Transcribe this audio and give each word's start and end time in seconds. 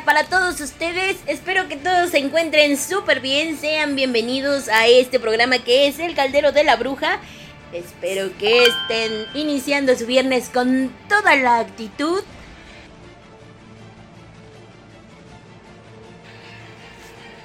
para 0.00 0.24
todos 0.24 0.58
ustedes. 0.60 1.18
Espero 1.26 1.68
que 1.68 1.76
todos 1.76 2.10
se 2.10 2.18
encuentren 2.18 2.78
súper 2.78 3.20
bien. 3.20 3.58
Sean 3.58 3.94
bienvenidos 3.94 4.68
a 4.68 4.86
este 4.86 5.20
programa 5.20 5.58
que 5.58 5.86
es 5.86 5.98
El 5.98 6.14
Caldero 6.14 6.50
de 6.50 6.64
la 6.64 6.76
Bruja. 6.76 7.20
Espero 7.74 8.30
que 8.38 8.64
estén 8.64 9.26
iniciando 9.34 9.94
su 9.94 10.06
viernes 10.06 10.48
con 10.48 10.90
toda 11.08 11.36
la 11.36 11.58
actitud. 11.58 12.22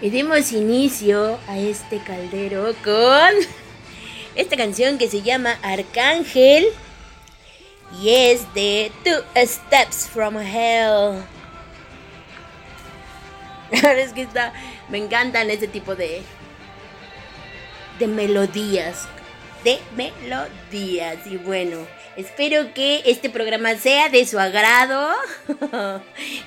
Y 0.02 0.10
dimos 0.10 0.54
inicio 0.54 1.38
a 1.50 1.58
este 1.58 2.00
caldero 2.00 2.74
con 2.84 3.30
esta 4.36 4.56
canción 4.56 4.98
que 4.98 5.10
se 5.10 5.22
llama 5.22 5.58
Arcángel 5.64 6.68
y 8.02 8.10
es 8.10 8.54
de 8.54 8.92
Two 9.04 9.22
Steps 9.36 10.08
from 10.08 10.38
Hell. 10.38 11.24
Es 13.98 14.14
que 14.14 14.22
está, 14.22 14.54
me 14.90 14.98
encantan 14.98 15.50
ese 15.50 15.68
tipo 15.68 15.96
de 15.96 16.22
de 18.00 18.08
melodías, 18.08 19.08
de 19.64 19.80
melodías 19.96 21.18
y 21.26 21.38
bueno, 21.38 21.78
espero 22.16 22.74
que 22.74 23.02
este 23.06 23.30
programa 23.30 23.76
sea 23.76 24.10
de 24.10 24.26
su 24.26 24.40
agrado. 24.40 25.12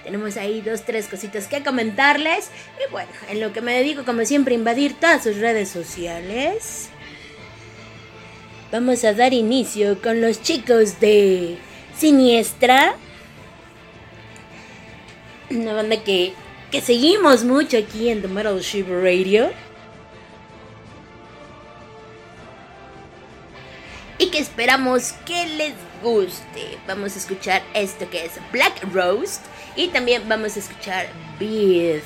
Tenemos 0.05 0.37
ahí 0.37 0.61
dos, 0.61 0.85
tres 0.85 1.09
cositas 1.09 1.47
que 1.49 1.63
comentarles 1.63 2.51
y 2.79 2.91
bueno, 2.91 3.11
en 3.29 3.41
lo 3.41 3.53
que 3.53 3.61
me 3.61 3.75
dedico 3.75 4.05
como 4.05 4.25
siempre 4.25 4.55
a 4.55 4.59
invadir 4.59 4.99
todas 4.99 5.25
sus 5.25 5.37
redes 5.37 5.69
sociales. 5.69 6.89
Vamos 8.71 9.03
a 9.05 9.13
dar 9.13 9.33
inicio 9.33 10.01
con 10.01 10.21
los 10.21 10.43
chicos 10.43 11.01
de 11.01 11.59
Siniestra. 11.97 12.95
Una 15.51 15.73
banda 15.73 16.05
que, 16.05 16.35
que 16.71 16.81
seguimos 16.81 17.45
mucho 17.45 17.79
aquí 17.79 18.09
en 18.09 18.23
The 18.23 18.29
Metal 18.29 18.61
Ship 18.61 18.87
Radio. 18.89 19.51
Y 24.19 24.31
que 24.31 24.39
esperamos 24.39 25.13
que 25.25 25.47
les 25.47 25.75
guste. 26.03 26.79
Vamos 26.87 27.17
a 27.17 27.19
escuchar 27.19 27.63
esto 27.75 28.09
que 28.11 28.27
es 28.27 28.33
Black 28.53 28.85
Roast. 28.93 29.45
Y 29.77 29.89
también 29.89 30.29
vamos 30.29 30.57
a 30.57 30.61
escuchar 30.61 31.09
Beat. 31.39 32.05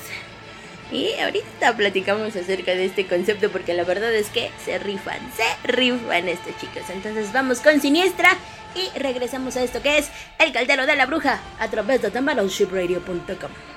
Y 0.91 1.13
ahorita 1.19 1.75
platicamos 1.75 2.35
acerca 2.35 2.73
de 2.75 2.85
este 2.85 3.07
concepto 3.07 3.51
porque 3.51 3.73
la 3.73 3.83
verdad 3.83 4.13
es 4.13 4.29
que 4.29 4.51
se 4.63 4.77
rifan, 4.77 5.19
se 5.35 5.67
rifan 5.67 6.29
estos 6.29 6.55
chicos. 6.57 6.83
Entonces 6.89 7.33
vamos 7.33 7.59
con 7.59 7.81
Siniestra 7.81 8.37
y 8.75 8.97
regresamos 8.97 9.57
a 9.57 9.63
esto 9.63 9.81
que 9.81 9.97
es 9.97 10.09
El 10.37 10.53
Caldero 10.53 10.85
de 10.85 10.95
la 10.95 11.07
Bruja 11.07 11.41
a 11.59 11.67
través 11.69 12.01
de 12.01 12.11
TheMetalShipRadio.com. 12.11 13.74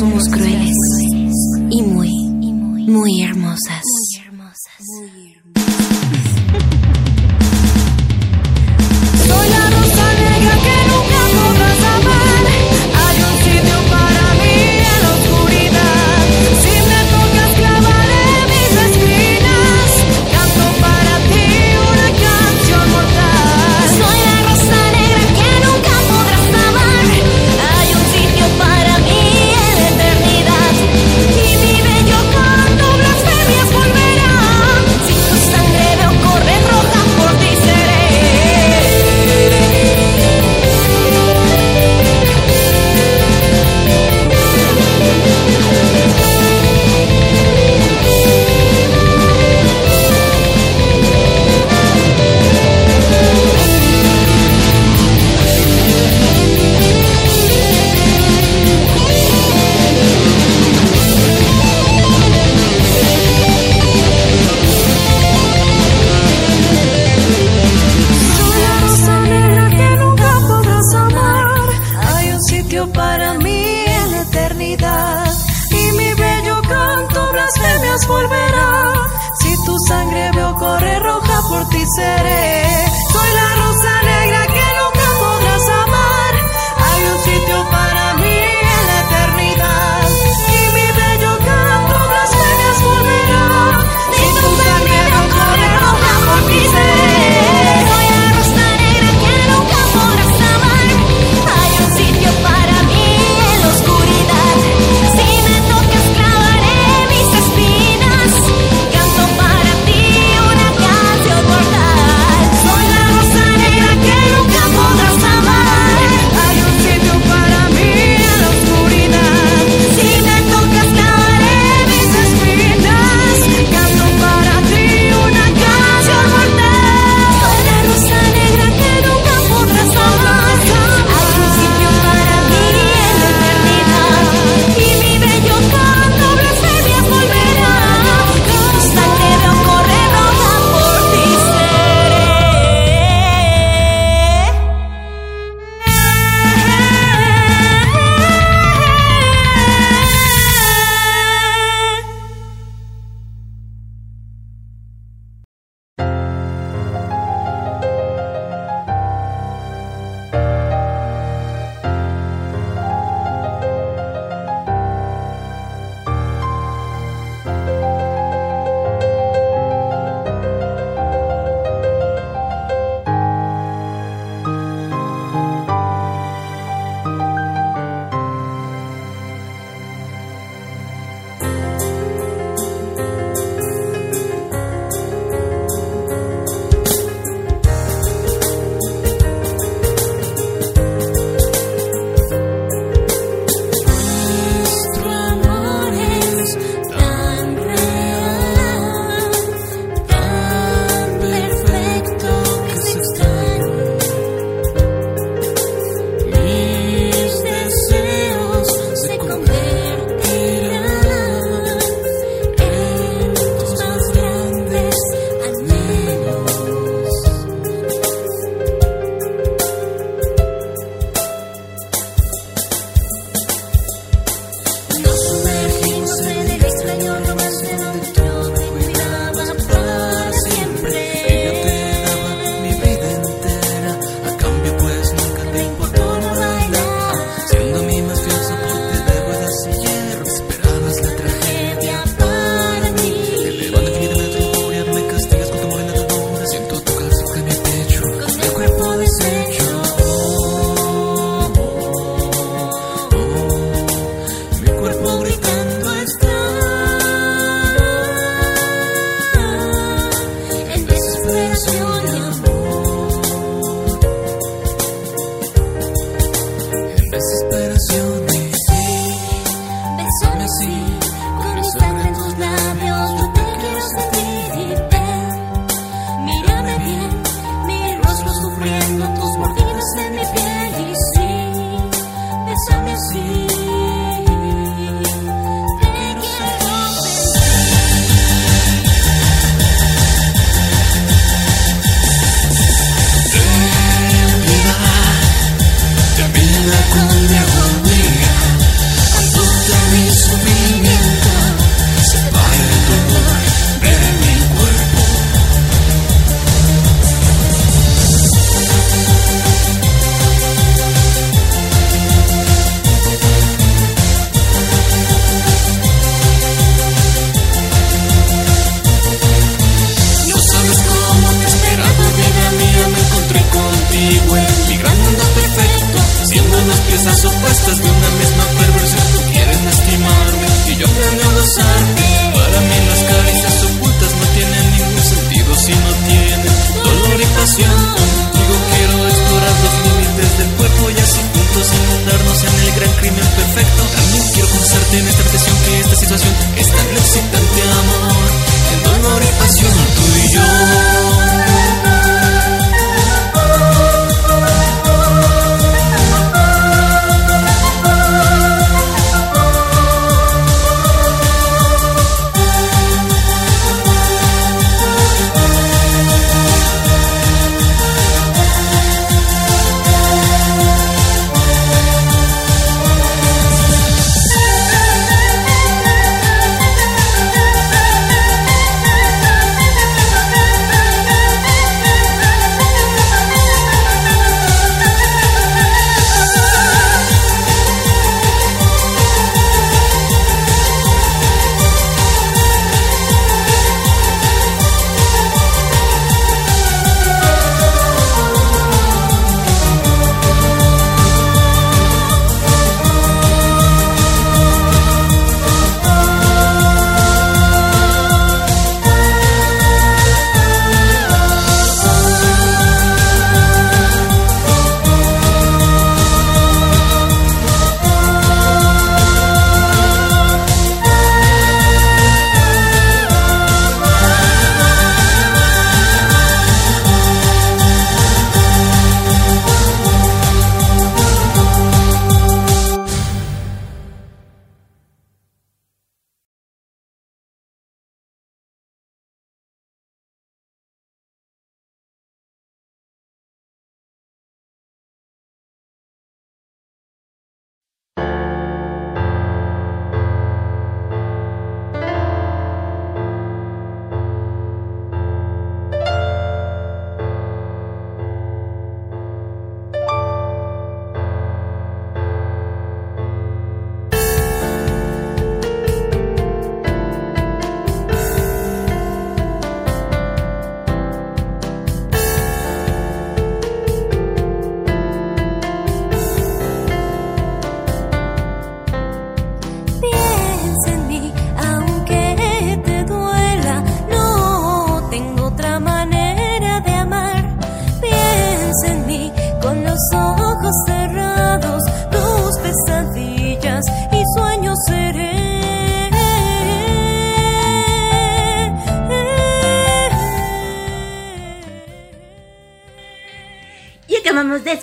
Vive 0.00 0.14
yo 0.14 0.47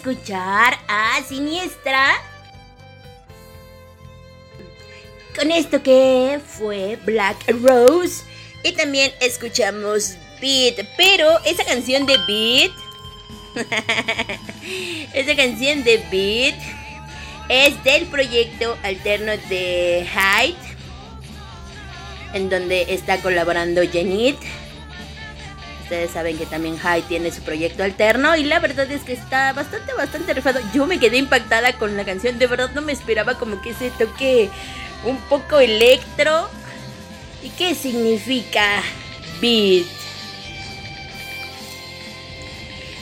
escuchar 0.05 0.77
a 0.87 1.19
Siniestra. 1.27 2.13
Con 5.35 5.49
esto 5.51 5.81
que 5.81 6.39
fue 6.45 6.99
Black 7.05 7.37
Rose. 7.63 8.23
Y 8.63 8.73
también 8.73 9.11
escuchamos 9.19 10.15
Beat. 10.39 10.85
Pero 10.95 11.39
esa 11.43 11.65
canción 11.65 12.05
de 12.05 12.17
Beat. 12.27 12.71
esa 15.13 15.35
canción 15.35 15.83
de 15.83 15.97
Beat 16.11 16.55
es 17.49 17.83
del 17.83 18.05
proyecto 18.05 18.77
alterno 18.83 19.31
de 19.49 20.07
Hyde. 20.07 20.75
En 22.35 22.49
donde 22.51 22.93
está 22.93 23.17
colaborando 23.23 23.81
Janit. 23.91 24.37
Ustedes 25.85 26.09
saben 26.09 26.35
que 26.35 26.47
también 26.47 26.79
Hyde 26.79 27.03
tiene 27.03 27.31
su 27.31 27.43
proyecto 27.43 27.83
alterno 27.83 28.35
y 28.35 28.43
la 28.43 28.57
verdad 28.57 28.91
es 28.91 29.03
que 29.03 29.13
está 29.13 29.53
bastante, 29.53 29.93
bastante 29.93 30.33
rifado. 30.33 30.59
Yo 30.73 30.87
me 30.87 30.97
quedé 30.97 31.17
impactada 31.17 31.73
con 31.73 31.95
la 31.95 32.03
canción, 32.03 32.39
de 32.39 32.47
verdad 32.47 32.71
no 32.73 32.81
me 32.81 32.91
esperaba 32.91 33.35
como 33.35 33.61
que 33.61 33.69
ese 33.69 33.91
toque 33.91 34.49
un 35.03 35.17
poco 35.29 35.59
electro. 35.59 36.49
¿Y 37.43 37.49
qué 37.49 37.75
significa 37.75 38.81
beat? 39.39 39.85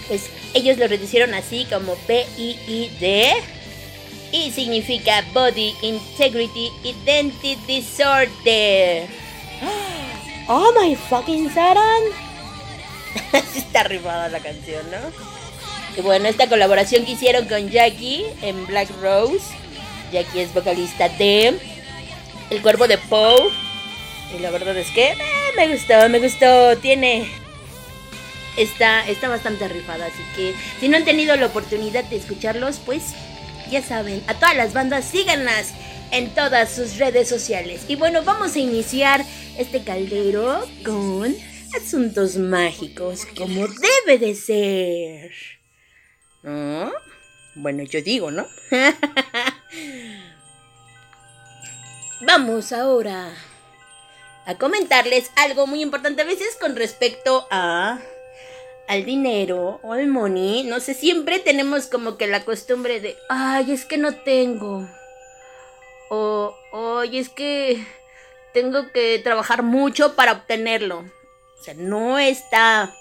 Pues 0.10 0.30
ellos 0.54 0.78
lo 0.78 0.86
reducieron 0.90 1.34
así 1.36 1.66
como 1.72 1.96
B-I-I-D 2.06 3.34
y 4.34 4.52
significa 4.52 5.24
Body 5.34 5.74
Integrity 5.84 6.70
Identity 6.84 7.56
Disorder. 7.66 9.08
Oh 10.50 10.74
my 10.78 10.94
fucking 10.94 11.50
Saran. 11.54 12.33
Está 13.56 13.82
arribada 13.82 14.30
la 14.30 14.40
canción, 14.40 14.84
¿no? 14.92 14.98
Y 15.98 16.02
bueno, 16.02 16.28
esta 16.28 16.50
colaboración 16.50 17.06
que 17.06 17.12
hicieron 17.12 17.48
con 17.48 17.70
Jackie 17.70 18.26
en 18.42 18.66
Black 18.66 18.90
Rose. 19.02 19.46
Jackie 20.12 20.42
es 20.42 20.54
vocalista 20.54 21.10
de 21.10 21.60
El 22.50 22.62
Cuerpo 22.62 22.88
de 22.88 22.98
Poe. 22.98 23.52
Y 24.36 24.40
la 24.40 24.50
verdad 24.50 24.76
es 24.76 24.90
que 24.90 25.10
eh, 25.10 25.18
me 25.56 25.68
gustó, 25.68 26.10
me 26.10 26.20
gustó. 26.20 26.78
Tiene. 26.78 27.28
Está, 28.58 29.08
está 29.08 29.30
bastante 29.30 29.68
rifada. 29.68 30.08
Así 30.08 30.24
que 30.36 30.56
si 30.80 30.88
no 30.88 30.98
han 30.98 31.06
tenido 31.06 31.36
la 31.36 31.46
oportunidad 31.48 32.04
de 32.06 32.18
escucharlos, 32.18 32.80
pues 32.84 33.14
ya 33.70 33.82
saben, 33.82 34.24
a 34.28 34.34
todas 34.36 34.56
las 34.56 34.74
bandas 34.74 35.06
síganlas 35.06 35.74
en 36.12 36.30
todas 36.30 36.72
sus 36.72 36.98
redes 36.98 37.28
sociales. 37.28 37.86
Y 37.88 37.96
bueno, 37.96 38.24
vamos 38.24 38.56
a 38.56 38.60
iniciar 38.60 39.24
este 39.58 39.84
caldero 39.84 40.64
con 40.84 41.36
asuntos 41.76 42.38
mágicos 42.38 43.26
como 43.38 43.68
debe 43.68 44.18
de 44.20 44.36
ser. 44.36 45.32
¿No? 46.44 46.92
Bueno, 47.56 47.84
yo 47.84 48.02
digo, 48.02 48.32
¿no? 48.32 48.48
Vamos 52.22 52.72
ahora 52.72 53.34
a 54.46 54.56
comentarles 54.56 55.32
algo 55.36 55.68
muy 55.68 55.82
importante 55.82 56.22
a 56.22 56.26
veces 56.26 56.58
con 56.60 56.76
respecto 56.76 57.48
a 57.52 58.00
al 58.88 59.06
dinero 59.06 59.80
o 59.84 59.94
al 59.94 60.08
money. 60.08 60.64
No 60.64 60.80
sé, 60.80 60.94
siempre 60.94 61.40
tenemos 61.40 61.88
como 61.88 62.18
que 62.18 62.28
la 62.28 62.44
costumbre 62.44 63.00
de, 63.00 63.18
ay, 63.30 63.72
es 63.72 63.86
que 63.86 63.98
no 63.98 64.16
tengo. 64.16 64.88
O, 66.10 66.56
oye, 66.72 67.20
es 67.20 67.30
que 67.30 67.86
tengo 68.54 68.92
que 68.92 69.20
trabajar 69.20 69.64
mucho 69.64 70.16
para 70.16 70.34
obtenerlo. 70.34 71.06
O 71.64 71.66
sea, 71.66 71.76
no 71.76 72.20
está 72.20 72.94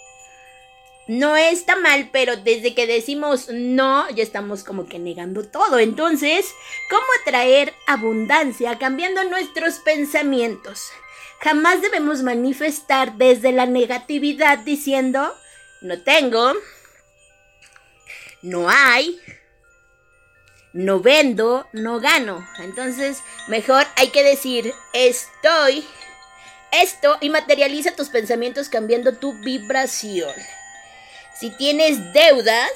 no 1.09 1.37
está 1.37 1.75
mal, 1.75 2.11
pero 2.13 2.37
desde 2.37 2.77
que 2.77 2.87
decimos 2.87 3.49
no, 3.49 4.09
ya 4.11 4.23
estamos 4.23 4.63
como 4.63 4.87
que 4.87 5.01
negando 5.01 5.43
todo. 5.43 5.81
Entonces, 5.81 6.47
¿cómo 6.89 7.03
atraer 7.21 7.75
abundancia 7.89 8.79
cambiando 8.79 9.25
nuestros 9.25 9.81
pensamientos? 9.81 10.93
Jamás 11.41 11.83
debemos 11.83 12.23
manifestar 12.23 13.15
desde 13.17 13.51
la 13.51 13.67
negatividad 13.67 14.59
diciendo, 14.59 15.35
no 15.81 16.01
tengo, 16.03 16.53
no 18.43 18.71
hay, 18.71 19.19
no 20.73 21.01
vendo, 21.01 21.67
no 21.73 21.99
gano. 21.99 22.47
Entonces, 22.61 23.25
mejor 23.49 23.85
hay 23.97 24.11
que 24.11 24.23
decir, 24.23 24.73
estoy, 24.93 25.85
esto, 26.73 27.19
y 27.21 27.31
materializa 27.31 27.93
tus 27.93 28.09
pensamientos 28.09 28.69
cambiando 28.69 29.15
tu 29.15 29.35
vibración. 29.35 30.35
Si 31.39 31.51
tienes 31.57 32.13
deudas, 32.13 32.71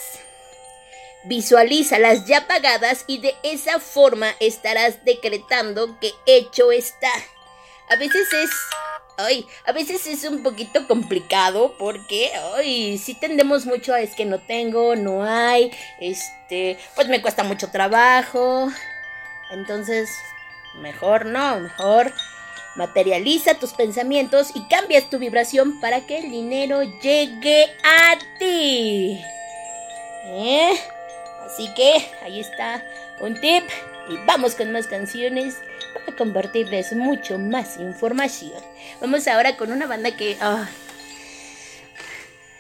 visualízalas 1.25 2.27
ya 2.27 2.47
pagadas 2.47 3.05
y 3.07 3.19
de 3.19 3.35
esa 3.43 3.81
forma 3.81 4.35
estarás 4.41 5.05
decretando 5.05 5.99
que 6.01 6.13
hecho 6.27 6.73
está. 6.73 7.11
A 7.89 7.97
veces 7.97 8.33
es 8.33 8.51
a 9.65 9.73
veces 9.73 10.07
es 10.07 10.25
un 10.25 10.43
poquito 10.43 10.87
complicado 10.87 11.75
porque, 11.79 12.31
ay, 12.55 12.99
sí 12.99 13.15
tendemos 13.15 13.65
mucho 13.65 13.95
a 13.95 14.01
es 14.01 14.15
que 14.15 14.27
no 14.27 14.41
tengo, 14.41 14.95
no 14.95 15.25
hay, 15.25 15.73
este, 16.01 16.79
pues 16.95 17.09
me 17.09 17.23
cuesta 17.23 17.43
mucho 17.43 17.71
trabajo. 17.71 18.69
Entonces, 19.51 20.11
mejor 20.75 21.25
no, 21.27 21.61
mejor 21.61 22.13
Materializa 22.77 23.55
tus 23.55 23.73
pensamientos 23.73 24.51
y 24.55 24.63
cambias 24.69 25.09
tu 25.09 25.19
vibración 25.19 25.81
para 25.81 26.07
que 26.07 26.19
el 26.19 26.31
dinero 26.31 26.83
llegue 27.01 27.65
a 27.83 28.19
ti. 28.39 29.19
¿Eh? 30.27 30.75
Así 31.47 31.73
que 31.75 32.07
ahí 32.23 32.41
está 32.41 32.85
un 33.21 33.41
tip 33.41 33.65
y 34.11 34.17
vamos 34.27 34.55
con 34.55 34.73
más 34.73 34.87
canciones 34.87 35.57
para 35.95 36.17
compartirles 36.17 36.93
mucho 36.93 37.39
más 37.39 37.79
información. 37.79 38.63
Vamos 39.01 39.27
ahora 39.27 39.57
con 39.57 39.73
una 39.73 39.87
banda 39.87 40.15
que 40.15 40.37
ah, 40.41 40.69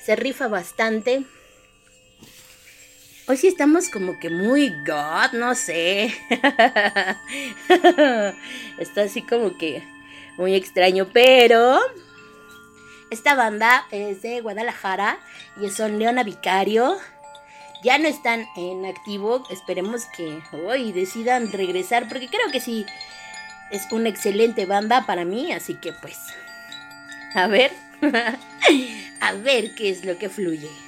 se 0.03 0.17
rifa 0.17 0.49
bastante. 0.49 1.25
Hoy 3.29 3.37
sí 3.37 3.49
estamos 3.49 3.89
como 3.89 4.21
que 4.21 4.31
muy 4.31 4.71
God, 4.87 5.33
no 5.33 5.57
sé. 5.57 6.15
Está 8.79 9.03
así 9.03 9.23
como 9.23 9.59
que 9.59 9.83
muy 10.37 10.55
extraño, 10.55 11.09
pero 11.12 11.79
esta 13.11 13.35
banda 13.35 13.87
es 13.90 14.22
de 14.22 14.40
Guadalajara 14.40 15.18
y 15.61 15.70
son 15.70 15.99
Leona 15.99 16.22
Vicario. 16.22 16.96
Ya 17.83 17.99
no 17.99 18.09
están 18.09 18.46
en 18.57 18.85
activo, 18.85 19.44
esperemos 19.51 20.07
que 20.16 20.40
hoy 20.66 20.92
decidan 20.92 21.53
regresar 21.53 22.09
porque 22.09 22.29
creo 22.29 22.51
que 22.51 22.61
sí 22.61 22.87
es 23.70 23.90
una 23.92 24.09
excelente 24.09 24.66
banda 24.66 25.07
para 25.07 25.25
mí, 25.25 25.53
así 25.53 25.75
que 25.75 25.92
pues 25.92 26.18
a 27.35 27.46
ver, 27.46 27.70
a 29.20 29.33
ver 29.33 29.75
qué 29.75 29.90
es 29.90 30.05
lo 30.05 30.18
que 30.18 30.29
fluye. 30.29 30.86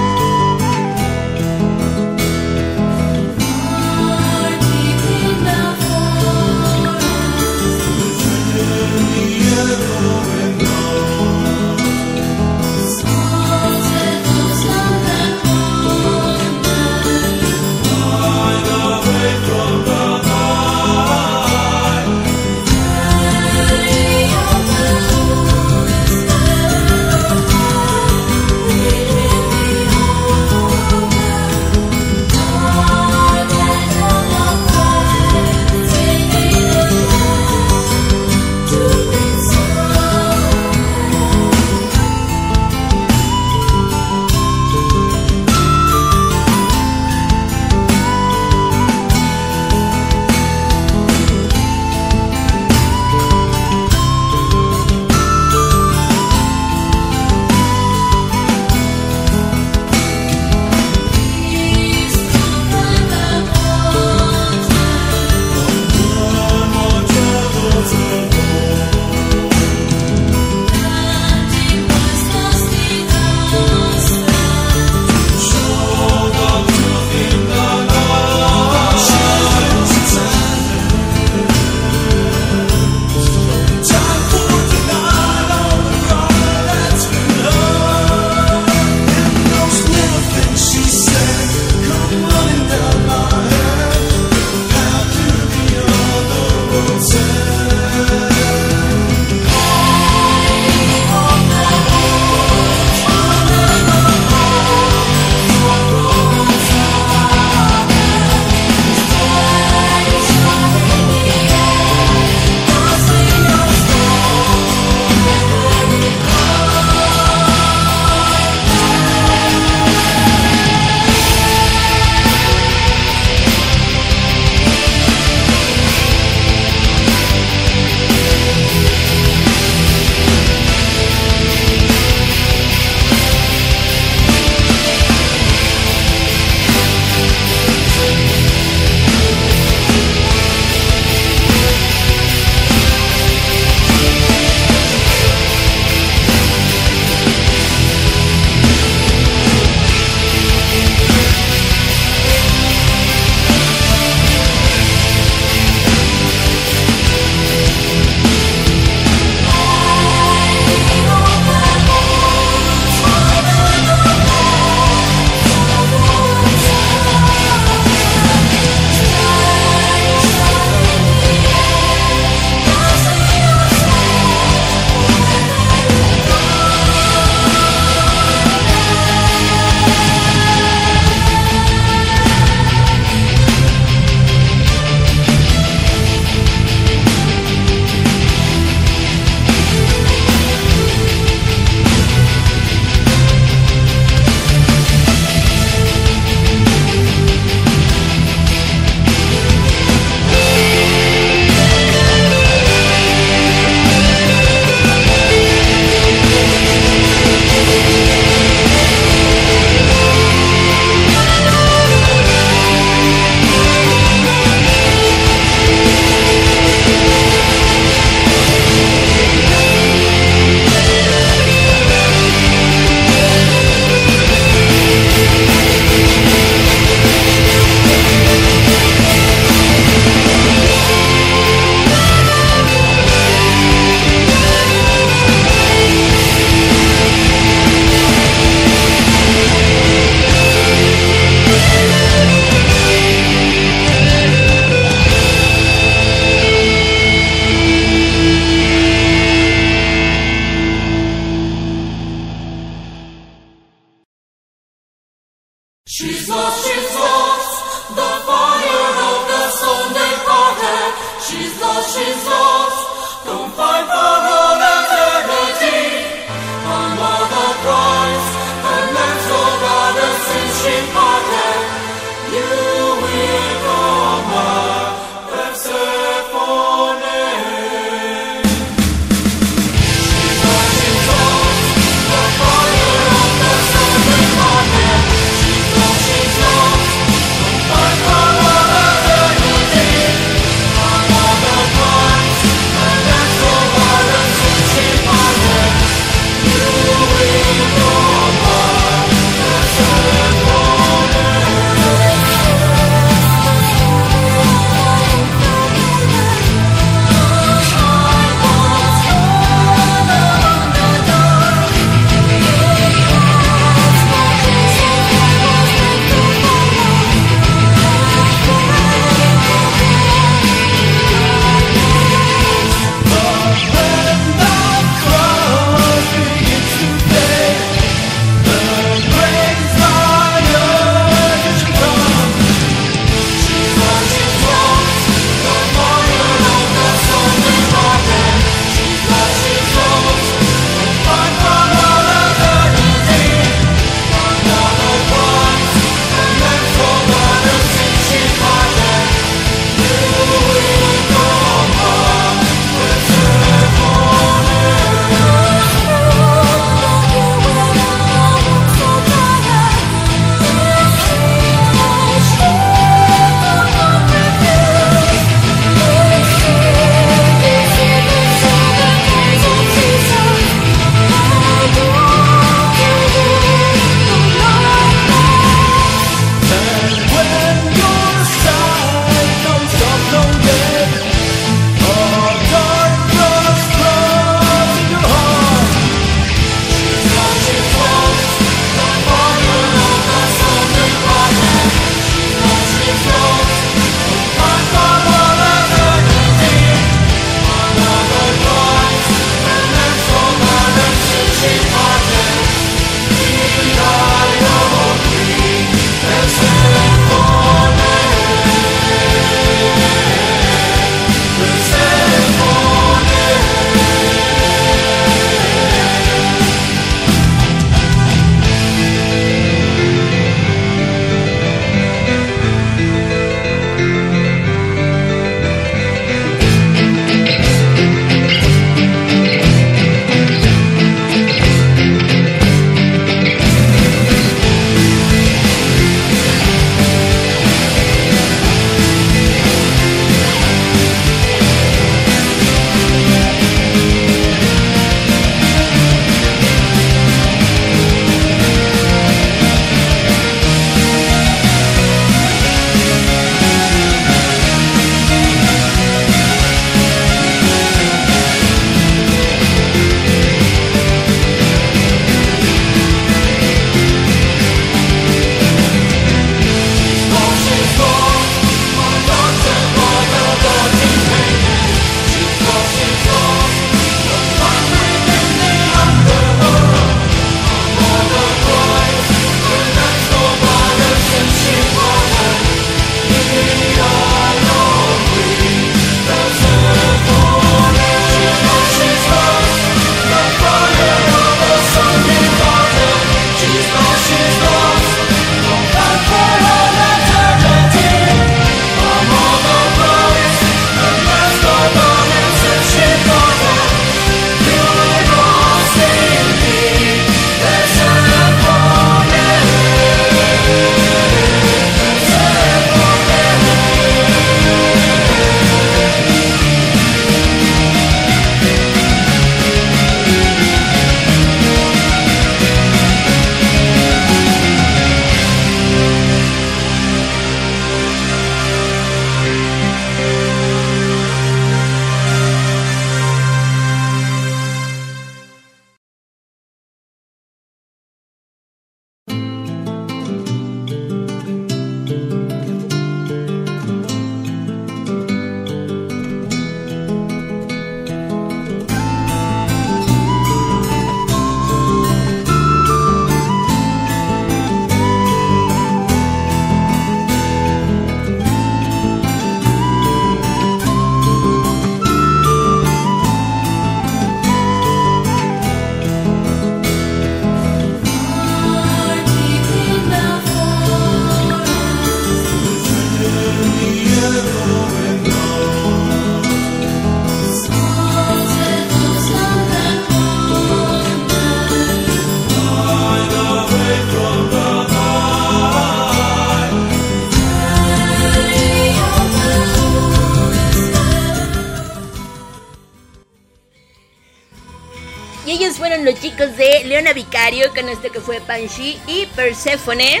Esto 597.68 597.92
que 597.92 598.00
fue 598.00 598.20
Banshee 598.20 598.80
y 598.86 599.06
Persephone. 599.14 600.00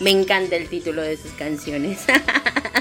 Me 0.00 0.10
encanta 0.10 0.56
el 0.56 0.68
título 0.68 1.02
de 1.02 1.16
sus 1.16 1.32
canciones. 1.32 2.00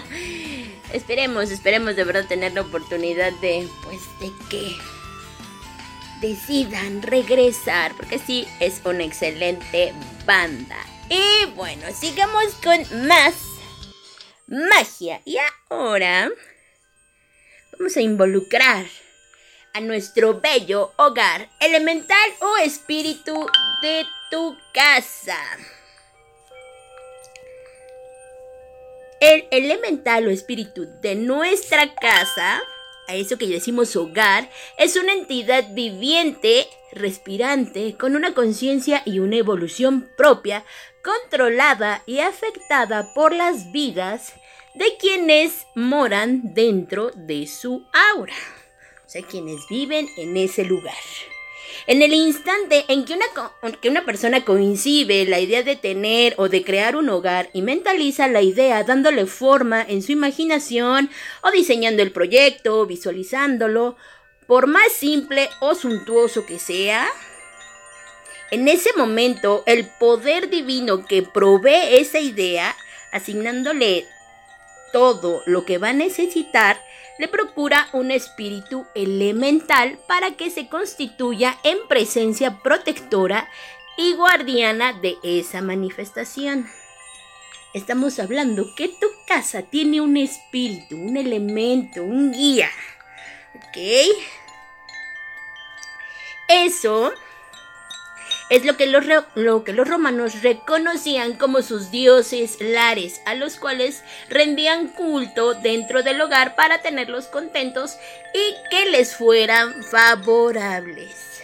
esperemos, 0.93 1.51
esperemos 1.51 1.95
de 1.95 2.05
verdad 2.05 2.25
tener 2.25 2.53
la 2.53 2.61
oportunidad 2.61 3.33
de, 3.41 3.67
pues, 3.83 4.01
de 4.21 4.31
que 4.49 4.75
decidan 6.21 7.01
regresar, 7.01 7.93
porque 7.95 8.19
sí, 8.19 8.47
es 8.61 8.81
una 8.85 9.03
excelente 9.03 9.93
banda. 10.25 10.77
Y 11.09 11.45
bueno, 11.55 11.83
sigamos 11.93 12.55
con 12.63 13.07
más 13.07 13.33
magia. 14.47 15.21
Y 15.25 15.37
ahora 15.69 16.29
vamos 17.77 17.97
a 17.97 18.01
involucrar 18.01 18.85
nuestro 19.79 20.39
bello 20.39 20.91
hogar 20.97 21.49
elemental 21.59 22.29
o 22.41 22.57
espíritu 22.57 23.45
de 23.81 24.05
tu 24.29 24.57
casa. 24.73 25.37
El 29.19 29.47
elemental 29.49 30.27
o 30.27 30.29
espíritu 30.29 30.87
de 31.01 31.15
nuestra 31.15 31.95
casa, 31.95 32.61
a 33.07 33.15
eso 33.15 33.37
que 33.37 33.47
decimos 33.47 33.95
hogar, 33.95 34.49
es 34.77 34.95
una 34.95 35.13
entidad 35.13 35.65
viviente, 35.71 36.67
respirante, 36.91 37.95
con 37.97 38.15
una 38.15 38.33
conciencia 38.35 39.01
y 39.05 39.19
una 39.19 39.37
evolución 39.37 40.07
propia, 40.17 40.63
controlada 41.03 42.03
y 42.05 42.19
afectada 42.19 43.13
por 43.15 43.33
las 43.33 43.71
vidas 43.71 44.33
de 44.75 44.97
quienes 44.99 45.65
moran 45.73 46.53
dentro 46.53 47.09
de 47.15 47.47
su 47.47 47.87
aura, 48.13 48.35
o 49.07 49.09
sea, 49.09 49.21
quienes 49.21 49.67
viven 49.69 50.09
en 50.17 50.35
ese 50.35 50.65
lugar. 50.65 50.93
En 51.85 52.01
el 52.01 52.13
instante 52.13 52.83
en 52.89 53.05
que 53.05 53.13
una, 53.13 53.71
que 53.79 53.89
una 53.89 54.03
persona 54.03 54.43
coincide 54.43 55.25
la 55.25 55.39
idea 55.39 55.63
de 55.63 55.77
tener 55.77 56.33
o 56.37 56.49
de 56.49 56.61
crear 56.65 56.97
un 56.97 57.07
hogar 57.07 57.49
y 57.53 57.61
mentaliza 57.61 58.27
la 58.27 58.41
idea 58.41 58.83
dándole 58.83 59.25
forma 59.25 59.81
en 59.81 60.01
su 60.01 60.11
imaginación 60.11 61.09
o 61.41 61.51
diseñando 61.51 62.03
el 62.03 62.11
proyecto, 62.11 62.85
visualizándolo, 62.85 63.95
por 64.45 64.67
más 64.67 64.91
simple 64.91 65.49
o 65.61 65.73
suntuoso 65.73 66.45
que 66.45 66.59
sea, 66.59 67.07
en 68.51 68.67
ese 68.67 68.91
momento 68.97 69.63
el 69.65 69.85
poder 69.99 70.49
divino 70.49 71.05
que 71.05 71.21
provee 71.21 71.95
esa 71.97 72.19
idea, 72.19 72.75
asignándole 73.13 74.05
todo 74.91 75.43
lo 75.45 75.63
que 75.63 75.77
va 75.77 75.89
a 75.89 75.93
necesitar, 75.93 76.81
le 77.17 77.27
procura 77.27 77.89
un 77.93 78.12
espíritu 78.12 78.86
elemental 78.95 79.99
para 80.08 80.32
que 80.32 80.49
se 80.49 80.67
constituya 80.67 81.58
en 81.63 81.77
presencia 81.88 82.62
protectora 82.62 83.49
y 83.97 84.13
guardiana 84.13 84.93
de 84.93 85.17
esa 85.23 85.62
manifestación. 85.62 86.69
Estamos 87.73 88.19
hablando 88.19 88.73
que 88.75 88.88
tu 88.88 89.08
casa 89.27 89.63
tiene 89.63 90.01
un 90.01 90.17
espíritu, 90.17 90.95
un 90.95 91.17
elemento, 91.17 92.04
un 92.04 92.31
guía. 92.31 92.69
¿Ok? 93.56 93.77
Eso 96.48 97.12
es 98.50 98.65
lo 98.65 98.77
que, 98.77 98.87
los, 98.87 99.06
lo 99.35 99.63
que 99.63 99.73
los 99.73 99.87
romanos 99.87 100.41
reconocían 100.41 101.33
como 101.33 101.62
sus 101.62 101.91
dioses 101.91 102.58
lares, 102.62 103.21
a 103.25 103.35
los 103.35 103.58
cuales 103.58 104.04
rendían 104.29 104.87
culto 104.87 105.54
dentro 105.54 106.02
del 106.02 106.21
hogar 106.21 106.56
para 106.56 106.81
tenerlos 106.81 107.27
contentos 107.27 107.98
y 108.33 108.69
que 108.69 108.89
les 108.89 109.15
fueran 109.15 109.83
favorables. 109.83 111.41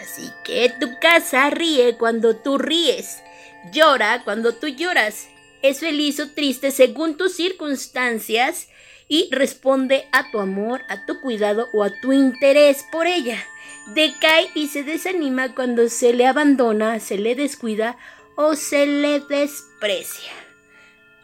Así 0.00 0.30
que 0.44 0.72
tu 0.80 0.98
casa 1.00 1.50
ríe 1.50 1.96
cuando 1.98 2.36
tú 2.36 2.56
ríes, 2.56 3.22
llora 3.70 4.22
cuando 4.24 4.54
tú 4.54 4.68
lloras, 4.68 5.28
es 5.60 5.80
feliz 5.80 6.18
o 6.20 6.30
triste 6.30 6.70
según 6.70 7.16
tus 7.16 7.36
circunstancias 7.36 8.68
y 9.08 9.28
responde 9.32 10.08
a 10.12 10.30
tu 10.30 10.38
amor, 10.38 10.82
a 10.88 11.04
tu 11.04 11.20
cuidado 11.20 11.68
o 11.74 11.84
a 11.84 11.90
tu 12.00 12.12
interés 12.12 12.84
por 12.90 13.06
ella 13.06 13.44
decae 13.86 14.50
y 14.54 14.68
se 14.68 14.82
desanima 14.82 15.54
cuando 15.54 15.88
se 15.88 16.12
le 16.12 16.26
abandona, 16.26 17.00
se 17.00 17.18
le 17.18 17.34
descuida 17.34 17.96
o 18.36 18.54
se 18.54 18.86
le 18.86 19.20
desprecia. 19.20 20.32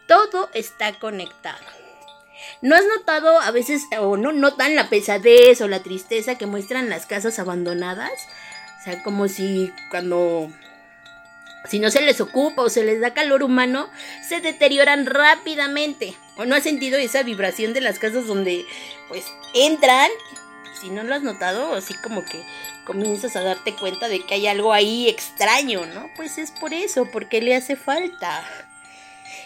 Todo 0.07 0.49
está 0.53 0.99
conectado. 0.99 1.63
¿No 2.61 2.75
has 2.75 2.85
notado 2.85 3.39
a 3.39 3.51
veces 3.51 3.83
o 3.99 4.17
no 4.17 4.31
notan 4.31 4.75
la 4.75 4.89
pesadez 4.89 5.61
o 5.61 5.67
la 5.67 5.83
tristeza 5.83 6.37
que 6.37 6.45
muestran 6.45 6.89
las 6.89 7.05
casas 7.05 7.39
abandonadas? 7.39 8.11
O 8.81 8.83
sea, 8.83 9.03
como 9.03 9.27
si 9.27 9.71
cuando 9.89 10.49
si 11.65 11.79
no 11.79 11.89
se 11.89 12.01
les 12.01 12.19
ocupa 12.19 12.61
o 12.61 12.69
se 12.69 12.83
les 12.83 12.99
da 12.99 13.13
calor 13.13 13.43
humano, 13.43 13.89
se 14.27 14.41
deterioran 14.41 15.05
rápidamente. 15.05 16.15
¿O 16.35 16.45
no 16.45 16.55
has 16.55 16.63
sentido 16.63 16.97
esa 16.97 17.23
vibración 17.23 17.73
de 17.73 17.81
las 17.81 17.99
casas 17.99 18.27
donde 18.27 18.65
pues 19.07 19.25
entran 19.53 20.09
si 20.79 20.89
no 20.89 21.03
lo 21.03 21.15
has 21.15 21.23
notado, 21.23 21.73
así 21.73 21.93
como 21.95 22.23
que 22.25 22.43
comienzas 22.85 23.35
a 23.35 23.41
darte 23.41 23.73
cuenta 23.75 24.07
de 24.07 24.21
que 24.21 24.35
hay 24.35 24.47
algo 24.47 24.73
ahí 24.73 25.07
extraño, 25.09 25.85
¿no? 25.85 26.09
Pues 26.15 26.37
es 26.37 26.51
por 26.51 26.73
eso, 26.73 27.09
porque 27.11 27.41
le 27.41 27.55
hace 27.55 27.75
falta. 27.75 28.43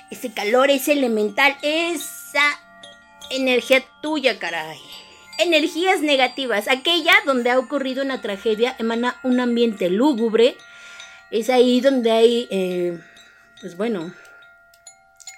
Ese 0.09 0.31
calor, 0.31 0.69
ese 0.69 0.93
elemental, 0.93 1.57
esa 1.61 2.59
energía 3.29 3.83
tuya, 4.01 4.39
caray. 4.39 4.79
Energías 5.39 6.01
negativas, 6.01 6.67
aquella 6.67 7.13
donde 7.25 7.51
ha 7.51 7.59
ocurrido 7.59 8.03
una 8.03 8.21
tragedia, 8.21 8.75
emana 8.79 9.19
un 9.23 9.39
ambiente 9.39 9.89
lúgubre. 9.89 10.57
Es 11.29 11.49
ahí 11.49 11.81
donde 11.81 12.11
hay, 12.11 12.47
eh, 12.49 12.99
pues 13.61 13.77
bueno, 13.77 14.13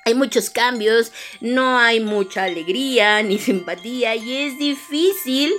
hay 0.05 0.13
muchos 0.13 0.49
cambios, 0.49 1.11
no 1.41 1.77
hay 1.77 1.99
mucha 1.99 2.43
alegría 2.43 3.21
ni 3.21 3.37
simpatía 3.37 4.15
y 4.15 4.37
es 4.37 4.57
difícil 4.57 5.53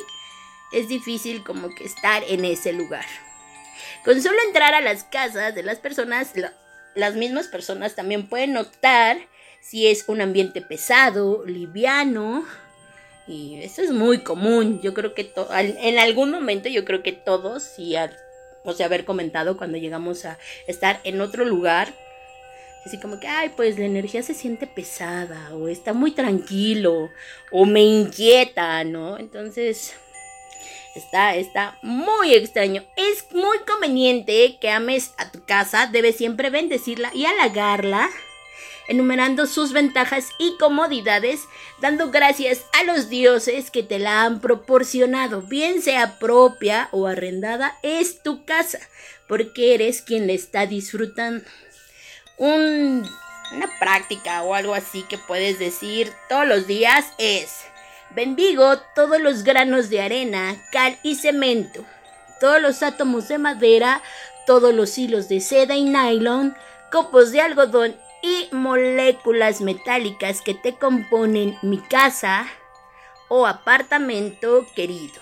es 0.73 0.89
difícil 0.89 1.43
como 1.43 1.75
que 1.75 1.85
estar 1.85 2.23
en 2.29 2.45
ese 2.45 2.73
lugar. 2.73 3.07
Con 4.05 4.21
solo 4.23 4.39
entrar 4.47 4.75
a 4.75 4.81
las 4.81 5.05
casas 5.05 5.55
de 5.55 5.63
las 5.63 5.79
personas, 5.79 6.33
las 6.95 7.15
mismas 7.15 7.49
personas 7.49 7.95
también 7.95 8.29
pueden 8.29 8.53
notar 8.53 9.19
si 9.61 9.87
es 9.87 10.05
un 10.09 10.21
ambiente 10.21 10.63
pesado, 10.63 11.45
liviano. 11.45 12.47
Y 13.27 13.61
eso 13.63 13.83
es 13.83 13.91
muy 13.91 14.23
común. 14.23 14.81
Yo 14.81 14.95
creo 14.95 15.15
que 15.15 15.33
en 15.57 15.99
algún 15.99 16.31
momento 16.31 16.69
yo 16.69 16.85
creo 16.85 17.03
que 17.03 17.13
todos, 17.13 17.79
y 17.79 17.95
o 18.65 18.73
sea, 18.73 18.87
haber 18.87 19.05
comentado 19.05 19.57
cuando 19.57 19.79
llegamos 19.79 20.25
a 20.25 20.39
estar 20.67 21.01
en 21.05 21.21
otro 21.21 21.45
lugar, 21.45 21.95
así 22.85 22.99
como 22.99 23.21
que, 23.21 23.29
ay, 23.29 23.51
pues 23.55 23.79
la 23.79 23.85
energía 23.85 24.23
se 24.23 24.35
siente 24.35 24.67
pesada, 24.67 25.55
o 25.55 25.69
está 25.69 25.93
muy 25.93 26.13
tranquilo, 26.13 27.11
o 27.53 27.67
me 27.67 27.83
inquieta, 27.83 28.83
¿no? 28.85 29.19
Entonces, 29.19 29.95
Está, 30.95 31.37
está 31.37 31.79
muy 31.83 32.35
extraño. 32.35 32.85
Es 32.97 33.27
muy 33.33 33.59
conveniente 33.61 34.59
que 34.61 34.71
ames 34.71 35.13
a 35.19 35.31
tu 35.31 35.45
casa. 35.45 35.87
Debes 35.87 36.17
siempre 36.17 36.51
bendecirla 36.51 37.13
y 37.15 37.27
halagarla, 37.27 38.11
enumerando 38.89 39.47
sus 39.47 39.73
ventajas 39.73 40.31
y 40.39 40.57
comodidades, 40.59 41.43
dando 41.81 42.11
gracias 42.11 42.65
a 42.73 42.83
los 42.83 43.09
dioses 43.09 43.71
que 43.71 43.85
te 43.85 44.01
la 44.01 44.25
han 44.25 44.41
proporcionado, 44.41 45.43
bien 45.43 45.81
sea 45.81 46.19
propia 46.19 46.89
o 46.91 47.07
arrendada, 47.07 47.79
es 47.83 48.21
tu 48.23 48.45
casa, 48.45 48.81
porque 49.29 49.75
eres 49.75 50.03
quien 50.03 50.27
la 50.27 50.33
está 50.33 50.67
disfrutando. 50.67 51.45
una 52.37 53.79
práctica 53.79 54.43
o 54.43 54.55
algo 54.55 54.75
así 54.75 55.05
que 55.09 55.19
puedes 55.19 55.61
decir 55.61 56.13
todos 56.29 56.49
los 56.49 56.67
días 56.67 57.05
es 57.19 57.61
Bendigo 58.13 58.77
todos 58.97 59.21
los 59.21 59.45
granos 59.45 59.89
de 59.89 60.01
arena, 60.01 60.57
cal 60.73 60.99
y 61.05 61.15
cemento, 61.15 61.85
todos 62.41 62.61
los 62.61 62.83
átomos 62.83 63.29
de 63.29 63.39
madera, 63.39 64.03
todos 64.49 64.75
los 64.75 64.99
hilos 64.99 65.29
de 65.29 65.41
seda 65.41 65.77
y 65.77 65.85
nylon, 65.85 66.57
copos 66.91 67.31
de 67.31 67.41
algodón 67.41 67.97
y 68.21 68.49
moléculas 68.51 69.61
metálicas 69.61 70.41
que 70.43 70.55
te 70.55 70.75
componen 70.75 71.57
mi 71.63 71.79
casa 71.79 72.49
o 73.29 73.47
apartamento 73.47 74.67
querido. 74.75 75.21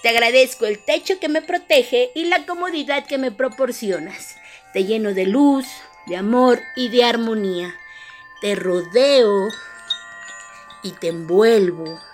Te 0.00 0.08
agradezco 0.08 0.64
el 0.64 0.82
techo 0.82 1.20
que 1.20 1.28
me 1.28 1.42
protege 1.42 2.12
y 2.14 2.24
la 2.24 2.46
comodidad 2.46 3.04
que 3.04 3.18
me 3.18 3.30
proporcionas. 3.30 4.36
Te 4.72 4.84
lleno 4.84 5.12
de 5.12 5.26
luz, 5.26 5.66
de 6.06 6.16
amor 6.16 6.62
y 6.76 6.88
de 6.88 7.04
armonía. 7.04 7.74
Te 8.40 8.54
rodeo 8.54 9.48
y 10.82 10.92
te 10.92 11.08
envuelvo 11.08 12.05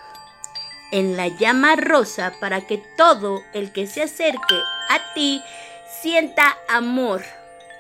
en 0.93 1.17
la 1.17 1.27
llama 1.27 1.75
rosa 1.75 2.35
para 2.39 2.61
que 2.61 2.79
todo 2.97 3.43
el 3.53 3.73
que 3.73 3.89
se 3.89 4.03
acerque 4.03 4.61
a 4.89 5.13
ti 5.15 5.43
sienta 6.01 6.57
amor 6.69 7.23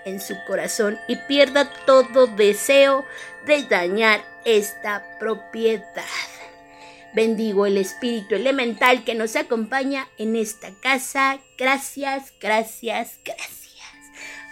en 0.04 0.20
su 0.20 0.34
corazón 0.46 0.98
y 1.06 1.16
pierda 1.16 1.70
todo 1.86 2.26
deseo 2.26 3.04
de 3.46 3.62
dañar 3.64 4.24
esta 4.44 5.04
propiedad. 5.20 6.04
bendigo 7.14 7.66
el 7.66 7.76
espíritu 7.76 8.34
elemental 8.34 9.04
que 9.04 9.14
nos 9.14 9.36
acompaña 9.36 10.08
en 10.16 10.34
esta 10.34 10.70
casa. 10.80 11.38
Gracias, 11.58 12.32
gracias, 12.40 13.20
gracias. 13.24 13.62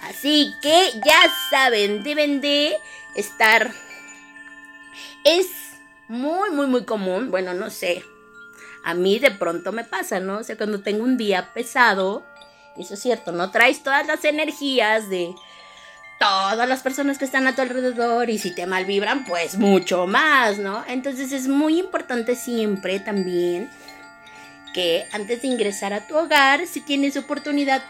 Así 0.02 0.52
que 0.62 0.90
ya 1.04 1.20
saben, 1.50 2.02
deben 2.02 2.40
de 2.40 2.76
estar... 3.16 3.72
Es 5.24 5.46
muy, 6.08 6.50
muy, 6.50 6.66
muy 6.66 6.84
común. 6.84 7.30
Bueno, 7.30 7.54
no 7.54 7.70
sé. 7.70 8.02
A 8.84 8.94
mí 8.94 9.18
de 9.18 9.30
pronto 9.30 9.72
me 9.72 9.84
pasa, 9.84 10.20
¿no? 10.20 10.38
O 10.38 10.42
sea, 10.42 10.56
cuando 10.56 10.80
tengo 10.80 11.04
un 11.04 11.16
día 11.16 11.52
pesado, 11.52 12.24
eso 12.76 12.94
es 12.94 13.00
cierto, 13.00 13.32
no 13.32 13.50
traes 13.50 13.82
todas 13.82 14.06
las 14.06 14.24
energías 14.24 15.08
de 15.10 15.34
todas 16.18 16.68
las 16.68 16.82
personas 16.82 17.18
que 17.18 17.24
están 17.24 17.46
a 17.46 17.54
tu 17.54 17.62
alrededor 17.62 18.28
y 18.28 18.38
si 18.38 18.54
te 18.54 18.66
malvibran, 18.66 19.24
pues 19.24 19.56
mucho 19.56 20.06
más, 20.06 20.58
¿no? 20.58 20.84
Entonces 20.86 21.32
es 21.32 21.48
muy 21.48 21.78
importante 21.78 22.36
siempre 22.36 23.00
también 23.00 23.70
que 24.74 25.06
antes 25.12 25.42
de 25.42 25.48
ingresar 25.48 25.92
a 25.92 26.06
tu 26.06 26.16
hogar, 26.16 26.66
si 26.66 26.80
tienes 26.80 27.16
oportunidad, 27.16 27.82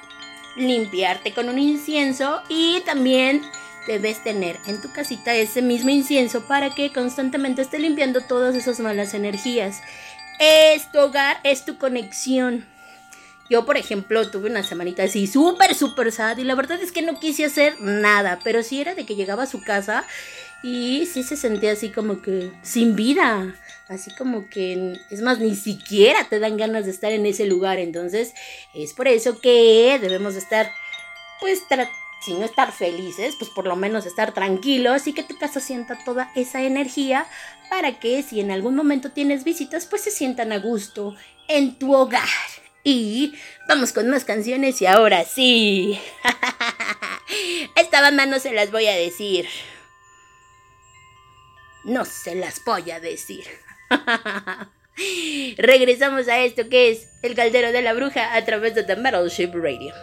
limpiarte 0.57 1.33
con 1.33 1.49
un 1.49 1.59
incienso 1.59 2.43
y 2.49 2.81
también 2.87 3.43
debes 3.87 4.23
tener 4.23 4.59
en 4.67 4.81
tu 4.81 4.93
casita 4.93 5.35
ese 5.35 5.63
mismo 5.63 5.91
incienso 5.91 6.47
para 6.47 6.71
que 6.71 6.93
constantemente 6.93 7.63
esté 7.63 7.79
limpiando 7.79 8.21
todas 8.21 8.55
esas 8.55 8.79
malas 8.81 9.15
energías. 9.15 9.83
Es 10.43 10.91
tu 10.91 10.99
hogar, 10.99 11.39
es 11.45 11.67
tu 11.67 11.77
conexión. 11.77 12.67
Yo, 13.51 13.67
por 13.67 13.77
ejemplo, 13.77 14.31
tuve 14.31 14.49
una 14.49 14.63
semanita 14.63 15.03
así 15.03 15.27
súper, 15.27 15.75
súper 15.75 16.13
sad 16.13 16.39
y 16.39 16.45
la 16.45 16.55
verdad 16.55 16.81
es 16.81 16.93
que 16.93 17.03
no 17.03 17.21
quise 17.21 17.45
hacer 17.45 17.79
nada, 17.79 18.39
pero 18.43 18.63
sí 18.63 18.81
era 18.81 18.95
de 18.95 19.05
que 19.05 19.17
llegaba 19.17 19.43
a 19.43 19.47
su 19.47 19.61
casa 19.61 20.07
y 20.63 21.07
sí 21.13 21.25
se 21.25 21.37
sentía 21.37 21.73
así 21.73 21.91
como 21.91 22.23
que 22.23 22.53
sin 22.63 22.97
vida, 22.97 23.55
así 23.89 24.15
como 24.15 24.49
que, 24.49 24.95
es 25.11 25.21
más, 25.21 25.41
ni 25.41 25.55
siquiera 25.57 26.27
te 26.31 26.39
dan 26.39 26.57
ganas 26.57 26.87
de 26.87 26.93
estar 26.93 27.13
en 27.13 27.27
ese 27.27 27.45
lugar, 27.45 27.79
entonces 27.79 28.33
es 28.73 28.95
por 28.95 29.09
eso 29.09 29.41
que 29.41 29.99
debemos 30.01 30.37
estar, 30.37 30.73
pues, 31.41 31.69
si 32.21 32.35
no 32.35 32.45
estar 32.45 32.73
felices, 32.73 33.35
pues 33.39 33.51
por 33.51 33.67
lo 33.67 33.77
menos 33.77 34.05
estar 34.07 34.33
tranquilos 34.33 35.07
y 35.07 35.13
que 35.13 35.23
tu 35.23 35.39
casa 35.39 35.61
sienta 35.61 35.99
toda 36.05 36.31
esa 36.35 36.63
energía 36.63 37.27
para 37.71 37.99
que 37.99 38.23
si 38.23 38.41
en 38.41 38.51
algún 38.51 38.77
momento 38.77 39.11
tienes 39.11 39.45
visitas, 39.45 39.87
pues 39.87 40.03
se 40.03 40.11
sientan 40.11 40.53
a 40.53 40.59
gusto 40.59 41.15
en 41.49 41.79
tu 41.79 41.95
hogar. 41.95 42.29
Y 42.85 43.35
vamos 43.69 43.93
con 43.93 44.09
más 44.09 44.25
canciones 44.25 44.81
y 44.83 44.87
ahora 44.87 45.25
sí. 45.25 45.99
Esta 47.77 48.01
banda 48.01 48.27
no 48.27 48.39
se 48.39 48.53
las 48.53 48.71
voy 48.71 48.87
a 48.87 48.95
decir. 48.95 49.47
No 51.85 52.05
se 52.05 52.35
las 52.35 52.63
voy 52.65 52.91
a 52.91 53.01
decir. 53.01 53.45
Regresamos 55.57 56.29
a 56.29 56.41
esto 56.41 56.69
que 56.69 56.91
es 56.91 57.09
El 57.23 57.35
Caldero 57.35 57.73
de 57.73 57.83
la 57.83 57.95
Bruja 57.95 58.35
a 58.35 58.45
través 58.45 58.75
de 58.75 58.83
The 58.83 58.97
Metal 58.97 59.29
Ship 59.29 59.53
Radio. 59.55 59.95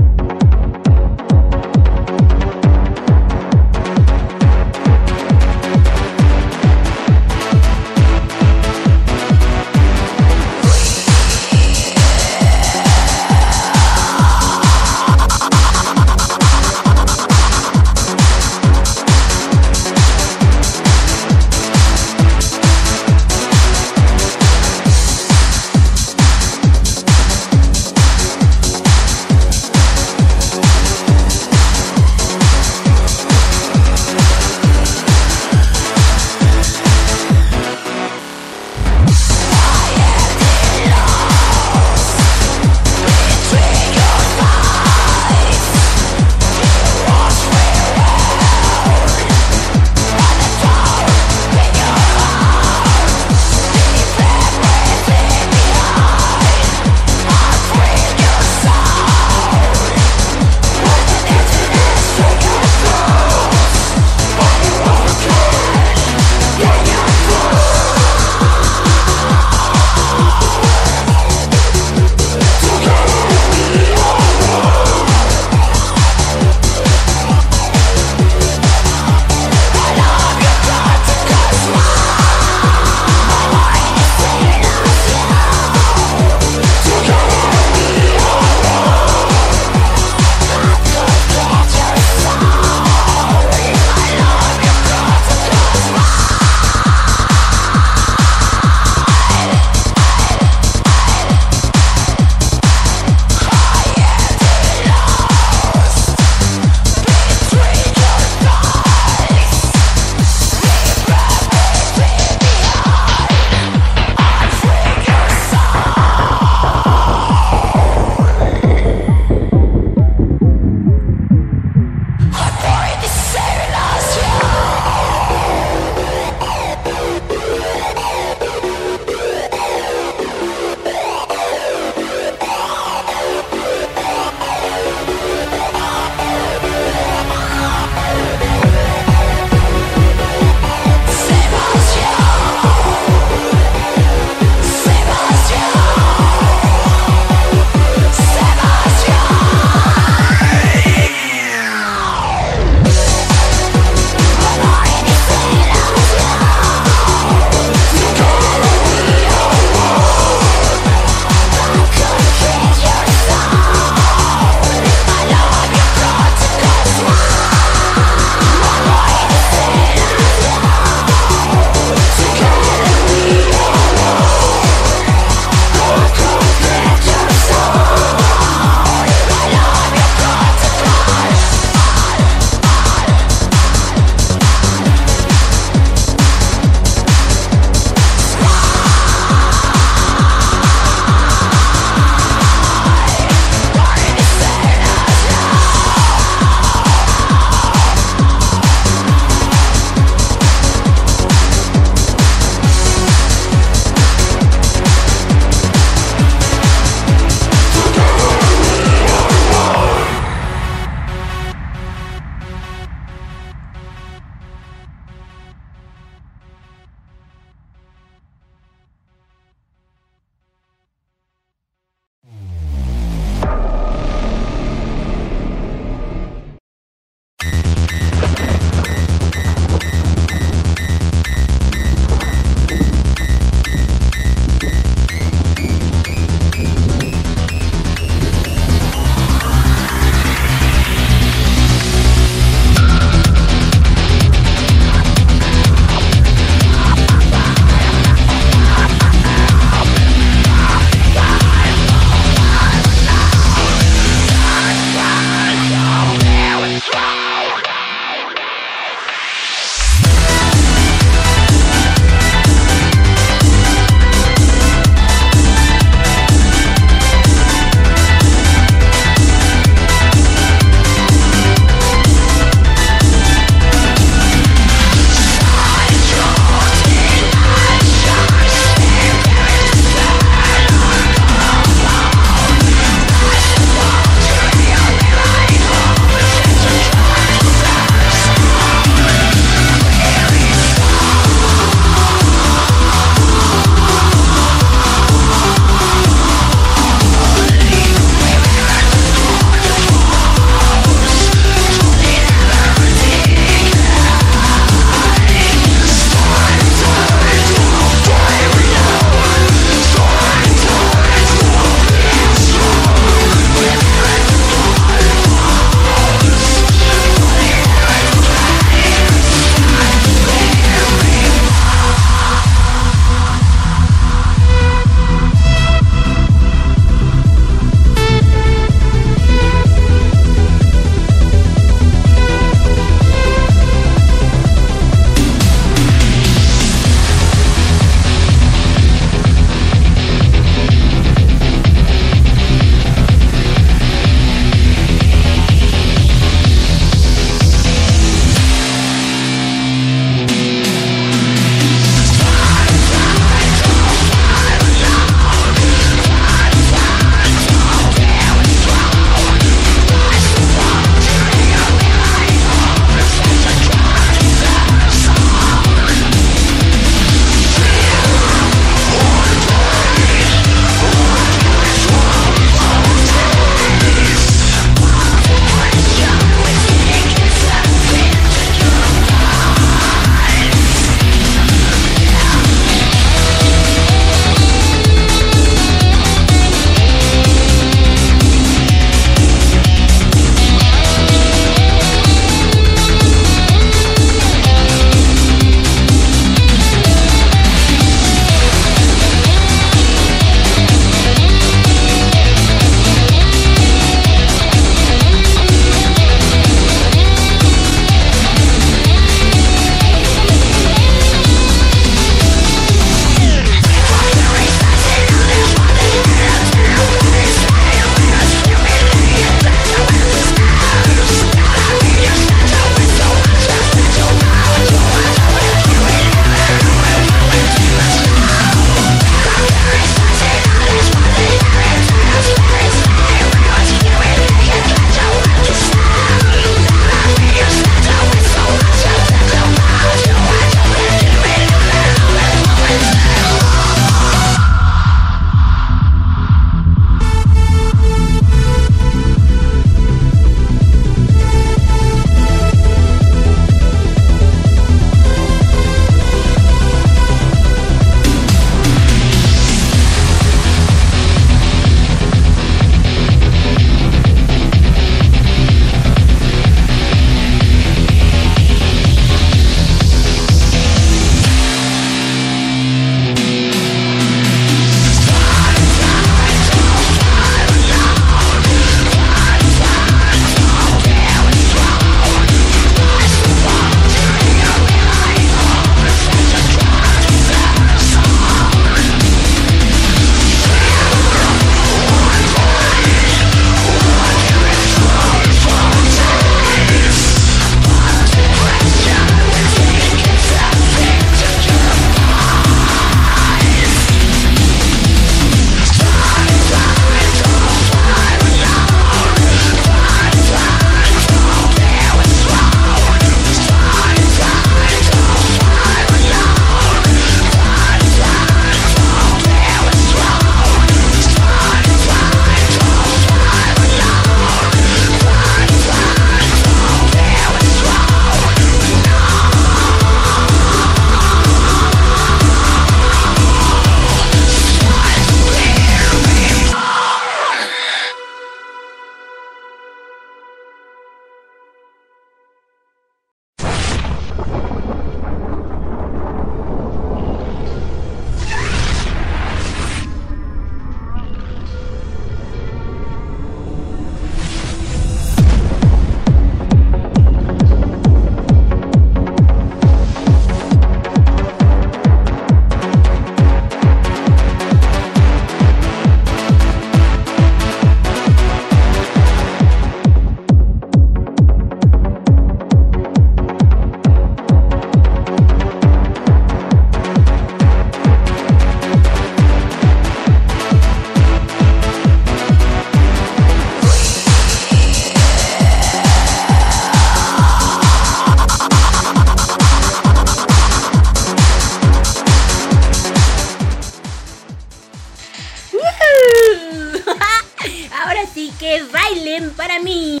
Así 598.14 598.32
que 598.38 598.62
bailen 598.62 599.30
para 599.30 599.58
mí. 599.58 600.00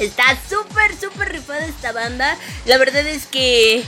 Está 0.00 0.36
súper, 0.50 0.98
súper 0.98 1.30
rifada 1.30 1.64
esta 1.64 1.92
banda. 1.92 2.36
La 2.64 2.76
verdad 2.76 3.06
es 3.06 3.26
que 3.26 3.84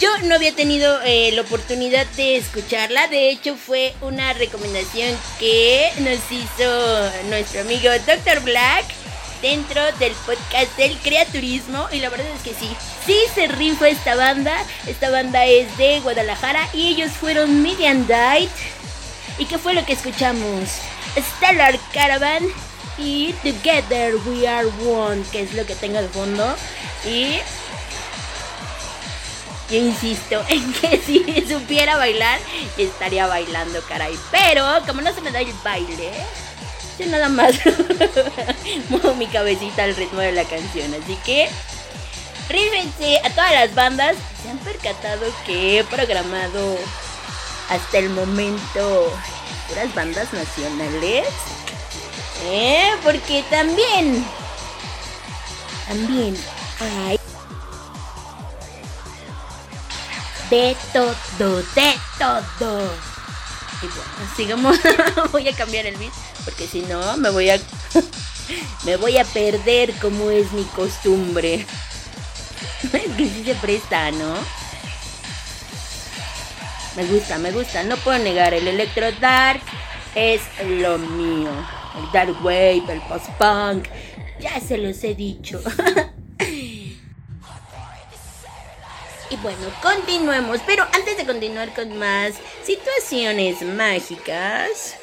yo 0.00 0.08
no 0.22 0.36
había 0.36 0.54
tenido 0.54 0.98
eh, 1.02 1.30
la 1.32 1.42
oportunidad 1.42 2.06
de 2.16 2.38
escucharla. 2.38 3.06
De 3.08 3.28
hecho, 3.28 3.54
fue 3.54 3.94
una 4.00 4.32
recomendación 4.32 5.14
que 5.38 5.92
nos 5.98 6.32
hizo 6.32 7.10
nuestro 7.28 7.60
amigo 7.60 7.90
Dr. 8.06 8.40
Black 8.44 8.86
dentro 9.42 9.82
del 9.98 10.14
podcast 10.24 10.74
del 10.78 10.96
creaturismo. 11.00 11.86
Y 11.92 11.98
la 11.98 12.08
verdad 12.08 12.28
es 12.34 12.40
que 12.40 12.58
sí, 12.58 12.74
sí 13.04 13.18
se 13.34 13.46
rifa 13.46 13.90
esta 13.90 14.16
banda. 14.16 14.56
Esta 14.86 15.10
banda 15.10 15.44
es 15.44 15.76
de 15.76 16.00
Guadalajara 16.00 16.66
y 16.72 16.88
ellos 16.88 17.12
fueron 17.12 17.62
Median 17.62 18.06
Died. 18.06 18.48
¿Y 19.38 19.46
qué 19.46 19.58
fue 19.58 19.74
lo 19.74 19.84
que 19.84 19.94
escuchamos? 19.94 20.80
Stellar 21.16 21.78
Caravan 21.92 22.44
y 22.98 23.32
Together 23.42 24.14
We 24.26 24.46
Are 24.46 24.68
One, 24.86 25.22
que 25.32 25.42
es 25.42 25.54
lo 25.54 25.66
que 25.66 25.74
tengo 25.74 26.00
de 26.00 26.08
fondo. 26.08 26.54
Y 27.04 27.38
yo 29.70 29.76
insisto 29.76 30.44
en 30.48 30.72
que 30.74 30.98
si 30.98 31.24
supiera 31.48 31.96
bailar, 31.96 32.38
estaría 32.78 33.26
bailando, 33.26 33.80
caray. 33.88 34.16
Pero 34.30 34.64
como 34.86 35.00
no 35.00 35.12
se 35.12 35.20
me 35.20 35.32
da 35.32 35.40
el 35.40 35.52
baile, 35.64 36.12
yo 36.98 37.06
nada 37.06 37.28
más 37.28 37.54
muevo 38.88 39.14
mi 39.14 39.26
cabecita 39.26 39.82
al 39.82 39.96
ritmo 39.96 40.20
de 40.20 40.32
la 40.32 40.44
canción. 40.44 40.94
Así 40.94 41.16
que 41.24 41.48
rífense 42.48 43.18
a 43.24 43.30
todas 43.30 43.52
las 43.52 43.74
bandas. 43.74 44.16
Se 44.42 44.50
han 44.50 44.58
percatado 44.58 45.26
que 45.44 45.80
he 45.80 45.84
programado 45.84 46.78
hasta 47.68 47.98
el 47.98 48.10
momento 48.10 49.12
puras 49.68 49.94
bandas 49.94 50.32
nacionales. 50.32 51.26
¿Eh? 52.46 52.90
Porque 53.02 53.42
también, 53.50 54.24
también 55.88 56.36
hay 56.80 57.18
de 60.50 60.76
todo, 60.92 61.56
de 61.58 61.94
todo. 62.18 62.90
Y 63.82 63.86
bueno, 63.86 64.34
sigamos. 64.36 64.78
voy 65.32 65.48
a 65.48 65.56
cambiar 65.56 65.86
el 65.86 65.96
beat 65.96 66.12
porque 66.44 66.66
si 66.66 66.82
no 66.82 67.16
me 67.16 67.30
voy 67.30 67.50
a 67.50 67.58
me 68.84 68.96
voy 68.96 69.16
a 69.16 69.24
perder 69.24 69.92
como 69.94 70.30
es 70.30 70.52
mi 70.52 70.64
costumbre. 70.64 71.66
Es 72.84 73.16
que 73.16 73.28
sí 73.28 73.42
se 73.44 73.54
presta, 73.54 74.10
¿no? 74.10 74.34
Me 76.96 77.04
gusta, 77.06 77.38
me 77.38 77.50
gusta, 77.50 77.82
no 77.82 77.96
puedo 77.96 78.18
negar, 78.18 78.54
el 78.54 78.68
electro 78.68 79.10
dark 79.20 79.60
es 80.14 80.42
lo 80.64 80.98
mío. 80.98 81.50
El 81.98 82.12
dark 82.12 82.36
wave, 82.44 82.84
el 82.88 83.00
post-punk, 83.02 83.86
ya 84.40 84.60
se 84.60 84.78
los 84.78 85.02
he 85.04 85.14
dicho. 85.14 85.60
Y 89.30 89.36
bueno, 89.38 89.66
continuemos. 89.82 90.60
Pero 90.66 90.84
antes 90.92 91.16
de 91.16 91.24
continuar 91.24 91.74
con 91.74 91.98
más 91.98 92.34
situaciones 92.62 93.62
mágicas, 93.62 94.94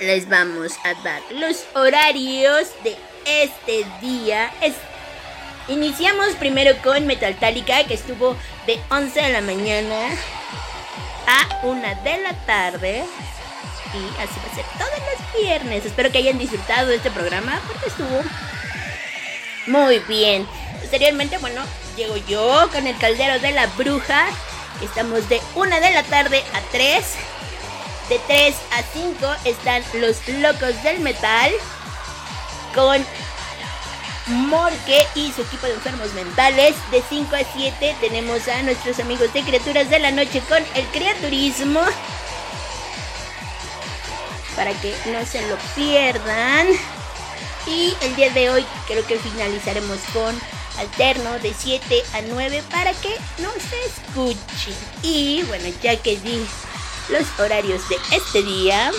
les 0.00 0.28
vamos 0.28 0.72
a 0.84 0.94
dar 1.02 1.22
los 1.32 1.64
horarios 1.74 2.68
de 2.84 2.96
este 3.26 3.84
día. 4.00 4.52
Iniciamos 5.68 6.34
primero 6.34 6.76
con 6.82 7.06
Metaltálica, 7.06 7.84
que 7.84 7.94
estuvo 7.94 8.36
de 8.66 8.78
11 8.90 9.18
de 9.18 9.28
la 9.30 9.40
mañana 9.40 10.10
a 11.26 11.64
1 11.66 11.80
de 12.02 12.18
la 12.18 12.34
tarde. 12.44 13.02
Y 13.94 14.20
así 14.20 14.34
va 14.40 14.52
a 14.52 14.54
ser 14.54 14.64
todos 14.76 14.90
los 14.90 15.42
viernes. 15.42 15.86
Espero 15.86 16.12
que 16.12 16.18
hayan 16.18 16.36
disfrutado 16.38 16.88
de 16.88 16.96
este 16.96 17.10
programa 17.10 17.62
porque 17.66 17.88
estuvo 17.88 18.22
muy 19.66 20.00
bien. 20.00 20.46
Posteriormente, 20.80 21.38
bueno, 21.38 21.62
llego 21.96 22.16
yo 22.28 22.68
con 22.70 22.86
el 22.86 22.98
caldero 22.98 23.38
de 23.38 23.52
la 23.52 23.66
bruja. 23.68 24.26
Estamos 24.82 25.26
de 25.30 25.40
1 25.54 25.80
de 25.80 25.90
la 25.92 26.02
tarde 26.02 26.44
a 26.52 26.60
3. 26.72 27.04
De 28.10 28.20
3 28.26 28.54
a 28.72 28.82
5 28.82 29.34
están 29.46 29.82
los 29.94 30.28
locos 30.28 30.82
del 30.82 31.00
metal. 31.00 31.50
Con 32.74 33.02
Morque 34.26 35.06
y 35.14 35.32
su 35.32 35.42
equipo 35.42 35.66
de 35.66 35.74
enfermos 35.74 36.12
mentales. 36.14 36.74
De 36.90 37.02
5 37.08 37.36
a 37.36 37.44
7 37.54 37.96
tenemos 38.00 38.48
a 38.48 38.62
nuestros 38.62 38.98
amigos 39.00 39.32
de 39.32 39.42
Criaturas 39.42 39.90
de 39.90 39.98
la 39.98 40.10
Noche 40.10 40.40
con 40.48 40.62
el 40.74 40.86
Criaturismo. 40.86 41.80
Para 44.56 44.72
que 44.80 44.94
no 45.06 45.24
se 45.26 45.42
lo 45.48 45.56
pierdan. 45.74 46.68
Y 47.66 47.94
el 48.02 48.16
día 48.16 48.30
de 48.30 48.50
hoy 48.50 48.66
creo 48.86 49.06
que 49.06 49.18
finalizaremos 49.18 49.98
con 50.12 50.38
alterno 50.78 51.38
de 51.38 51.54
7 51.56 52.02
a 52.14 52.22
9 52.22 52.62
para 52.70 52.92
que 52.94 53.14
no 53.38 53.50
se 53.52 53.84
escuchen. 53.86 54.74
Y 55.02 55.42
bueno, 55.44 55.68
ya 55.82 55.96
que 55.96 56.16
di 56.18 56.46
los 57.08 57.26
horarios 57.38 57.86
de 57.88 57.96
este 58.12 58.42
día, 58.42 58.90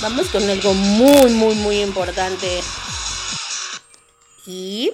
vamos 0.00 0.28
con 0.28 0.48
algo 0.48 0.74
muy, 0.74 1.30
muy, 1.32 1.54
muy 1.56 1.80
importante. 1.80 2.62
Y... 4.46 4.92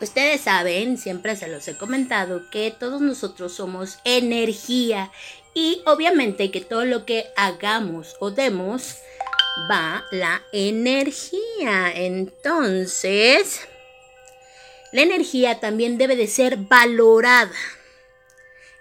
Ustedes 0.00 0.42
saben, 0.42 0.96
siempre 0.96 1.34
se 1.34 1.48
los 1.48 1.66
he 1.66 1.76
comentado, 1.76 2.48
que 2.50 2.70
todos 2.70 3.00
nosotros 3.00 3.52
somos 3.52 3.98
energía 4.04 5.10
y 5.54 5.82
obviamente 5.86 6.52
que 6.52 6.60
todo 6.60 6.84
lo 6.84 7.04
que 7.04 7.26
hagamos 7.36 8.14
o 8.20 8.30
demos 8.30 8.94
va 9.68 10.04
la 10.12 10.40
energía. 10.52 11.90
Entonces, 11.92 13.66
la 14.92 15.02
energía 15.02 15.58
también 15.58 15.98
debe 15.98 16.14
de 16.14 16.28
ser 16.28 16.58
valorada. 16.58 17.50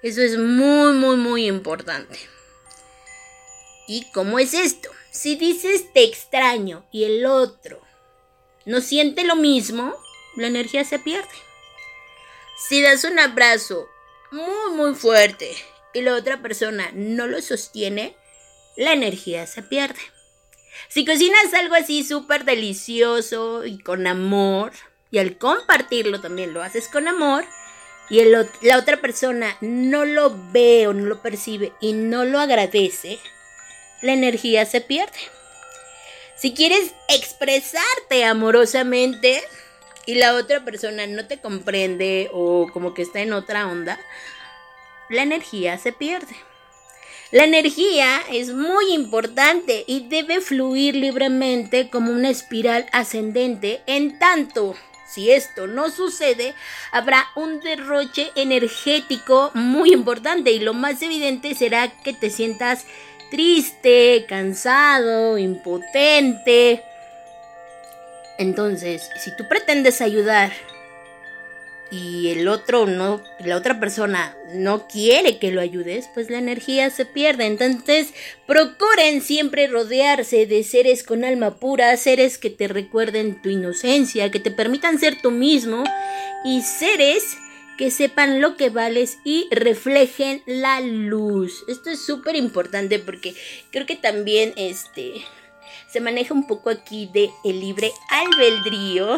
Eso 0.03 0.21
es 0.21 0.37
muy, 0.37 0.93
muy, 0.93 1.15
muy 1.15 1.47
importante. 1.47 2.19
¿Y 3.87 4.05
cómo 4.11 4.37
es 4.37 4.53
esto? 4.53 4.91
Si 5.17 5.35
dices 5.35 5.91
te 5.93 6.03
extraño 6.03 6.85
y 6.91 7.05
el 7.05 7.25
otro 7.25 7.81
no 8.65 8.81
siente 8.81 9.23
lo 9.23 9.35
mismo, 9.35 9.95
la 10.35 10.45
energía 10.45 10.83
se 10.83 10.99
pierde. 10.99 11.27
Si 12.69 12.83
das 12.83 13.03
un 13.03 13.17
abrazo 13.17 13.87
muy, 14.29 14.75
muy 14.75 14.93
fuerte 14.93 15.57
y 15.95 16.01
la 16.01 16.13
otra 16.13 16.43
persona 16.43 16.91
no 16.93 17.25
lo 17.25 17.41
sostiene, 17.41 18.15
la 18.75 18.93
energía 18.93 19.47
se 19.47 19.63
pierde. 19.63 19.99
Si 20.87 21.03
cocinas 21.03 21.51
algo 21.55 21.73
así 21.73 22.03
súper 22.03 22.45
delicioso 22.45 23.65
y 23.65 23.79
con 23.79 24.05
amor, 24.05 24.71
y 25.09 25.17
al 25.17 25.39
compartirlo 25.39 26.21
también 26.21 26.53
lo 26.53 26.61
haces 26.61 26.87
con 26.89 27.07
amor, 27.07 27.43
y 28.11 28.23
la 28.23 28.77
otra 28.77 29.01
persona 29.01 29.57
no 29.61 30.05
lo 30.05 30.37
ve 30.51 30.85
o 30.85 30.93
no 30.93 31.07
lo 31.07 31.23
percibe 31.23 31.73
y 31.81 31.93
no 31.93 32.23
lo 32.23 32.39
agradece, 32.39 33.19
la 34.01 34.13
energía 34.13 34.65
se 34.65 34.81
pierde. 34.81 35.17
Si 36.35 36.53
quieres 36.53 36.93
expresarte 37.07 38.23
amorosamente 38.23 39.41
y 40.05 40.15
la 40.15 40.35
otra 40.35 40.63
persona 40.63 41.07
no 41.07 41.25
te 41.25 41.39
comprende 41.39 42.29
o 42.31 42.67
como 42.71 42.93
que 42.93 43.01
está 43.01 43.21
en 43.21 43.33
otra 43.33 43.67
onda, 43.67 43.99
la 45.09 45.23
energía 45.23 45.77
se 45.77 45.93
pierde. 45.93 46.35
La 47.31 47.43
energía 47.43 48.21
es 48.31 48.53
muy 48.53 48.93
importante 48.93 49.83
y 49.85 50.07
debe 50.07 50.39
fluir 50.39 50.95
libremente 50.95 51.89
como 51.89 52.11
una 52.11 52.29
espiral 52.29 52.85
ascendente. 52.93 53.81
En 53.85 54.17
tanto, 54.17 54.75
si 55.09 55.31
esto 55.31 55.67
no 55.67 55.89
sucede, 55.89 56.53
habrá 56.91 57.27
un 57.35 57.59
derroche 57.59 58.31
energético 58.35 59.51
muy 59.55 59.91
importante 59.91 60.51
y 60.51 60.59
lo 60.59 60.73
más 60.73 61.01
evidente 61.01 61.53
será 61.55 61.89
que 62.01 62.13
te 62.13 62.29
sientas 62.29 62.85
triste, 63.29 64.25
cansado, 64.27 65.37
impotente. 65.37 66.83
Entonces, 68.37 69.09
si 69.23 69.35
tú 69.35 69.47
pretendes 69.47 70.01
ayudar 70.01 70.51
y 71.89 72.29
el 72.29 72.47
otro 72.47 72.85
no, 72.85 73.23
la 73.39 73.55
otra 73.55 73.79
persona 73.79 74.35
no 74.53 74.87
quiere 74.87 75.39
que 75.39 75.51
lo 75.51 75.61
ayudes, 75.61 76.09
pues 76.13 76.29
la 76.29 76.37
energía 76.37 76.89
se 76.89 77.05
pierde. 77.05 77.45
Entonces, 77.45 78.13
procuren 78.45 79.21
siempre 79.21 79.67
rodearse 79.67 80.45
de 80.45 80.63
seres 80.63 81.03
con 81.03 81.23
alma 81.23 81.55
pura, 81.55 81.95
seres 81.97 82.37
que 82.37 82.49
te 82.49 82.67
recuerden 82.67 83.41
tu 83.41 83.49
inocencia, 83.49 84.29
que 84.29 84.39
te 84.39 84.51
permitan 84.51 84.99
ser 84.99 85.21
tú 85.21 85.31
mismo 85.31 85.83
y 86.43 86.61
seres 86.61 87.23
que 87.77 87.91
sepan 87.91 88.41
lo 88.41 88.57
que 88.57 88.69
vales 88.69 89.17
y 89.23 89.47
reflejen 89.51 90.41
la 90.45 90.81
luz. 90.81 91.63
Esto 91.67 91.89
es 91.89 92.05
súper 92.05 92.35
importante 92.35 92.99
porque 92.99 93.35
creo 93.71 93.85
que 93.85 93.95
también 93.95 94.53
este 94.57 95.25
se 95.87 96.01
maneja 96.01 96.33
un 96.33 96.47
poco 96.47 96.69
aquí 96.69 97.09
de 97.13 97.29
el 97.43 97.59
libre 97.59 97.91
albedrío 98.09 99.17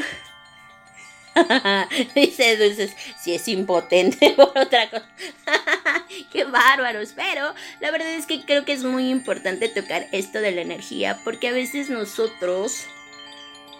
Dice 2.16 2.58
Dulces, 2.58 2.96
si 3.22 3.34
es 3.34 3.48
impotente 3.48 4.32
por 4.36 4.58
otra 4.58 4.90
cosa. 4.90 5.08
Qué 6.32 6.44
bárbaros. 6.46 7.14
Pero 7.16 7.54
la 7.80 7.92
verdad 7.92 8.14
es 8.14 8.26
que 8.26 8.44
creo 8.46 8.66
que 8.66 8.74
es 8.74 8.84
muy 8.84 9.10
importante 9.10 9.70
tocar 9.70 10.08
esto 10.12 10.40
de 10.42 10.52
la 10.52 10.62
energía. 10.62 11.20
Porque 11.24 11.50
a 11.50 11.54
veces 11.54 11.90
nosotros, 11.90 12.86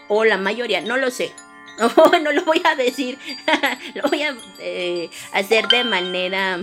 o 0.08 0.26
la 0.26 0.38
mayoría, 0.38 0.82
no 0.82 0.98
lo 0.98 1.12
sé. 1.12 1.32
no 2.22 2.32
lo 2.32 2.46
voy 2.46 2.62
a 2.64 2.76
decir. 2.76 3.18
lo 3.96 4.04
voy 4.04 4.24
a 4.24 4.36
eh, 4.60 5.10
hacer 5.34 5.68
de 5.68 5.84
manera 5.84 6.60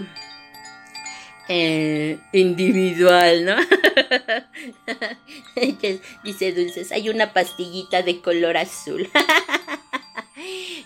eh, 1.48 2.18
individual, 2.32 3.44
¿no? 3.44 3.56
Dice 6.24 6.52
Dulces, 6.52 6.92
hay 6.92 7.08
una 7.08 7.32
pastillita 7.32 8.02
de 8.02 8.20
color 8.20 8.56
azul. 8.56 9.08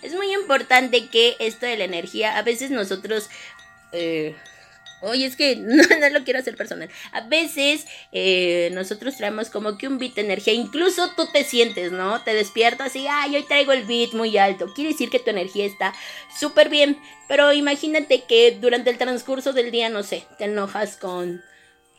es 0.01 0.15
muy 0.15 0.33
importante 0.33 1.09
que 1.09 1.35
esto 1.39 1.65
de 1.65 1.77
la 1.77 1.85
energía, 1.85 2.37
a 2.37 2.41
veces 2.41 2.71
nosotros... 2.71 3.29
Eh, 3.91 4.35
Oye, 5.01 5.25
es 5.25 5.35
que 5.35 5.55
no, 5.57 6.09
lo 6.09 6.23
quiero 6.23 6.39
hacer 6.39 6.55
personal. 6.55 6.89
A 7.11 7.21
veces 7.21 7.85
eh, 8.11 8.69
nosotros 8.73 9.17
traemos 9.17 9.49
como 9.49 9.77
que 9.77 9.87
un 9.87 9.97
beat 9.97 10.15
de 10.15 10.21
energía. 10.21 10.53
Incluso 10.53 11.11
tú 11.15 11.27
te 11.31 11.43
sientes, 11.43 11.91
¿no? 11.91 12.21
Te 12.23 12.33
despiertas 12.33 12.95
y, 12.95 13.07
ay, 13.07 13.35
hoy 13.35 13.43
traigo 13.43 13.71
el 13.71 13.83
beat 13.83 14.13
muy 14.13 14.37
alto. 14.37 14.73
Quiere 14.73 14.91
decir 14.91 15.09
que 15.09 15.19
tu 15.19 15.29
energía 15.29 15.65
está 15.65 15.93
súper 16.39 16.69
bien. 16.69 16.97
Pero 17.27 17.53
imagínate 17.53 18.23
que 18.23 18.57
durante 18.59 18.89
el 18.89 18.97
transcurso 18.97 19.53
del 19.53 19.71
día, 19.71 19.89
no 19.89 20.03
sé, 20.03 20.25
te 20.37 20.45
enojas 20.45 20.97
con 20.97 21.41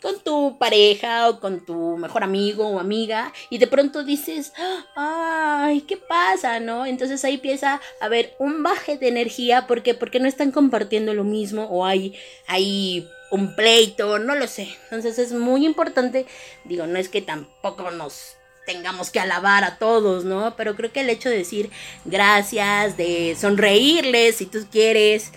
con 0.03 0.21
tu 0.21 0.59
pareja 0.59 1.29
o 1.31 1.41
con 1.41 1.65
tu 1.65 1.97
mejor 1.97 2.25
amigo 2.25 2.67
o 2.67 2.81
amiga 2.81 3.33
y 3.49 3.59
de 3.59 3.69
pronto 3.69 4.05
dices, 4.05 4.53
ay, 4.97 5.83
¿qué 5.83 5.97
pasa? 5.97 6.61
¿No? 6.61 6.85
Entonces 6.85 7.25
ahí 7.25 7.35
empieza 7.35 7.81
a 8.01 8.05
haber 8.05 8.35
un 8.39 8.63
baje 8.63 8.99
de 8.99 9.09
energía 9.09 9.67
porque 9.67 9.95
porque 9.95 10.21
no 10.21 10.29
están 10.29 10.51
compartiendo 10.51 11.15
lo 11.15 11.25
mismo 11.25 11.65
o 11.65 11.87
hay 11.87 12.15
hay 12.49 13.09
un 13.31 13.55
pleito, 13.55 14.19
no 14.19 14.35
lo 14.35 14.47
sé. 14.47 14.69
Entonces 14.85 15.19
es 15.19 15.33
muy 15.33 15.65
importante, 15.65 16.27
digo, 16.65 16.87
no 16.87 16.99
es 16.99 17.09
que 17.09 17.23
tampoco 17.23 17.91
nos 17.93 18.37
tengamos 18.67 19.11
que 19.11 19.21
alabar 19.21 19.65
a 19.65 19.79
todos, 19.79 20.25
¿no? 20.25 20.55
Pero 20.57 20.77
creo 20.77 20.93
que 20.93 21.01
el 21.01 21.11
hecho 21.11 21.31
de 21.31 21.39
decir 21.39 21.71
gracias, 22.05 22.97
de 22.97 23.37
sonreírles 23.39 24.37
si 24.37 24.47
tú 24.47 24.67
quieres, 24.71 25.33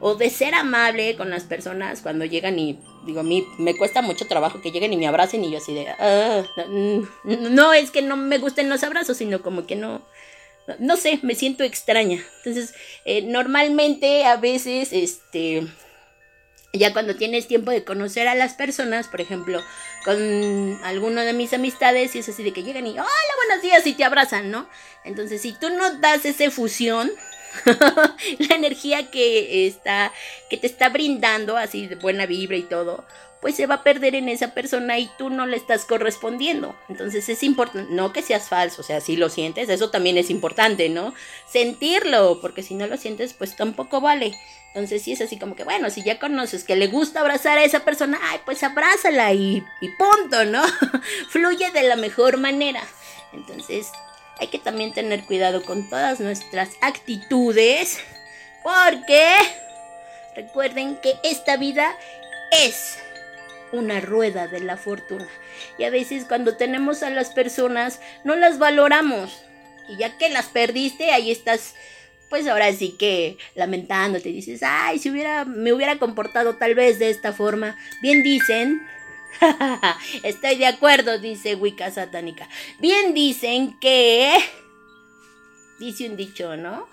o 0.00 0.14
de 0.14 0.30
ser 0.30 0.54
amable 0.54 1.16
con 1.16 1.30
las 1.30 1.44
personas 1.44 2.02
cuando 2.02 2.24
llegan 2.24 2.58
y 2.58 2.78
digo, 3.08 3.20
a 3.20 3.24
mí 3.24 3.48
me 3.56 3.74
cuesta 3.74 4.02
mucho 4.02 4.26
trabajo 4.26 4.60
que 4.60 4.70
lleguen 4.70 4.92
y 4.92 4.98
me 4.98 5.06
abracen 5.06 5.42
y 5.42 5.50
yo 5.50 5.58
así 5.58 5.72
de, 5.72 5.88
ah, 5.88 6.44
no, 7.24 7.72
es 7.72 7.90
que 7.90 8.02
no 8.02 8.16
me 8.16 8.36
gusten 8.36 8.68
los 8.68 8.84
abrazos, 8.84 9.16
sino 9.16 9.40
como 9.40 9.66
que 9.66 9.76
no, 9.76 10.02
no 10.78 10.96
sé, 10.98 11.18
me 11.22 11.34
siento 11.34 11.64
extraña. 11.64 12.22
Entonces, 12.38 12.74
eh, 13.06 13.22
normalmente 13.22 14.26
a 14.26 14.36
veces, 14.36 14.90
este, 14.92 15.66
ya 16.74 16.92
cuando 16.92 17.16
tienes 17.16 17.48
tiempo 17.48 17.70
de 17.70 17.82
conocer 17.82 18.28
a 18.28 18.34
las 18.34 18.52
personas, 18.52 19.08
por 19.08 19.22
ejemplo, 19.22 19.62
con 20.04 20.78
alguno 20.84 21.22
de 21.22 21.32
mis 21.32 21.54
amistades, 21.54 22.14
y 22.14 22.18
es 22.18 22.28
así 22.28 22.42
de 22.42 22.52
que 22.52 22.62
llegan 22.62 22.86
y, 22.86 22.90
hola, 22.90 23.08
buenos 23.46 23.62
días, 23.62 23.86
y 23.86 23.94
te 23.94 24.04
abrazan, 24.04 24.50
¿no? 24.50 24.68
Entonces, 25.02 25.40
si 25.40 25.52
tú 25.54 25.70
no 25.70 25.94
das 26.00 26.26
esa 26.26 26.50
fusión, 26.50 27.10
la 28.38 28.54
energía 28.54 29.10
que 29.10 29.66
está, 29.66 30.12
que 30.50 30.56
te 30.56 30.66
está 30.66 30.88
brindando, 30.88 31.56
así 31.56 31.86
de 31.86 31.96
buena 31.96 32.26
vibra 32.26 32.56
y 32.56 32.62
todo, 32.62 33.04
pues 33.40 33.54
se 33.54 33.66
va 33.66 33.76
a 33.76 33.82
perder 33.82 34.14
en 34.14 34.28
esa 34.28 34.52
persona 34.52 34.98
y 34.98 35.08
tú 35.16 35.30
no 35.30 35.46
le 35.46 35.56
estás 35.56 35.84
correspondiendo. 35.84 36.74
Entonces 36.88 37.28
es 37.28 37.42
importante, 37.42 37.92
no 37.92 38.12
que 38.12 38.22
seas 38.22 38.48
falso, 38.48 38.82
o 38.82 38.84
sea, 38.84 39.00
si 39.00 39.16
lo 39.16 39.28
sientes, 39.28 39.68
eso 39.68 39.90
también 39.90 40.18
es 40.18 40.30
importante, 40.30 40.88
¿no? 40.88 41.14
Sentirlo, 41.50 42.40
porque 42.40 42.62
si 42.62 42.74
no 42.74 42.86
lo 42.86 42.96
sientes, 42.96 43.34
pues 43.34 43.56
tampoco 43.56 44.00
vale. 44.00 44.34
Entonces 44.68 45.02
sí 45.02 45.12
es 45.12 45.20
así 45.20 45.38
como 45.38 45.56
que, 45.56 45.64
bueno, 45.64 45.88
si 45.90 46.02
ya 46.02 46.18
conoces 46.18 46.64
que 46.64 46.76
le 46.76 46.88
gusta 46.88 47.20
abrazar 47.20 47.58
a 47.58 47.64
esa 47.64 47.84
persona, 47.84 48.18
ay, 48.22 48.40
pues 48.44 48.62
abrázala 48.62 49.32
y, 49.32 49.62
y 49.80 49.88
punto, 49.96 50.44
¿no? 50.44 50.62
Fluye 51.30 51.70
de 51.70 51.82
la 51.84 51.96
mejor 51.96 52.38
manera. 52.38 52.82
Entonces, 53.32 53.88
hay 54.40 54.48
que 54.48 54.58
también 54.58 54.92
tener 54.92 55.24
cuidado 55.24 55.62
con 55.64 55.88
todas 55.88 56.20
nuestras 56.20 56.70
actitudes. 56.80 57.98
Porque 58.62 59.34
recuerden 60.36 60.96
que 60.96 61.14
esta 61.22 61.56
vida 61.56 61.96
es 62.52 62.98
una 63.72 64.00
rueda 64.00 64.46
de 64.48 64.60
la 64.60 64.76
fortuna. 64.76 65.28
Y 65.78 65.84
a 65.84 65.90
veces 65.90 66.24
cuando 66.24 66.56
tenemos 66.56 67.02
a 67.02 67.10
las 67.10 67.30
personas 67.30 68.00
no 68.24 68.36
las 68.36 68.58
valoramos. 68.58 69.44
Y 69.88 69.96
ya 69.96 70.16
que 70.18 70.28
las 70.28 70.46
perdiste, 70.46 71.10
ahí 71.12 71.30
estás, 71.30 71.74
pues 72.28 72.46
ahora 72.46 72.72
sí 72.72 72.96
que 72.98 73.38
lamentándote. 73.54 74.28
Dices, 74.28 74.60
ay, 74.62 74.98
si 74.98 75.10
hubiera, 75.10 75.44
me 75.44 75.72
hubiera 75.72 75.98
comportado 75.98 76.56
tal 76.56 76.74
vez 76.74 76.98
de 76.98 77.10
esta 77.10 77.32
forma. 77.32 77.76
Bien 78.02 78.22
dicen 78.22 78.86
Estoy 80.22 80.56
de 80.56 80.66
acuerdo, 80.66 81.18
dice 81.18 81.54
Wicca 81.54 81.90
satánica. 81.90 82.48
Bien 82.78 83.14
dicen 83.14 83.78
que... 83.80 84.32
Dice 85.78 86.08
un 86.08 86.16
dicho, 86.16 86.56
¿no? 86.56 86.88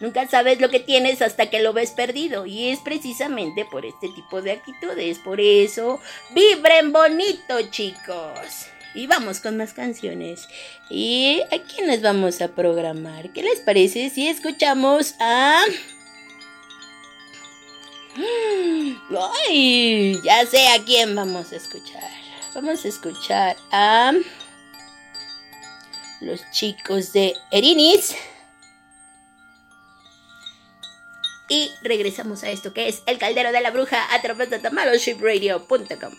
Nunca 0.00 0.28
sabes 0.28 0.60
lo 0.60 0.68
que 0.70 0.80
tienes 0.80 1.22
hasta 1.22 1.48
que 1.48 1.62
lo 1.62 1.72
ves 1.72 1.92
perdido. 1.92 2.44
Y 2.46 2.68
es 2.68 2.80
precisamente 2.80 3.64
por 3.64 3.86
este 3.86 4.08
tipo 4.08 4.42
de 4.42 4.52
actitudes. 4.52 5.18
Por 5.18 5.40
eso, 5.40 6.00
vibren 6.34 6.92
bonito, 6.92 7.60
chicos. 7.70 8.66
Y 8.94 9.06
vamos 9.06 9.40
con 9.40 9.56
más 9.56 9.72
canciones. 9.72 10.48
¿Y 10.90 11.40
a 11.50 11.58
quiénes 11.62 12.02
vamos 12.02 12.40
a 12.40 12.48
programar? 12.48 13.32
¿Qué 13.32 13.42
les 13.42 13.60
parece 13.60 14.10
si 14.10 14.28
escuchamos 14.28 15.14
a... 15.20 15.64
Ay, 18.16 20.20
ya 20.22 20.46
sé 20.46 20.68
a 20.68 20.84
quién 20.84 21.14
vamos 21.14 21.52
a 21.52 21.56
escuchar. 21.56 22.10
Vamos 22.54 22.84
a 22.84 22.88
escuchar 22.88 23.56
a 23.72 24.12
los 26.20 26.40
chicos 26.52 27.12
de 27.12 27.34
Erinis. 27.50 28.14
Y 31.48 31.70
regresamos 31.82 32.42
a 32.42 32.50
esto 32.50 32.72
que 32.72 32.88
es 32.88 33.02
El 33.06 33.18
Caldero 33.18 33.52
de 33.52 33.60
la 33.60 33.70
Bruja 33.70 34.14
a 34.14 34.22
través 34.22 34.50
de 34.50 34.60
tamaloshipradio.com. 34.60 36.14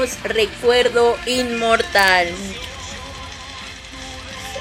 Recuerdo 0.00 1.18
Inmortal. 1.26 2.28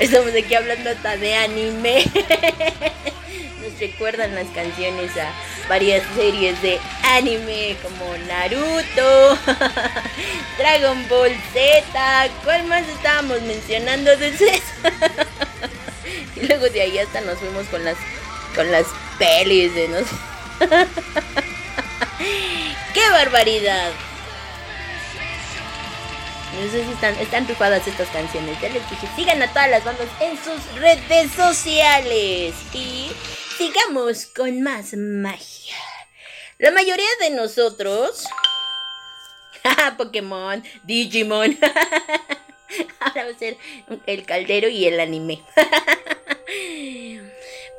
Estamos 0.02 0.32
aquí 0.36 0.54
hablando 0.54 0.90
hasta 0.90 1.16
de 1.16 1.34
anime. 1.34 2.04
Nos 3.62 3.80
recuerdan 3.80 4.36
las 4.36 4.48
canciones 4.48 5.16
a 5.16 5.32
varias 5.70 6.04
series 6.14 6.62
de 6.62 6.78
anime 7.04 7.78
como 7.82 8.18
Naruto, 8.28 9.40
Dragon 10.58 11.08
Ball 11.08 11.34
Z. 11.54 12.30
¿Cuál 12.44 12.66
más 12.66 12.86
estábamos 12.90 13.42
mencionando 13.44 14.14
de 14.18 14.62
y 16.36 16.48
luego 16.48 16.68
de 16.68 16.82
ahí 16.82 16.98
hasta 16.98 17.22
nos 17.22 17.38
fuimos 17.38 17.66
con 17.68 17.86
las 17.86 17.96
con 18.56 18.70
las 18.70 18.88
pelis 19.18 19.74
de. 19.74 19.88
¡Qué 22.94 23.10
barbaridad! 23.12 23.92
Están, 26.60 27.16
están 27.20 27.48
estas 27.50 28.10
canciones. 28.10 28.60
Ya 28.62 28.70
les 28.70 28.90
dije, 28.90 29.08
sigan 29.16 29.42
a 29.42 29.48
todas 29.48 29.70
las 29.70 29.86
bandas 29.86 30.10
en 30.20 30.38
sus 30.38 30.80
redes 30.80 31.32
sociales. 31.32 32.54
Y 32.74 33.10
sigamos 33.58 34.26
con 34.26 34.62
más 34.62 34.94
magia. 34.94 35.76
La 36.58 36.72
mayoría 36.72 37.10
de 37.22 37.30
nosotros... 37.32 38.26
Pokémon, 39.98 40.64
Digimon. 40.84 41.58
Ahora 43.00 43.26
va 43.26 43.32
a 43.32 43.40
ser 43.40 43.58
el 44.06 44.26
caldero 44.26 44.68
y 44.68 44.86
el 44.86 45.00
anime. 45.00 45.42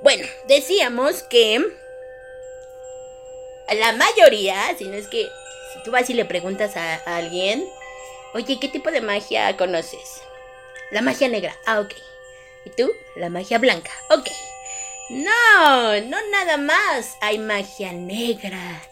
bueno, 0.02 0.26
decíamos 0.48 1.22
que 1.24 1.62
la 3.78 3.92
mayoría, 3.92 4.74
si 4.76 4.84
no 4.84 4.94
es 4.94 5.06
que 5.08 5.28
si 5.72 5.82
tú 5.84 5.90
vas 5.90 6.08
y 6.10 6.14
le 6.14 6.24
preguntas 6.24 6.76
a, 6.76 6.94
alguien, 7.16 7.64
oye, 8.34 8.58
¿qué 8.60 8.68
tipo 8.68 8.90
de 8.90 9.00
magia 9.00 9.56
conoces? 9.56 10.22
La 10.90 11.02
magia 11.02 11.28
negra. 11.28 11.56
Ah, 11.66 11.80
ok. 11.80 11.92
¿Y 12.64 12.70
tú? 12.70 12.90
La 13.16 13.30
magia 13.30 13.58
blanca. 13.58 13.90
Ok. 14.10 14.28
No, 15.10 16.00
no 16.00 16.16
nada 16.30 16.56
más. 16.56 17.16
Hay 17.20 17.38
magia 17.38 17.92
negra 17.92 18.82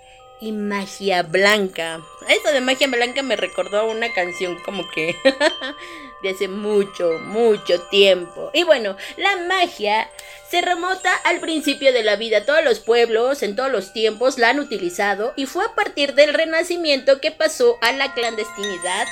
y 0.40 0.52
magia 0.52 1.22
blanca. 1.22 2.00
Eso 2.28 2.52
de 2.52 2.60
magia 2.60 2.86
blanca 2.86 3.22
me 3.22 3.36
recordó 3.36 3.86
una 3.86 4.12
canción 4.12 4.58
como 4.64 4.88
que 4.90 5.16
de 6.22 6.30
hace 6.30 6.48
mucho, 6.48 7.18
mucho 7.24 7.80
tiempo. 7.90 8.50
Y 8.52 8.64
bueno, 8.64 8.96
la 9.16 9.36
magia 9.46 10.10
se 10.50 10.60
remota 10.60 11.14
al 11.24 11.40
principio 11.40 11.92
de 11.92 12.02
la 12.02 12.16
vida. 12.16 12.44
Todos 12.44 12.64
los 12.64 12.80
pueblos 12.80 13.42
en 13.42 13.54
todos 13.56 13.70
los 13.70 13.92
tiempos 13.92 14.38
la 14.38 14.50
han 14.50 14.60
utilizado 14.60 15.32
y 15.36 15.46
fue 15.46 15.64
a 15.64 15.74
partir 15.74 16.14
del 16.14 16.34
renacimiento 16.34 17.20
que 17.20 17.30
pasó 17.30 17.78
a 17.80 17.92
la 17.92 18.14
clandestinidad, 18.14 19.06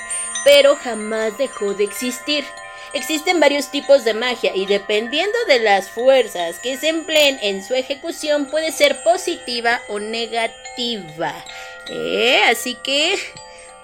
pero 0.44 0.76
jamás 0.76 1.36
dejó 1.38 1.74
de 1.74 1.84
existir. 1.84 2.44
Existen 2.92 3.40
varios 3.40 3.70
tipos 3.70 4.04
de 4.04 4.14
magia 4.14 4.52
y 4.54 4.64
dependiendo 4.64 5.36
de 5.48 5.58
las 5.58 5.90
fuerzas 5.90 6.58
que 6.60 6.78
se 6.78 6.88
empleen 6.88 7.38
en 7.42 7.62
su 7.62 7.74
ejecución 7.74 8.46
puede 8.46 8.72
ser 8.72 9.02
positiva 9.02 9.82
o 9.88 9.98
negativa. 9.98 11.44
¿Eh? 11.90 12.42
Así 12.48 12.74
que 12.76 13.18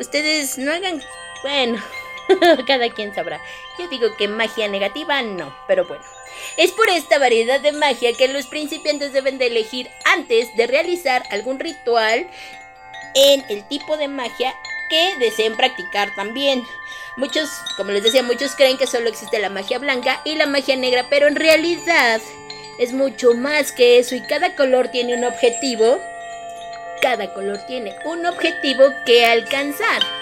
ustedes 0.01 0.57
no 0.57 0.73
hagan... 0.73 1.03
Bueno, 1.43 1.83
cada 2.67 2.91
quien 2.91 3.15
sabrá. 3.15 3.41
Yo 3.79 3.89
digo 3.89 4.17
que 4.17 4.29
magia 4.29 4.69
negativa 4.69 5.23
no, 5.23 5.57
pero 5.67 5.85
bueno. 5.85 6.05
Es 6.57 6.73
por 6.73 6.89
esta 6.89 7.19
variedad 7.19 7.61
de 7.61 7.73
magia 7.73 8.13
que 8.15 8.29
los 8.29 8.47
principiantes 8.47 9.13
deben 9.13 9.39
de 9.39 9.47
elegir 9.47 9.91
antes 10.05 10.55
de 10.57 10.67
realizar 10.67 11.23
algún 11.31 11.59
ritual 11.59 12.27
en 13.15 13.45
el 13.49 13.67
tipo 13.69 13.97
de 13.97 14.09
magia 14.09 14.55
que 14.89 15.17
deseen 15.19 15.57
practicar 15.57 16.15
también. 16.15 16.65
Muchos, 17.17 17.49
como 17.77 17.93
les 17.93 18.03
decía, 18.03 18.23
muchos 18.23 18.55
creen 18.57 18.79
que 18.79 18.87
solo 18.87 19.09
existe 19.09 19.39
la 19.39 19.51
magia 19.51 19.79
blanca 19.79 20.21
y 20.25 20.35
la 20.35 20.47
magia 20.47 20.77
negra, 20.77 21.07
pero 21.11 21.29
en 21.29 21.37
realidad 21.37 22.21
es 22.79 22.93
mucho 22.93 23.35
más 23.35 23.73
que 23.73 23.99
eso 23.99 24.15
y 24.15 24.23
cada 24.23 24.55
color 24.55 24.89
tiene 24.89 25.15
un 25.15 25.25
objetivo. 25.25 26.01
Cada 27.03 27.33
color 27.35 27.59
tiene 27.67 27.95
un 28.05 28.27
objetivo 28.27 28.85
que 29.05 29.27
alcanzar. 29.27 30.22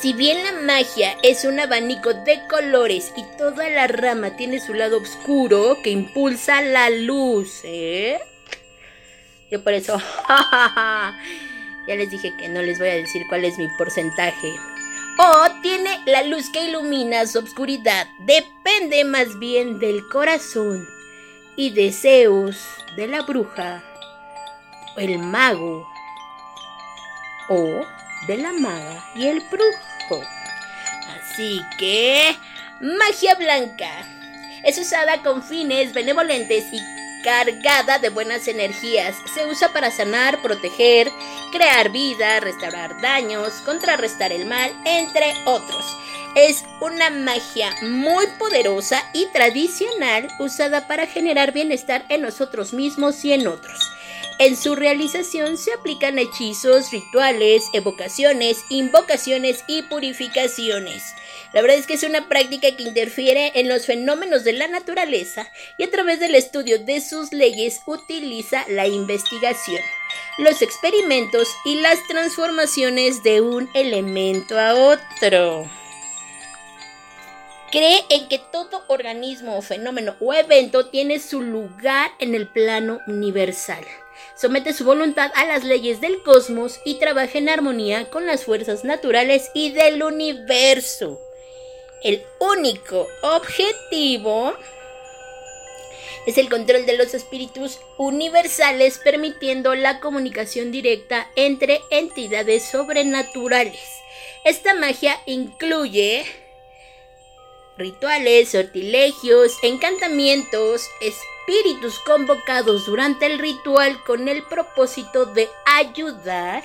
Si 0.00 0.12
bien 0.12 0.44
la 0.44 0.52
magia 0.52 1.16
es 1.22 1.44
un 1.44 1.58
abanico 1.58 2.12
de 2.12 2.46
colores 2.48 3.12
y 3.16 3.24
toda 3.38 3.68
la 3.70 3.86
rama 3.86 4.36
tiene 4.36 4.60
su 4.60 4.74
lado 4.74 4.98
oscuro 5.00 5.78
que 5.82 5.88
impulsa 5.88 6.60
la 6.60 6.90
luz, 6.90 7.60
¿eh? 7.64 8.20
Yo 9.50 9.64
por 9.64 9.72
eso, 9.72 9.96
ya 10.28 11.94
les 11.94 12.10
dije 12.10 12.36
que 12.36 12.48
no 12.50 12.60
les 12.60 12.78
voy 12.78 12.88
a 12.88 12.94
decir 12.94 13.22
cuál 13.28 13.46
es 13.46 13.56
mi 13.56 13.68
porcentaje. 13.78 14.54
O 15.18 15.60
tiene 15.62 15.98
la 16.04 16.24
luz 16.24 16.50
que 16.50 16.66
ilumina 16.66 17.26
su 17.26 17.38
obscuridad. 17.38 18.06
Depende 18.26 19.02
más 19.04 19.38
bien 19.38 19.78
del 19.78 20.06
corazón 20.08 20.86
y 21.56 21.70
deseos 21.70 22.58
de 22.96 23.06
la 23.06 23.22
bruja, 23.22 23.82
el 24.98 25.18
mago 25.20 25.88
o 27.48 27.86
de 28.26 28.36
la 28.36 28.52
maga 28.52 29.04
y 29.14 29.26
el 29.26 29.40
brujo. 29.40 29.85
Así 30.14 31.60
que, 31.78 32.36
magia 32.80 33.34
blanca 33.34 33.90
es 34.62 34.78
usada 34.78 35.22
con 35.22 35.42
fines 35.42 35.92
benevolentes 35.92 36.64
y 36.72 36.80
cargada 37.22 37.98
de 37.98 38.08
buenas 38.08 38.46
energías. 38.48 39.16
Se 39.34 39.46
usa 39.46 39.72
para 39.72 39.90
sanar, 39.90 40.40
proteger, 40.42 41.10
crear 41.52 41.90
vida, 41.90 42.40
restaurar 42.40 43.00
daños, 43.00 43.52
contrarrestar 43.64 44.32
el 44.32 44.46
mal, 44.46 44.72
entre 44.84 45.34
otros. 45.44 45.84
Es 46.36 46.64
una 46.80 47.10
magia 47.10 47.74
muy 47.82 48.26
poderosa 48.38 49.02
y 49.12 49.26
tradicional 49.26 50.28
usada 50.38 50.86
para 50.86 51.06
generar 51.06 51.52
bienestar 51.52 52.04
en 52.08 52.22
nosotros 52.22 52.72
mismos 52.72 53.24
y 53.24 53.32
en 53.32 53.48
otros. 53.48 53.95
En 54.38 54.54
su 54.54 54.74
realización 54.74 55.56
se 55.56 55.72
aplican 55.72 56.18
hechizos, 56.18 56.90
rituales, 56.90 57.70
evocaciones, 57.72 58.58
invocaciones 58.68 59.64
y 59.66 59.80
purificaciones. 59.80 61.14
La 61.54 61.62
verdad 61.62 61.78
es 61.78 61.86
que 61.86 61.94
es 61.94 62.02
una 62.02 62.28
práctica 62.28 62.76
que 62.76 62.82
interfiere 62.82 63.52
en 63.54 63.66
los 63.66 63.86
fenómenos 63.86 64.44
de 64.44 64.52
la 64.52 64.68
naturaleza 64.68 65.50
y 65.78 65.84
a 65.84 65.90
través 65.90 66.20
del 66.20 66.34
estudio 66.34 66.78
de 66.78 67.00
sus 67.00 67.32
leyes 67.32 67.80
utiliza 67.86 68.66
la 68.68 68.86
investigación, 68.86 69.80
los 70.36 70.60
experimentos 70.60 71.48
y 71.64 71.76
las 71.76 72.06
transformaciones 72.06 73.22
de 73.22 73.40
un 73.40 73.70
elemento 73.72 74.58
a 74.58 74.74
otro. 74.74 75.66
Cree 77.72 78.04
en 78.10 78.28
que 78.28 78.38
todo 78.38 78.84
organismo 78.88 79.62
fenómeno 79.62 80.14
o 80.20 80.34
evento 80.34 80.88
tiene 80.88 81.20
su 81.20 81.40
lugar 81.40 82.10
en 82.18 82.34
el 82.34 82.48
plano 82.48 83.00
universal 83.06 83.84
somete 84.36 84.72
su 84.72 84.84
voluntad 84.84 85.30
a 85.34 85.44
las 85.46 85.64
leyes 85.64 86.00
del 86.00 86.22
cosmos 86.22 86.80
y 86.84 86.98
trabaja 86.98 87.38
en 87.38 87.48
armonía 87.48 88.10
con 88.10 88.26
las 88.26 88.44
fuerzas 88.44 88.84
naturales 88.84 89.50
y 89.54 89.72
del 89.72 90.02
universo. 90.02 91.20
El 92.02 92.22
único 92.38 93.08
objetivo 93.22 94.54
es 96.26 96.38
el 96.38 96.50
control 96.50 96.84
de 96.86 96.96
los 96.96 97.14
espíritus 97.14 97.78
universales 97.96 98.98
permitiendo 98.98 99.74
la 99.74 100.00
comunicación 100.00 100.70
directa 100.70 101.30
entre 101.36 101.80
entidades 101.90 102.64
sobrenaturales. 102.64 103.80
Esta 104.44 104.74
magia 104.74 105.20
incluye 105.26 106.26
rituales, 107.78 108.50
sortilegios, 108.50 109.52
encantamientos, 109.62 110.82
espíritus 111.00 111.35
convocados 112.04 112.86
durante 112.86 113.26
el 113.26 113.38
ritual 113.38 114.02
con 114.04 114.28
el 114.28 114.42
propósito 114.44 115.26
de 115.26 115.48
ayudar 115.64 116.62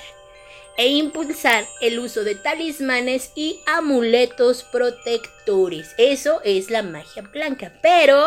e 0.77 0.87
impulsar 0.87 1.65
el 1.81 1.99
uso 1.99 2.23
de 2.23 2.35
talismanes 2.35 3.31
y 3.35 3.61
amuletos 3.65 4.63
protectores. 4.63 5.93
Eso 5.97 6.41
es 6.43 6.69
la 6.69 6.81
magia 6.81 7.23
blanca. 7.23 7.71
Pero, 7.81 8.23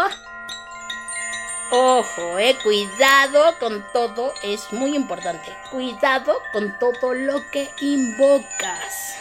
ojo, 1.71 2.39
eh, 2.39 2.57
cuidado 2.63 3.59
con 3.59 3.85
todo, 3.93 4.33
es 4.43 4.61
muy 4.73 4.95
importante. 4.95 5.49
Cuidado 5.71 6.39
con 6.53 6.79
todo 6.79 7.15
lo 7.15 7.43
que 7.51 7.69
invocas. 7.81 9.17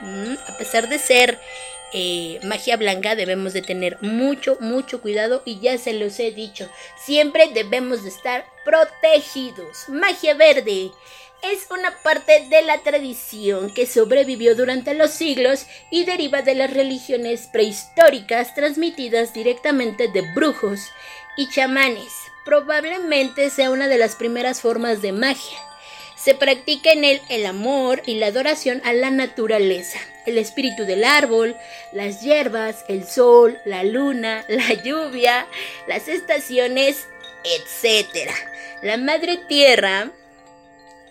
Mm, 0.00 0.34
a 0.46 0.58
pesar 0.58 0.88
de 0.88 0.98
ser 0.98 1.40
eh, 1.92 2.40
magia 2.42 2.76
blanca 2.76 3.14
debemos 3.14 3.52
de 3.52 3.62
tener 3.62 3.98
mucho, 4.02 4.56
mucho 4.60 5.00
cuidado 5.00 5.42
y 5.44 5.60
ya 5.60 5.78
se 5.78 5.92
los 5.92 6.18
he 6.18 6.32
dicho, 6.32 6.68
siempre 6.96 7.48
debemos 7.52 8.02
de 8.02 8.08
estar 8.08 8.44
protegidos. 8.64 9.88
Magia 9.88 10.34
verde 10.34 10.90
es 11.42 11.66
una 11.70 11.90
parte 12.02 12.46
de 12.48 12.62
la 12.62 12.78
tradición 12.78 13.72
que 13.72 13.86
sobrevivió 13.86 14.56
durante 14.56 14.94
los 14.94 15.10
siglos 15.10 15.66
y 15.90 16.04
deriva 16.04 16.42
de 16.42 16.54
las 16.54 16.72
religiones 16.72 17.48
prehistóricas 17.52 18.54
transmitidas 18.54 19.32
directamente 19.32 20.08
de 20.08 20.22
brujos 20.34 20.80
y 21.36 21.48
chamanes. 21.50 22.12
probablemente 22.44 23.50
sea 23.50 23.72
una 23.72 23.88
de 23.88 23.98
las 23.98 24.14
primeras 24.14 24.60
formas 24.60 25.02
de 25.02 25.10
magia. 25.10 25.58
Se 26.16 26.32
practica 26.34 26.92
en 26.92 27.02
él 27.02 27.20
el 27.28 27.44
amor 27.44 28.02
y 28.06 28.20
la 28.20 28.28
adoración 28.28 28.80
a 28.84 28.92
la 28.92 29.10
naturaleza, 29.10 29.98
el 30.26 30.38
espíritu 30.38 30.84
del 30.84 31.04
árbol, 31.04 31.56
las 31.92 32.20
hierbas, 32.20 32.84
el 32.88 33.06
sol, 33.06 33.58
la 33.64 33.84
luna, 33.84 34.44
la 34.48 34.74
lluvia, 34.82 35.46
las 35.86 36.08
estaciones, 36.08 37.06
etc. 37.44 38.30
La 38.82 38.96
madre 38.96 39.38
tierra 39.48 40.10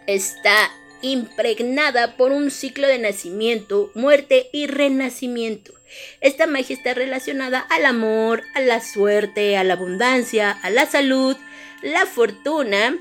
está 0.07 0.69
impregnada 1.01 2.15
por 2.17 2.31
un 2.31 2.51
ciclo 2.51 2.87
de 2.87 2.99
nacimiento, 2.99 3.91
muerte 3.93 4.49
y 4.51 4.67
renacimiento. 4.67 5.73
Esta 6.21 6.47
magia 6.47 6.75
está 6.75 6.93
relacionada 6.93 7.59
al 7.59 7.85
amor, 7.85 8.43
a 8.53 8.61
la 8.61 8.81
suerte, 8.81 9.57
a 9.57 9.63
la 9.63 9.73
abundancia, 9.73 10.51
a 10.51 10.69
la 10.69 10.85
salud, 10.85 11.37
la 11.81 12.05
fortuna 12.05 12.97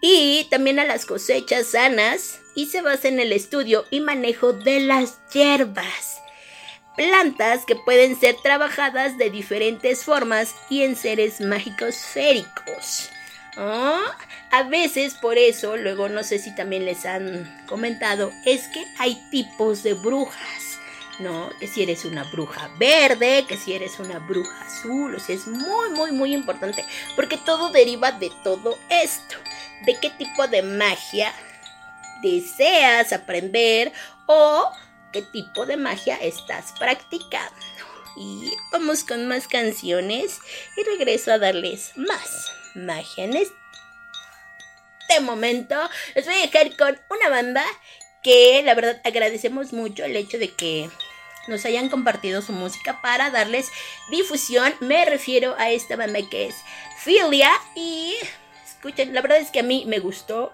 y 0.00 0.46
también 0.50 0.78
a 0.78 0.84
las 0.84 1.06
cosechas 1.06 1.68
sanas 1.68 2.40
y 2.54 2.66
se 2.66 2.82
basa 2.82 3.08
en 3.08 3.20
el 3.20 3.32
estudio 3.32 3.84
y 3.90 4.00
manejo 4.00 4.52
de 4.52 4.80
las 4.80 5.20
hierbas. 5.32 6.20
Plantas 6.96 7.64
que 7.64 7.76
pueden 7.76 8.18
ser 8.18 8.36
trabajadas 8.42 9.16
de 9.16 9.30
diferentes 9.30 10.04
formas 10.04 10.54
y 10.68 10.82
en 10.82 10.96
seres 10.96 11.40
mágicos 11.40 11.96
féricos. 11.96 13.10
¿Ah? 13.56 14.16
A 14.50 14.64
veces 14.64 15.14
por 15.14 15.38
eso, 15.38 15.76
luego 15.76 16.08
no 16.08 16.22
sé 16.22 16.38
si 16.38 16.54
también 16.54 16.84
les 16.84 17.06
han 17.06 17.64
comentado, 17.66 18.32
es 18.44 18.68
que 18.68 18.84
hay 18.98 19.20
tipos 19.30 19.82
de 19.82 19.94
brujas. 19.94 20.70
¿no? 21.20 21.50
Que 21.60 21.68
si 21.68 21.82
eres 21.82 22.04
una 22.04 22.24
bruja 22.24 22.70
verde, 22.78 23.44
que 23.46 23.56
si 23.56 23.74
eres 23.74 23.98
una 23.98 24.18
bruja 24.18 24.64
azul, 24.64 25.14
o 25.14 25.20
sea, 25.20 25.36
es 25.36 25.46
muy, 25.46 25.90
muy, 25.90 26.12
muy 26.12 26.32
importante, 26.32 26.82
porque 27.14 27.36
todo 27.36 27.70
deriva 27.70 28.12
de 28.12 28.32
todo 28.42 28.78
esto, 28.88 29.36
de 29.84 29.98
qué 30.00 30.08
tipo 30.10 30.48
de 30.48 30.62
magia 30.62 31.32
deseas 32.22 33.12
aprender 33.12 33.92
o 34.26 34.70
qué 35.12 35.22
tipo 35.22 35.66
de 35.66 35.76
magia 35.76 36.16
estás 36.16 36.72
practicando. 36.78 37.56
Y 38.16 38.52
vamos 38.72 39.04
con 39.04 39.28
más 39.28 39.48
canciones 39.48 40.38
y 40.76 40.82
regreso 40.82 41.32
a 41.32 41.38
darles 41.38 41.92
más 41.96 42.52
magia 42.74 43.24
en 43.24 43.36
este 43.36 45.20
momento. 45.20 45.76
Les 46.14 46.26
voy 46.26 46.34
a 46.34 46.46
dejar 46.46 46.76
con 46.76 46.98
una 47.10 47.30
banda 47.30 47.64
que 48.22 48.62
la 48.64 48.74
verdad 48.74 49.00
agradecemos 49.04 49.72
mucho 49.72 50.04
el 50.04 50.16
hecho 50.16 50.38
de 50.38 50.52
que 50.52 50.90
nos 51.48 51.64
hayan 51.64 51.88
compartido 51.88 52.42
su 52.42 52.52
música 52.52 53.00
para 53.02 53.30
darles 53.30 53.68
difusión. 54.10 54.74
Me 54.80 55.04
refiero 55.04 55.54
a 55.58 55.70
esta 55.70 55.96
banda 55.96 56.20
que 56.30 56.48
es 56.48 56.54
Filia 56.98 57.50
y 57.74 58.14
escuchen, 58.66 59.14
la 59.14 59.22
verdad 59.22 59.38
es 59.38 59.50
que 59.50 59.60
a 59.60 59.64
mí 59.64 59.84
me 59.86 59.98
gustó. 59.98 60.52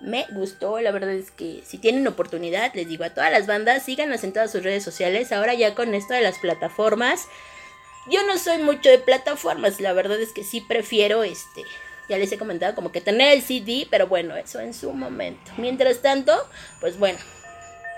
Me 0.00 0.26
gustó, 0.30 0.80
la 0.80 0.90
verdad 0.90 1.12
es 1.12 1.30
que 1.30 1.62
si 1.64 1.78
tienen 1.78 2.06
oportunidad, 2.06 2.74
les 2.74 2.88
digo 2.88 3.04
a 3.04 3.10
todas 3.10 3.30
las 3.30 3.46
bandas, 3.46 3.84
síganos 3.84 4.22
en 4.24 4.32
todas 4.32 4.52
sus 4.52 4.62
redes 4.62 4.84
sociales. 4.84 5.32
Ahora 5.32 5.54
ya 5.54 5.74
con 5.74 5.94
esto 5.94 6.14
de 6.14 6.20
las 6.20 6.38
plataformas, 6.38 7.26
yo 8.10 8.22
no 8.26 8.36
soy 8.36 8.58
mucho 8.58 8.90
de 8.90 8.98
plataformas, 8.98 9.80
la 9.80 9.92
verdad 9.92 10.20
es 10.20 10.32
que 10.32 10.44
sí 10.44 10.60
prefiero 10.60 11.24
este, 11.24 11.62
ya 12.08 12.18
les 12.18 12.30
he 12.32 12.38
comentado 12.38 12.74
como 12.74 12.92
que 12.92 13.00
tener 13.00 13.32
el 13.32 13.42
CD, 13.42 13.86
pero 13.90 14.06
bueno, 14.06 14.36
eso 14.36 14.60
en 14.60 14.74
su 14.74 14.92
momento. 14.92 15.52
Mientras 15.56 16.02
tanto, 16.02 16.32
pues 16.80 16.98
bueno, 16.98 17.18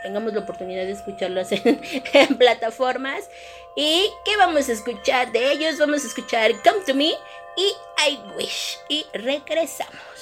tengamos 0.03 0.33
la 0.33 0.41
oportunidad 0.41 0.85
de 0.85 0.93
escucharlos 0.93 1.51
en, 1.53 1.81
en, 2.13 2.39
plataformas. 2.39 3.29
¿Y 3.75 4.09
qué 4.25 4.37
vamos 4.37 4.69
a 4.69 4.73
escuchar 4.73 5.33
de 5.33 5.53
ellos? 5.53 5.79
Vamos 5.79 6.05
a 6.05 6.07
escuchar 6.07 6.53
Come 6.63 6.85
to 6.87 6.95
Me 6.95 7.15
y 7.57 7.73
I 8.09 8.19
Wish. 8.37 8.79
Y 8.89 9.05
regresamos. 9.13 10.16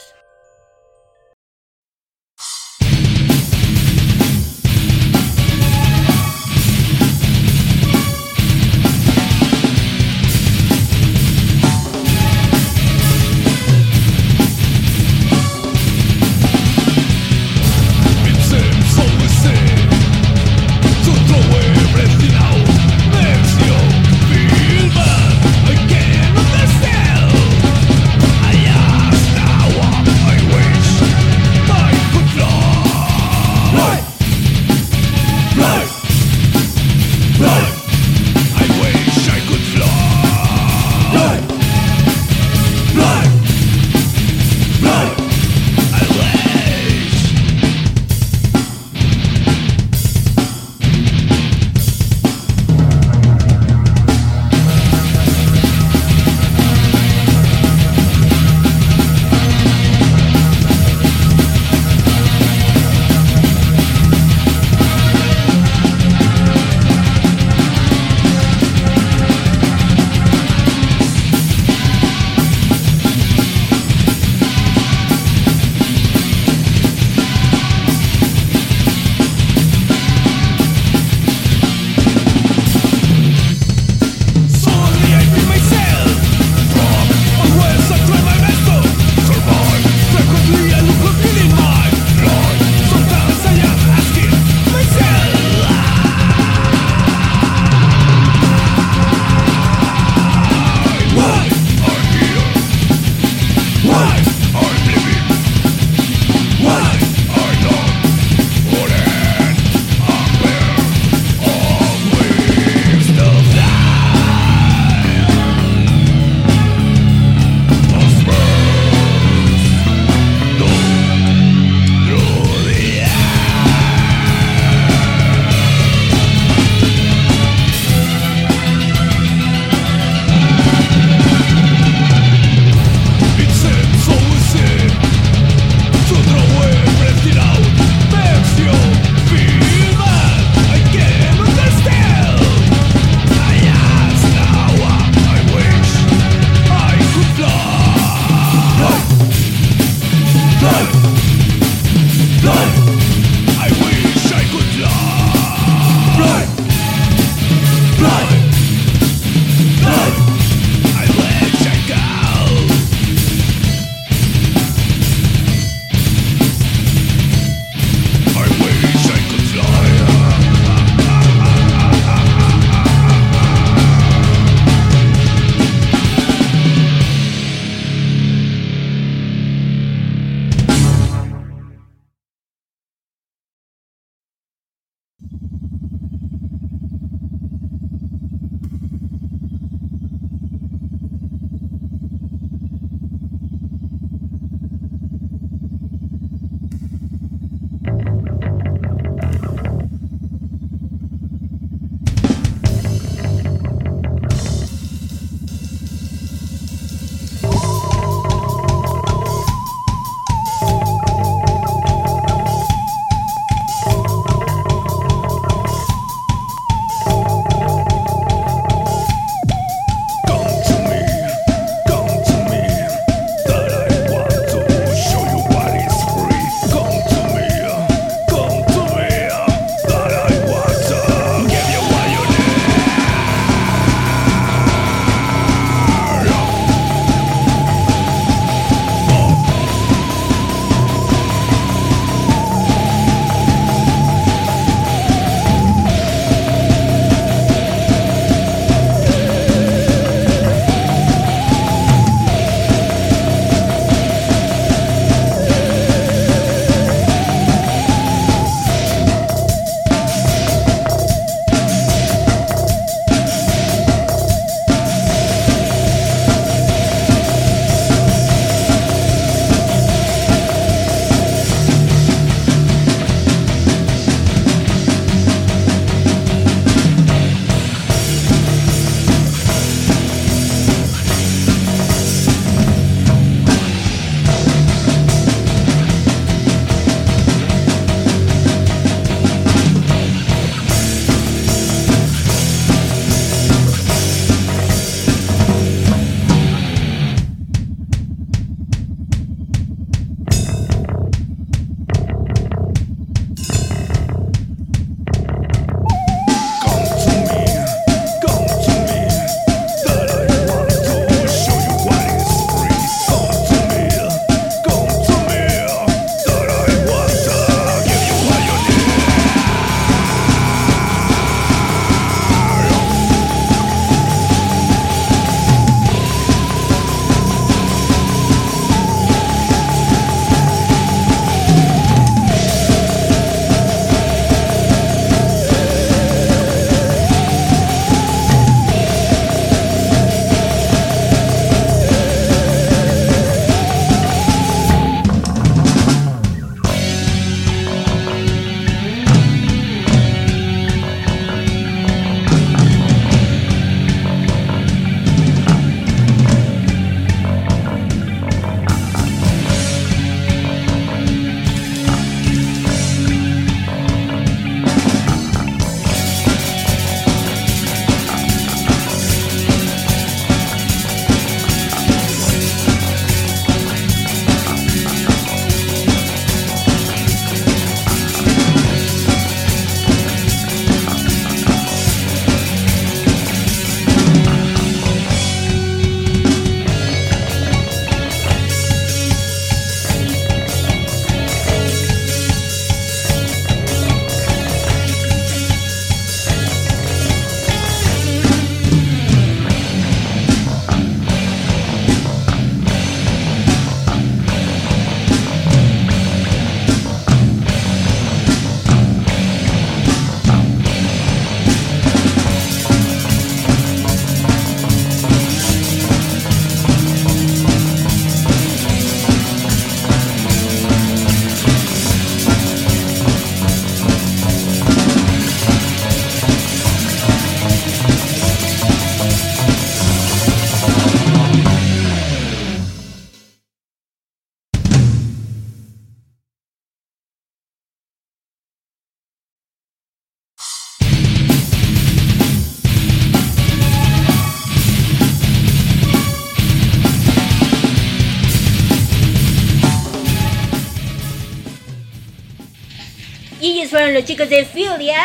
Fueron 453.71 453.95
los 453.95 454.05
chicos 454.05 454.29
de 454.29 454.45
Filia. 454.45 455.01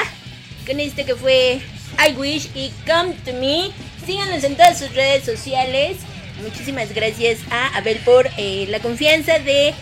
Con 0.66 0.80
este 0.80 1.06
que 1.06 1.16
fue 1.16 1.62
I 2.08 2.14
Wish 2.14 2.50
y 2.56 2.72
Come 2.86 3.14
to 3.26 3.34
Me. 3.34 3.72
Síganos 4.06 4.44
en 4.44 4.56
todas 4.56 4.80
sus 4.80 4.94
redes 4.94 5.26
sociales. 5.26 5.98
Muchísimas 6.42 6.94
gracias 6.94 7.40
a 7.52 7.68
Abel 7.78 7.98
por 8.00 8.30
eh, 8.38 8.66
la 8.70 8.80
confianza 8.80 9.40
de 9.40 9.70
eh, 9.70 9.74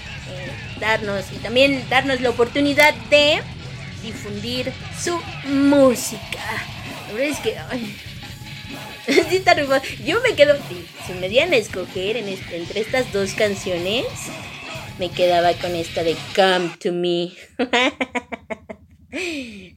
darnos 0.79 1.25
y 1.31 1.37
también 1.37 1.83
darnos 1.89 2.19
la 2.21 2.29
oportunidad 2.31 2.93
de 3.09 3.41
difundir 4.03 4.71
su 5.01 5.19
música. 5.47 6.65
La 7.09 7.13
verdad. 7.13 7.41
Yo 10.05 10.19
me 10.21 10.33
quedo. 10.35 10.57
Si 11.05 11.13
me 11.13 11.29
dieran 11.29 11.53
a 11.53 11.57
escoger 11.57 12.17
este- 12.17 12.57
entre 12.57 12.81
estas 12.81 13.11
dos 13.13 13.33
canciones, 13.33 14.05
me 14.99 15.11
quedaba 15.11 15.53
con 15.53 15.75
esta 15.75 16.03
de 16.03 16.15
Come 16.35 16.75
to 16.79 16.91
Me. 16.91 17.31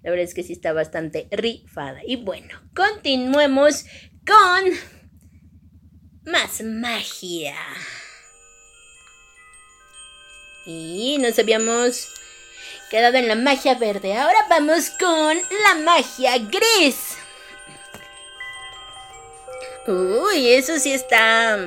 La 0.02 0.10
verdad 0.10 0.24
es 0.24 0.34
que 0.34 0.42
sí 0.42 0.52
está 0.52 0.72
bastante 0.72 1.28
rifada. 1.30 2.00
Y 2.06 2.16
bueno, 2.16 2.60
continuemos 2.74 3.84
con 4.26 4.72
más 6.32 6.62
magia. 6.62 7.56
Y 10.66 11.18
nos 11.20 11.38
habíamos 11.38 12.08
quedado 12.90 13.16
en 13.16 13.28
la 13.28 13.34
magia 13.34 13.74
verde. 13.74 14.16
Ahora 14.16 14.38
vamos 14.48 14.90
con 14.90 15.36
la 15.36 15.74
magia 15.84 16.38
gris. 16.38 17.16
Uy, 19.86 20.48
eso 20.48 20.78
sí 20.78 20.92
está 20.92 21.58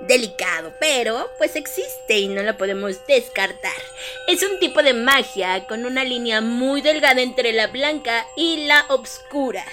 delicado, 0.00 0.72
pero 0.80 1.30
pues 1.38 1.56
existe 1.56 2.18
y 2.18 2.28
no 2.28 2.42
la 2.42 2.56
podemos 2.56 3.06
descartar. 3.06 3.72
Es 4.26 4.42
un 4.42 4.58
tipo 4.58 4.82
de 4.82 4.94
magia 4.94 5.66
con 5.66 5.84
una 5.84 6.04
línea 6.04 6.40
muy 6.40 6.80
delgada 6.80 7.20
entre 7.22 7.52
la 7.52 7.68
blanca 7.68 8.26
y 8.36 8.66
la 8.66 8.84
oscura. 8.88 9.64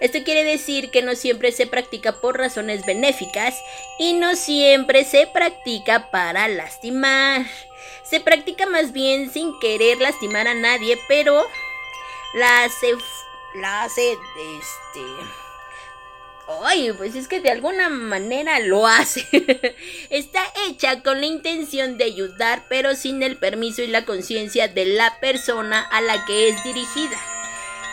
Esto 0.00 0.18
quiere 0.24 0.44
decir 0.44 0.90
que 0.90 1.02
no 1.02 1.14
siempre 1.14 1.52
se 1.52 1.66
practica 1.66 2.12
por 2.12 2.38
razones 2.38 2.84
benéficas 2.84 3.54
y 3.98 4.12
no 4.12 4.36
siempre 4.36 5.04
se 5.04 5.26
practica 5.26 6.10
para 6.10 6.48
lastimar. 6.48 7.46
Se 8.02 8.20
practica 8.20 8.66
más 8.66 8.92
bien 8.92 9.32
sin 9.32 9.58
querer 9.58 10.00
lastimar 10.00 10.48
a 10.48 10.54
nadie, 10.54 10.98
pero 11.08 11.46
la 12.34 12.64
hace 12.64 12.92
la 13.54 13.84
hace 13.84 14.12
este 14.12 15.00
Ay, 16.62 16.92
pues 16.96 17.16
es 17.16 17.26
que 17.26 17.40
de 17.40 17.50
alguna 17.50 17.88
manera 17.88 18.60
lo 18.60 18.86
hace. 18.86 19.26
Está 20.10 20.42
hecha 20.68 21.02
con 21.02 21.20
la 21.20 21.26
intención 21.26 21.98
de 21.98 22.04
ayudar, 22.04 22.62
pero 22.68 22.94
sin 22.94 23.22
el 23.22 23.36
permiso 23.36 23.82
y 23.82 23.88
la 23.88 24.04
conciencia 24.04 24.68
de 24.68 24.86
la 24.86 25.18
persona 25.18 25.80
a 25.80 26.00
la 26.00 26.24
que 26.24 26.48
es 26.48 26.62
dirigida. 26.62 27.18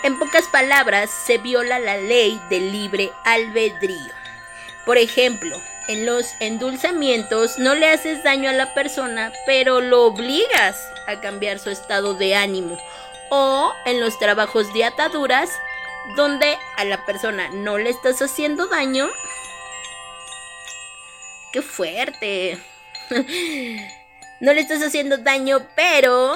En 0.03 0.19
pocas 0.19 0.47
palabras, 0.49 1.09
se 1.25 1.39
viola 1.39 1.80
la 1.80 1.97
ley 1.97 2.39
del 2.49 2.71
libre 2.71 3.09
albedrío. 3.23 4.13
Por 4.85 4.97
ejemplo, 4.97 5.59
en 5.88 6.05
los 6.05 6.34
endulzamientos 6.39 7.57
no 7.57 7.73
le 7.73 7.89
haces 7.89 8.23
daño 8.23 8.49
a 8.49 8.53
la 8.53 8.73
persona, 8.73 9.34
pero 9.45 9.81
lo 9.81 10.03
obligas 10.03 10.77
a 11.07 11.21
cambiar 11.21 11.57
su 11.57 11.69
estado 11.69 12.13
de 12.13 12.35
ánimo. 12.35 12.77
O 13.30 13.73
en 13.85 13.99
los 13.99 14.19
trabajos 14.19 14.71
de 14.73 14.84
ataduras, 14.84 15.49
donde 16.15 16.57
a 16.77 16.85
la 16.85 17.05
persona 17.05 17.49
no 17.49 17.77
le 17.77 17.89
estás 17.89 18.21
haciendo 18.21 18.67
daño. 18.67 19.09
¡Qué 21.51 21.61
fuerte! 21.61 22.59
no 24.39 24.53
le 24.53 24.61
estás 24.61 24.81
haciendo 24.81 25.17
daño, 25.17 25.67
pero 25.75 26.35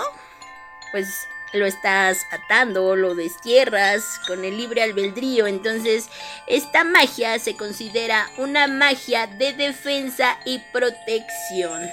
pues 0.92 1.08
lo 1.54 1.66
estás 1.66 2.26
atando, 2.32 2.96
lo 2.96 3.16
destierras 3.16 4.20
con 4.28 4.44
el 4.44 4.58
libre 4.58 4.84
albedrío. 4.84 5.48
Entonces, 5.48 6.10
esta 6.48 6.84
magia 6.84 7.40
se 7.40 7.56
considera 7.56 8.30
una 8.38 8.68
magia 8.68 9.28
de 9.28 9.54
defensa 9.54 10.38
y 10.46 10.60
protección. 10.72 11.90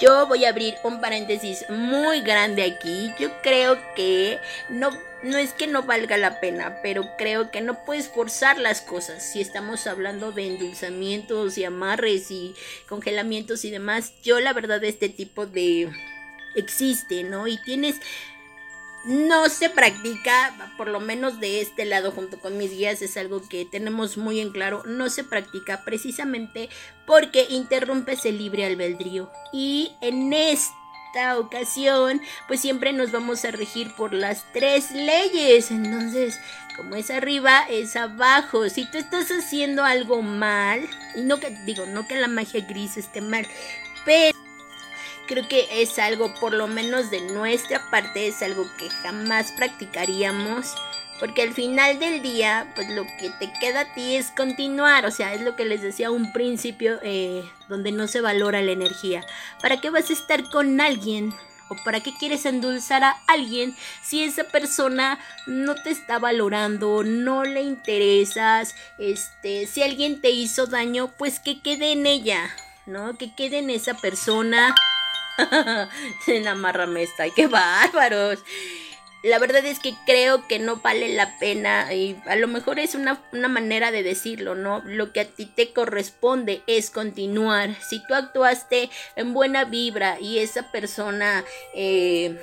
Yo 0.00 0.26
voy 0.26 0.44
a 0.44 0.50
abrir 0.50 0.76
un 0.82 1.00
paréntesis 1.00 1.64
muy 1.68 2.22
grande 2.22 2.64
aquí. 2.64 3.12
Yo 3.18 3.30
creo 3.42 3.78
que 3.94 4.40
no, 4.68 4.90
no 5.22 5.38
es 5.38 5.52
que 5.52 5.66
no 5.66 5.84
valga 5.84 6.16
la 6.16 6.40
pena, 6.40 6.78
pero 6.82 7.04
creo 7.16 7.50
que 7.50 7.60
no 7.60 7.84
puedes 7.84 8.08
forzar 8.08 8.58
las 8.58 8.80
cosas. 8.80 9.24
Si 9.24 9.40
estamos 9.40 9.86
hablando 9.86 10.32
de 10.32 10.46
endulzamientos 10.46 11.58
y 11.58 11.64
amarres 11.64 12.30
y 12.30 12.54
congelamientos 12.88 13.64
y 13.64 13.70
demás, 13.70 14.12
yo 14.22 14.40
la 14.40 14.52
verdad 14.52 14.82
este 14.84 15.08
tipo 15.08 15.46
de 15.46 15.90
existe, 16.56 17.22
¿no? 17.24 17.46
Y 17.46 17.56
tienes 17.62 18.00
no 19.04 19.48
se 19.48 19.68
practica, 19.68 20.72
por 20.76 20.88
lo 20.88 21.00
menos 21.00 21.40
de 21.40 21.60
este 21.60 21.84
lado 21.84 22.12
junto 22.12 22.38
con 22.38 22.56
mis 22.56 22.70
guías 22.70 23.02
es 23.02 23.16
algo 23.16 23.42
que 23.48 23.64
tenemos 23.64 24.16
muy 24.16 24.38
en 24.38 24.52
claro, 24.52 24.84
no 24.86 25.10
se 25.10 25.24
practica 25.24 25.84
precisamente 25.84 26.68
porque 27.04 27.46
interrumpes 27.50 28.24
el 28.26 28.38
libre 28.38 28.64
albedrío. 28.64 29.30
Y 29.52 29.92
en 30.00 30.32
esta 31.12 31.38
ocasión, 31.38 32.22
pues 32.48 32.60
siempre 32.60 32.94
nos 32.94 33.12
vamos 33.12 33.44
a 33.44 33.50
regir 33.50 33.94
por 33.94 34.14
las 34.14 34.44
tres 34.52 34.90
leyes. 34.92 35.70
Entonces, 35.70 36.40
como 36.74 36.96
es 36.96 37.10
arriba, 37.10 37.66
es 37.68 37.96
abajo. 37.96 38.68
Si 38.70 38.90
tú 38.90 38.96
estás 38.96 39.30
haciendo 39.30 39.84
algo 39.84 40.22
mal, 40.22 40.88
y 41.14 41.20
no 41.20 41.38
que 41.38 41.50
digo, 41.66 41.84
no 41.86 42.06
que 42.08 42.16
la 42.16 42.28
magia 42.28 42.64
gris 42.66 42.96
esté 42.96 43.20
mal, 43.20 43.46
pero 44.06 44.36
creo 45.26 45.46
que 45.48 45.82
es 45.82 45.98
algo, 45.98 46.32
por 46.40 46.54
lo 46.54 46.66
menos 46.66 47.10
de 47.10 47.20
nuestra 47.20 47.90
parte, 47.90 48.28
es 48.28 48.42
algo 48.42 48.66
que 48.78 48.88
jamás 48.88 49.52
practicaríamos. 49.52 50.74
Porque 51.22 51.42
al 51.42 51.54
final 51.54 52.00
del 52.00 52.20
día, 52.20 52.72
pues 52.74 52.88
lo 52.90 53.04
que 53.04 53.30
te 53.38 53.52
queda 53.60 53.82
a 53.82 53.94
ti 53.94 54.16
es 54.16 54.32
continuar. 54.32 55.06
O 55.06 55.12
sea, 55.12 55.32
es 55.34 55.40
lo 55.40 55.54
que 55.54 55.64
les 55.64 55.80
decía 55.80 56.10
un 56.10 56.32
principio, 56.32 56.98
eh, 57.04 57.48
donde 57.68 57.92
no 57.92 58.08
se 58.08 58.20
valora 58.20 58.60
la 58.60 58.72
energía. 58.72 59.24
¿Para 59.60 59.80
qué 59.80 59.88
vas 59.90 60.10
a 60.10 60.14
estar 60.14 60.42
con 60.50 60.80
alguien? 60.80 61.32
¿O 61.68 61.76
para 61.84 62.00
qué 62.00 62.12
quieres 62.18 62.44
endulzar 62.44 63.04
a 63.04 63.16
alguien 63.28 63.76
si 64.02 64.24
esa 64.24 64.42
persona 64.42 65.20
no 65.46 65.76
te 65.76 65.90
está 65.90 66.18
valorando, 66.18 67.04
no 67.04 67.44
le 67.44 67.62
interesas? 67.62 68.74
Este, 68.98 69.68
si 69.68 69.84
alguien 69.84 70.20
te 70.20 70.30
hizo 70.30 70.66
daño, 70.66 71.12
pues 71.18 71.38
que 71.38 71.62
quede 71.62 71.92
en 71.92 72.04
ella, 72.04 72.50
¿no? 72.84 73.16
Que 73.16 73.32
quede 73.32 73.58
en 73.58 73.70
esa 73.70 73.94
persona. 73.94 74.74
en 76.26 76.48
amárrame 76.48 77.04
esta, 77.04 77.30
qué 77.30 77.46
bárbaros. 77.46 78.40
La 79.22 79.38
verdad 79.38 79.64
es 79.64 79.78
que 79.78 79.94
creo 80.04 80.48
que 80.48 80.58
no 80.58 80.76
vale 80.76 81.08
la 81.10 81.38
pena 81.38 81.94
y 81.94 82.20
a 82.26 82.34
lo 82.34 82.48
mejor 82.48 82.80
es 82.80 82.96
una, 82.96 83.22
una, 83.32 83.46
manera 83.46 83.92
de 83.92 84.02
decirlo, 84.02 84.56
¿no? 84.56 84.82
Lo 84.84 85.12
que 85.12 85.20
a 85.20 85.24
ti 85.24 85.46
te 85.46 85.72
corresponde 85.72 86.62
es 86.66 86.90
continuar. 86.90 87.70
Si 87.80 88.04
tú 88.06 88.14
actuaste 88.14 88.90
en 89.14 89.32
buena 89.32 89.64
vibra 89.64 90.18
y 90.20 90.40
esa 90.40 90.72
persona, 90.72 91.44
eh, 91.72 92.36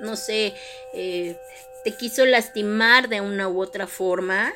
no 0.00 0.16
sé, 0.16 0.54
eh, 0.94 1.36
te 1.84 1.94
quiso 1.94 2.24
lastimar 2.24 3.08
de 3.08 3.20
una 3.20 3.48
u 3.48 3.60
otra 3.60 3.86
forma, 3.86 4.50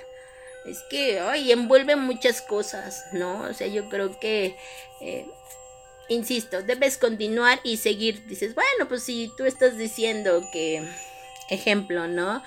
es 0.65 0.79
que, 0.89 1.21
ay, 1.21 1.53
envuelve 1.53 1.97
muchas 1.97 2.41
cosas, 2.41 3.05
¿no? 3.13 3.43
O 3.43 3.53
sea, 3.53 3.67
yo 3.67 3.89
creo 3.91 4.19
que... 4.19 4.57
Eh, 5.03 5.27
insisto, 6.09 6.63
debes 6.63 6.97
continuar 6.97 7.61
y 7.63 7.77
seguir. 7.77 8.27
Dices, 8.27 8.55
bueno, 8.55 8.89
pues 8.89 9.03
si 9.03 9.31
tú 9.37 9.45
estás 9.45 9.77
diciendo 9.77 10.43
que, 10.53 10.89
ejemplo, 11.49 12.09
¿no? 12.09 12.43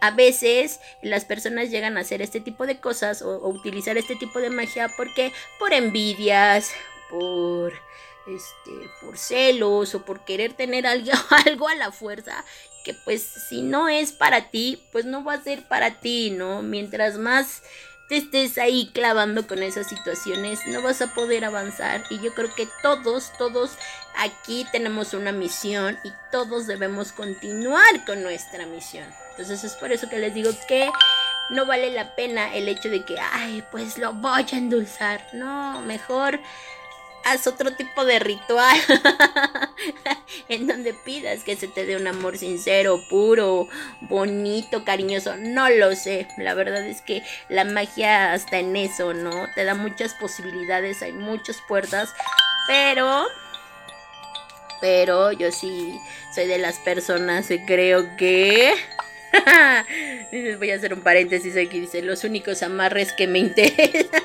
A 0.00 0.10
veces 0.10 0.80
las 1.02 1.24
personas 1.24 1.70
llegan 1.70 1.96
a 1.96 2.00
hacer 2.00 2.22
este 2.22 2.40
tipo 2.40 2.66
de 2.66 2.78
cosas 2.78 3.22
o, 3.22 3.48
utilizar 3.48 3.96
este 3.98 4.16
tipo 4.16 4.40
de 4.40 4.50
magia 4.50 4.90
porque 4.96 5.32
por 5.58 5.72
envidias, 5.72 6.72
por 7.08 7.72
este, 8.26 8.88
por 9.00 9.18
celos 9.18 9.94
o 9.94 10.04
por 10.04 10.24
querer 10.24 10.52
tener 10.52 10.86
algo, 10.86 11.12
algo 11.46 11.68
a 11.68 11.74
la 11.74 11.92
fuerza 11.92 12.44
que 12.84 12.94
pues 12.94 13.22
si 13.22 13.62
no 13.62 13.88
es 13.88 14.12
para 14.12 14.50
ti, 14.50 14.82
pues 14.92 15.04
no 15.04 15.22
va 15.24 15.34
a 15.34 15.42
ser 15.42 15.66
para 15.68 16.00
ti, 16.00 16.30
¿no? 16.30 16.62
Mientras 16.62 17.18
más 17.18 17.62
te 18.08 18.16
estés 18.16 18.58
ahí 18.58 18.90
clavando 18.92 19.46
con 19.46 19.62
esas 19.62 19.88
situaciones, 19.88 20.66
no 20.66 20.82
vas 20.82 21.00
a 21.00 21.14
poder 21.14 21.44
avanzar. 21.44 22.02
Y 22.10 22.18
yo 22.20 22.34
creo 22.34 22.52
que 22.54 22.66
todos, 22.82 23.32
todos 23.38 23.70
aquí 24.16 24.66
tenemos 24.72 25.14
una 25.14 25.32
misión 25.32 25.98
y 26.04 26.12
todos 26.30 26.66
debemos 26.66 27.12
continuar 27.12 28.04
con 28.06 28.22
nuestra 28.22 28.66
misión. 28.66 29.06
Entonces 29.30 29.64
es 29.64 29.74
por 29.74 29.92
eso 29.92 30.08
que 30.08 30.18
les 30.18 30.34
digo 30.34 30.50
que 30.68 30.90
no 31.50 31.66
vale 31.66 31.90
la 31.90 32.14
pena 32.14 32.54
el 32.54 32.68
hecho 32.68 32.88
de 32.88 33.04
que, 33.04 33.16
ay, 33.18 33.64
pues 33.70 33.98
lo 33.98 34.12
voy 34.12 34.46
a 34.52 34.56
endulzar. 34.56 35.26
No, 35.32 35.80
mejor 35.82 36.40
haz 37.24 37.46
otro 37.46 37.74
tipo 37.74 38.04
de 38.04 38.18
ritual 38.18 38.76
en 40.48 40.66
donde 40.66 40.94
pidas 40.94 41.44
que 41.44 41.56
se 41.56 41.68
te 41.68 41.84
dé 41.84 41.96
un 41.96 42.06
amor 42.06 42.38
sincero, 42.38 43.00
puro, 43.08 43.68
bonito, 44.02 44.84
cariñoso. 44.84 45.36
No 45.36 45.68
lo 45.68 45.94
sé. 45.94 46.28
La 46.38 46.54
verdad 46.54 46.86
es 46.86 47.02
que 47.02 47.22
la 47.48 47.64
magia 47.64 48.32
hasta 48.32 48.58
en 48.58 48.76
eso, 48.76 49.14
¿no? 49.14 49.46
Te 49.54 49.64
da 49.64 49.74
muchas 49.74 50.14
posibilidades, 50.14 51.02
hay 51.02 51.12
muchas 51.12 51.58
puertas, 51.68 52.14
pero 52.66 53.26
Pero 54.80 55.32
yo 55.32 55.52
sí 55.52 55.98
soy 56.34 56.46
de 56.46 56.58
las 56.58 56.78
personas 56.78 57.48
que 57.48 57.64
creo 57.64 58.16
que... 58.16 58.74
Voy 60.58 60.70
a 60.70 60.76
hacer 60.76 60.92
un 60.92 61.02
paréntesis 61.02 61.56
aquí, 61.56 61.80
dice, 61.80 62.02
los 62.02 62.24
únicos 62.24 62.62
amarres 62.62 63.12
que 63.12 63.26
me 63.26 63.38
interesan. 63.38 64.20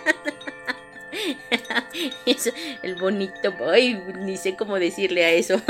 el 2.83 2.95
bonito, 2.95 3.53
ay, 3.71 4.01
ni 4.19 4.37
sé 4.37 4.55
cómo 4.55 4.79
decirle 4.79 5.25
a 5.25 5.31
eso. 5.31 5.61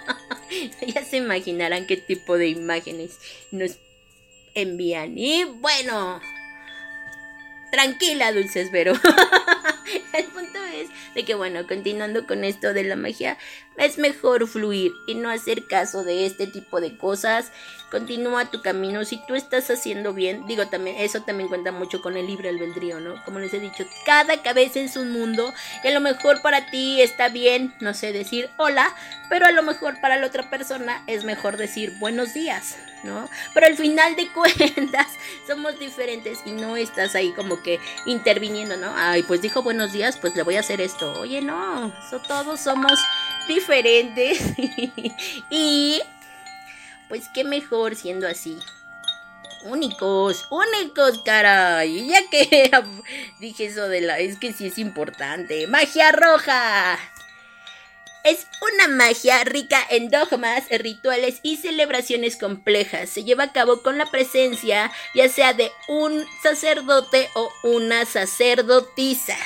ya 0.86 1.04
se 1.04 1.16
imaginarán 1.18 1.86
qué 1.86 1.96
tipo 1.96 2.38
de 2.38 2.48
imágenes 2.48 3.18
nos 3.50 3.76
envían. 4.54 5.16
Y 5.16 5.44
bueno, 5.44 6.20
tranquila, 7.74 8.30
dulces, 8.30 8.68
pero 8.70 8.92
el 10.12 10.24
punto 10.26 10.58
es 10.64 10.88
de 11.16 11.24
que, 11.24 11.34
bueno, 11.34 11.66
continuando 11.66 12.24
con 12.24 12.44
esto 12.44 12.72
de 12.72 12.84
la 12.84 12.94
magia, 12.94 13.36
es 13.76 13.98
mejor 13.98 14.46
fluir 14.46 14.92
y 15.08 15.16
no 15.16 15.28
hacer 15.28 15.66
caso 15.66 16.04
de 16.04 16.24
este 16.24 16.46
tipo 16.46 16.80
de 16.80 16.96
cosas. 16.96 17.50
Continúa 17.90 18.50
tu 18.50 18.62
camino. 18.62 19.04
Si 19.04 19.20
tú 19.26 19.34
estás 19.34 19.68
haciendo 19.70 20.12
bien, 20.12 20.46
digo 20.46 20.68
también, 20.68 20.96
eso 21.00 21.22
también 21.22 21.48
cuenta 21.48 21.72
mucho 21.72 22.00
con 22.00 22.16
el 22.16 22.28
libre 22.28 22.48
albedrío, 22.48 23.00
¿no? 23.00 23.22
Como 23.24 23.40
les 23.40 23.52
he 23.54 23.58
dicho, 23.58 23.84
cada 24.06 24.40
cabeza 24.42 24.78
es 24.78 24.96
un 24.96 25.10
mundo 25.10 25.52
y 25.82 25.88
a 25.88 25.90
lo 25.90 26.00
mejor 26.00 26.42
para 26.42 26.70
ti 26.70 27.02
está 27.02 27.28
bien, 27.28 27.74
no 27.80 27.92
sé, 27.92 28.12
decir 28.12 28.50
hola, 28.56 28.94
pero 29.28 29.46
a 29.46 29.52
lo 29.52 29.64
mejor 29.64 30.00
para 30.00 30.16
la 30.16 30.28
otra 30.28 30.48
persona 30.48 31.02
es 31.08 31.24
mejor 31.24 31.56
decir 31.56 31.92
buenos 31.98 32.34
días, 32.34 32.76
¿no? 33.04 33.28
Pero 33.52 33.66
al 33.66 33.76
final 33.76 34.16
de 34.16 34.28
cuentas 34.32 35.06
somos 35.46 35.78
diferentes 35.78 36.40
y 36.44 36.52
no 36.52 36.76
estás 36.76 37.14
ahí 37.14 37.32
como 37.32 37.62
que 37.62 37.78
interviniendo, 38.06 38.76
¿no? 38.76 38.92
Ay, 38.96 39.22
pues 39.22 39.42
dijo 39.42 39.62
buenos 39.62 39.92
días, 39.92 40.16
pues 40.16 40.34
le 40.34 40.42
voy 40.42 40.56
a 40.56 40.60
hacer 40.60 40.80
esto. 40.80 41.12
Oye, 41.20 41.40
no, 41.40 41.92
todos 42.26 42.60
somos 42.60 42.98
diferentes 43.46 44.40
y 45.50 46.00
pues 47.08 47.28
qué 47.32 47.44
mejor 47.44 47.94
siendo 47.94 48.26
así. 48.26 48.58
Únicos, 49.64 50.46
únicos, 50.50 51.22
caray. 51.24 52.06
Ya 52.06 52.28
que 52.28 52.70
dije 53.40 53.66
eso 53.66 53.88
de 53.88 54.02
la... 54.02 54.18
Es 54.18 54.38
que 54.38 54.52
sí 54.52 54.66
es 54.66 54.78
importante. 54.78 55.66
Magia 55.66 56.12
roja. 56.12 56.98
Es 58.24 58.46
una 58.62 58.88
magia 58.88 59.44
rica 59.44 59.78
en 59.90 60.08
dogmas, 60.08 60.64
rituales 60.70 61.40
y 61.42 61.58
celebraciones 61.58 62.38
complejas. 62.38 63.10
Se 63.10 63.22
lleva 63.22 63.44
a 63.44 63.52
cabo 63.52 63.82
con 63.82 63.98
la 63.98 64.06
presencia 64.06 64.90
ya 65.14 65.28
sea 65.28 65.52
de 65.52 65.70
un 65.88 66.24
sacerdote 66.42 67.28
o 67.34 67.50
una 67.64 68.06
sacerdotisa. 68.06 69.36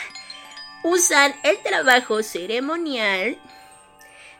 Usan 0.84 1.34
el 1.42 1.58
trabajo 1.64 2.22
ceremonial 2.22 3.36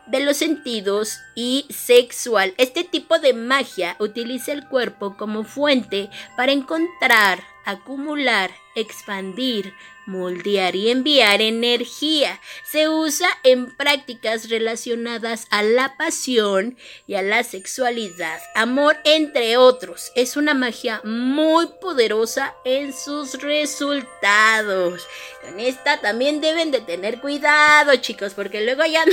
de 0.07 0.21
los 0.21 0.37
sentidos 0.37 1.19
y 1.35 1.67
sexual. 1.71 2.55
Este 2.59 2.85
tipo 2.85 3.19
de 3.19 3.35
magia 3.35 3.97
utiliza 3.99 4.53
el 4.53 4.69
cuerpo 4.69 5.17
como 5.17 5.43
fuente 5.43 6.11
para 6.37 6.53
encontrar, 6.53 7.43
acumular, 7.65 8.53
expandir, 8.77 9.75
moldear 10.09 10.75
y 10.75 10.91
enviar 10.91 11.41
energía. 11.43 12.41
Se 12.65 12.89
usa 12.89 13.29
en 13.45 13.77
prácticas 13.77 14.49
relacionadas 14.49 15.47
a 15.51 15.63
la 15.63 15.97
pasión 15.97 16.77
y 17.07 17.15
a 17.15 17.23
la 17.23 17.45
sexualidad, 17.45 18.41
amor, 18.55 18.97
entre 19.05 19.57
otros. 19.57 20.11
Es 20.17 20.37
una 20.37 20.55
magia 20.55 21.01
muy 21.05 21.69
poderosa 21.81 22.55
en 22.65 22.93
sus 22.93 23.41
resultados. 23.43 25.07
Con 25.43 25.61
esta 25.61 26.01
también 26.01 26.41
deben 26.41 26.71
de 26.71 26.81
tener 26.81 27.21
cuidado, 27.21 27.95
chicos, 27.97 28.33
porque 28.35 28.63
luego 28.63 28.85
ya 28.87 29.05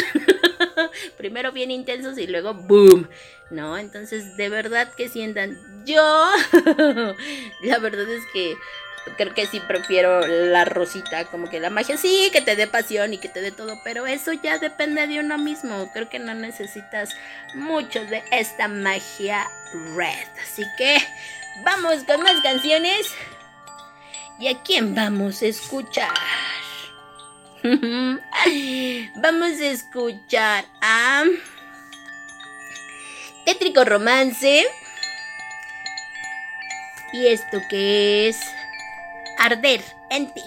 primero 1.17 1.51
bien 1.51 1.71
intensos 1.71 2.17
y 2.17 2.27
luego 2.27 2.53
boom. 2.53 3.07
¿No? 3.51 3.77
Entonces, 3.77 4.37
de 4.37 4.49
verdad 4.49 4.91
que 4.95 5.07
sientan. 5.07 5.59
Yo, 5.85 6.01
la 7.61 7.77
verdad 7.77 8.09
es 8.09 8.23
que 8.33 8.55
creo 9.17 9.33
que 9.33 9.45
sí 9.47 9.59
prefiero 9.59 10.25
la 10.27 10.65
rosita, 10.65 11.25
como 11.25 11.49
que 11.49 11.59
la 11.59 11.69
magia 11.69 11.97
sí, 11.97 12.29
que 12.31 12.41
te 12.41 12.55
dé 12.55 12.67
pasión 12.67 13.13
y 13.13 13.17
que 13.17 13.29
te 13.29 13.41
dé 13.41 13.51
todo, 13.51 13.79
pero 13.83 14.07
eso 14.07 14.33
ya 14.33 14.57
depende 14.57 15.07
de 15.07 15.19
uno 15.19 15.37
mismo. 15.37 15.89
Creo 15.93 16.09
que 16.09 16.19
no 16.19 16.33
necesitas 16.33 17.15
mucho 17.53 18.03
de 18.05 18.23
esta 18.31 18.67
magia 18.67 19.47
red. 19.95 20.27
Así 20.43 20.63
que 20.77 20.97
vamos 21.63 22.03
con 22.03 22.21
más 22.21 22.41
canciones. 22.41 23.07
¿Y 24.39 24.47
a 24.47 24.61
quién 24.63 24.95
vamos 24.95 25.41
a 25.41 25.45
escuchar? 25.45 26.13
vamos 29.15 29.59
a 29.61 29.65
escuchar 29.65 30.65
a 30.81 31.23
Tétrico 33.45 33.85
Romance. 33.85 34.65
¿Y 37.13 37.27
esto 37.27 37.61
que 37.69 38.27
es? 38.27 38.37
Arder 39.37 39.81
en 40.09 40.31
ti. 40.33 40.43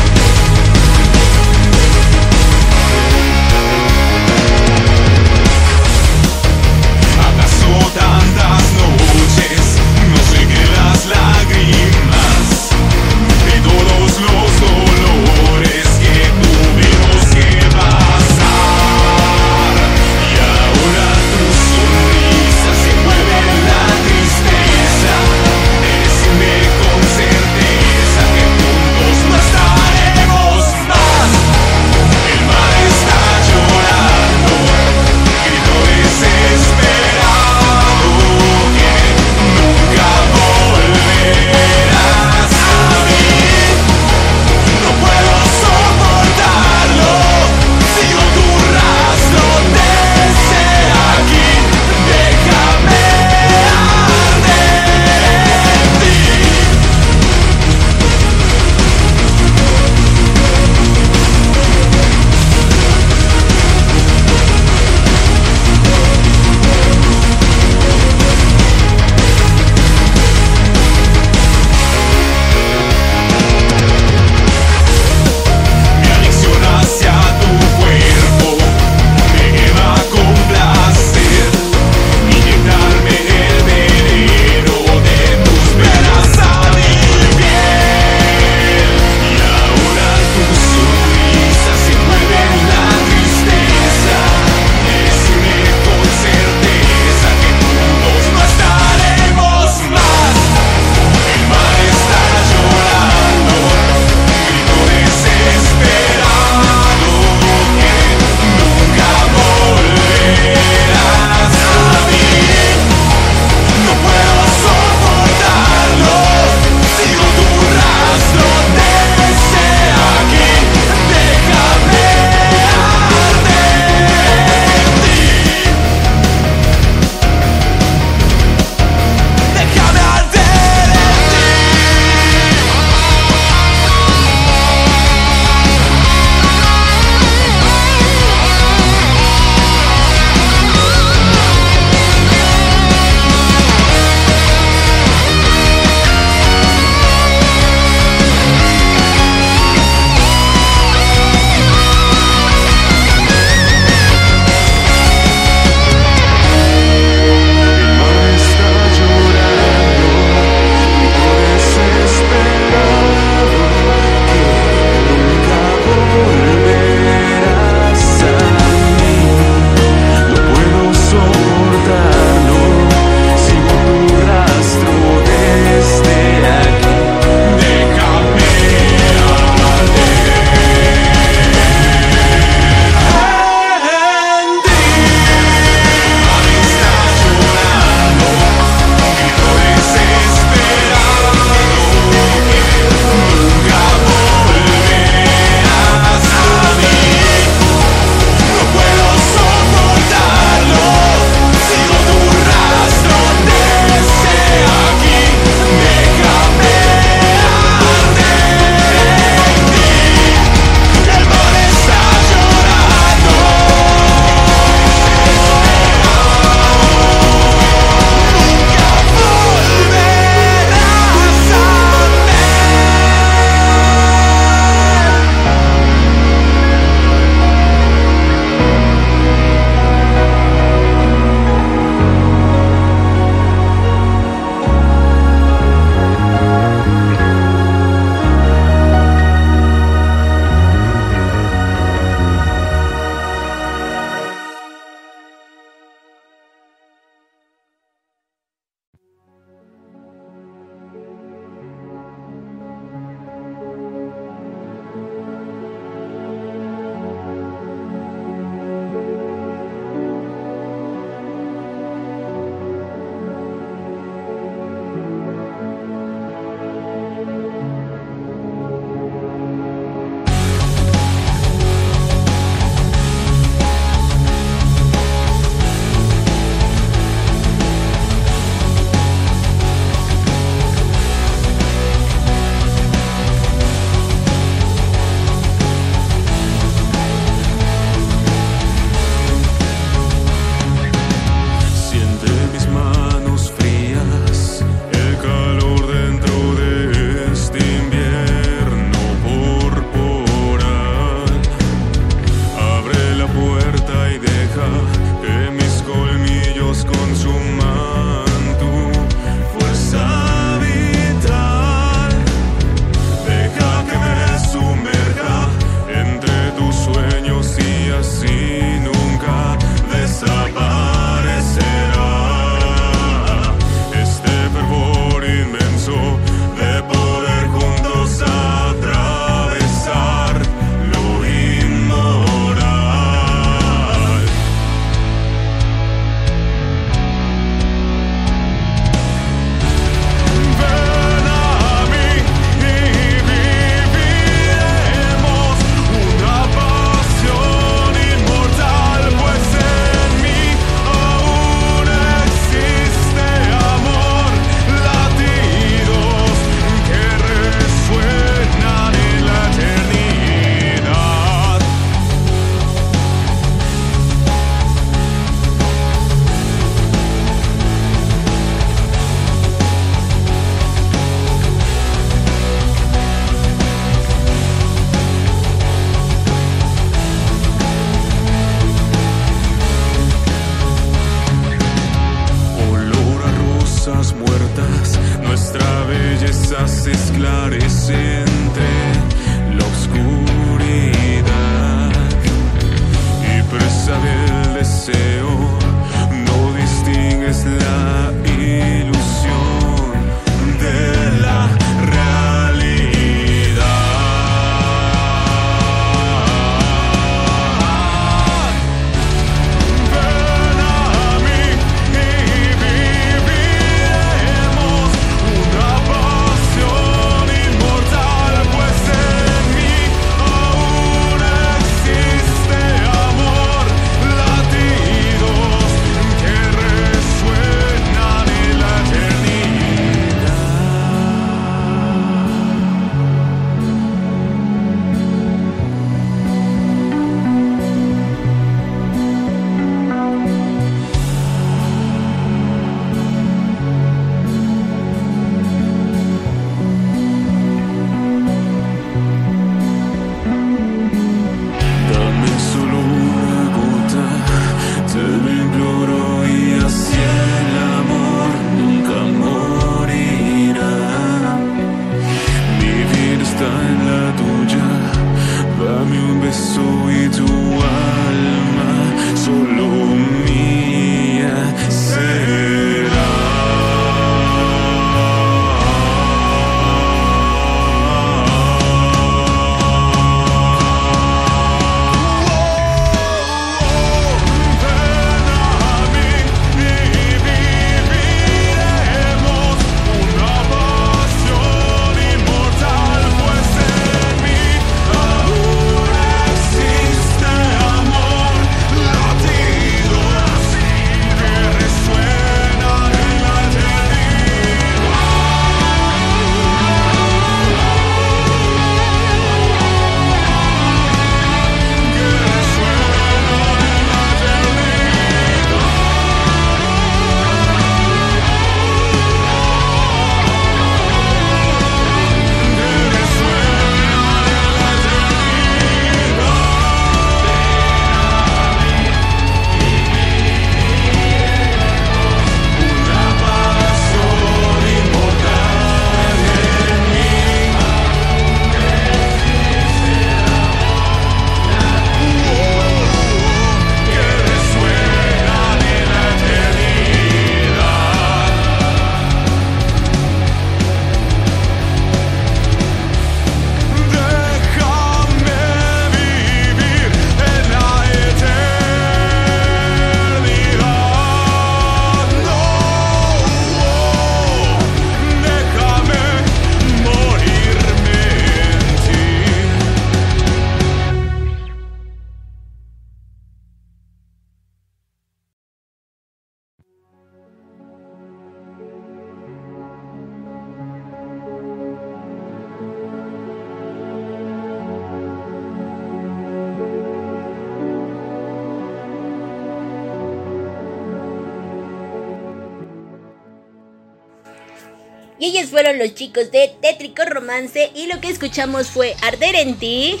Los 595.84 595.94
chicos 595.94 596.30
de 596.30 596.50
Tétrico 596.62 597.04
Romance 597.04 597.70
y 597.74 597.88
lo 597.88 598.00
que 598.00 598.08
escuchamos 598.08 598.68
fue 598.68 598.96
Arder 599.02 599.34
en 599.34 599.56
ti 599.56 600.00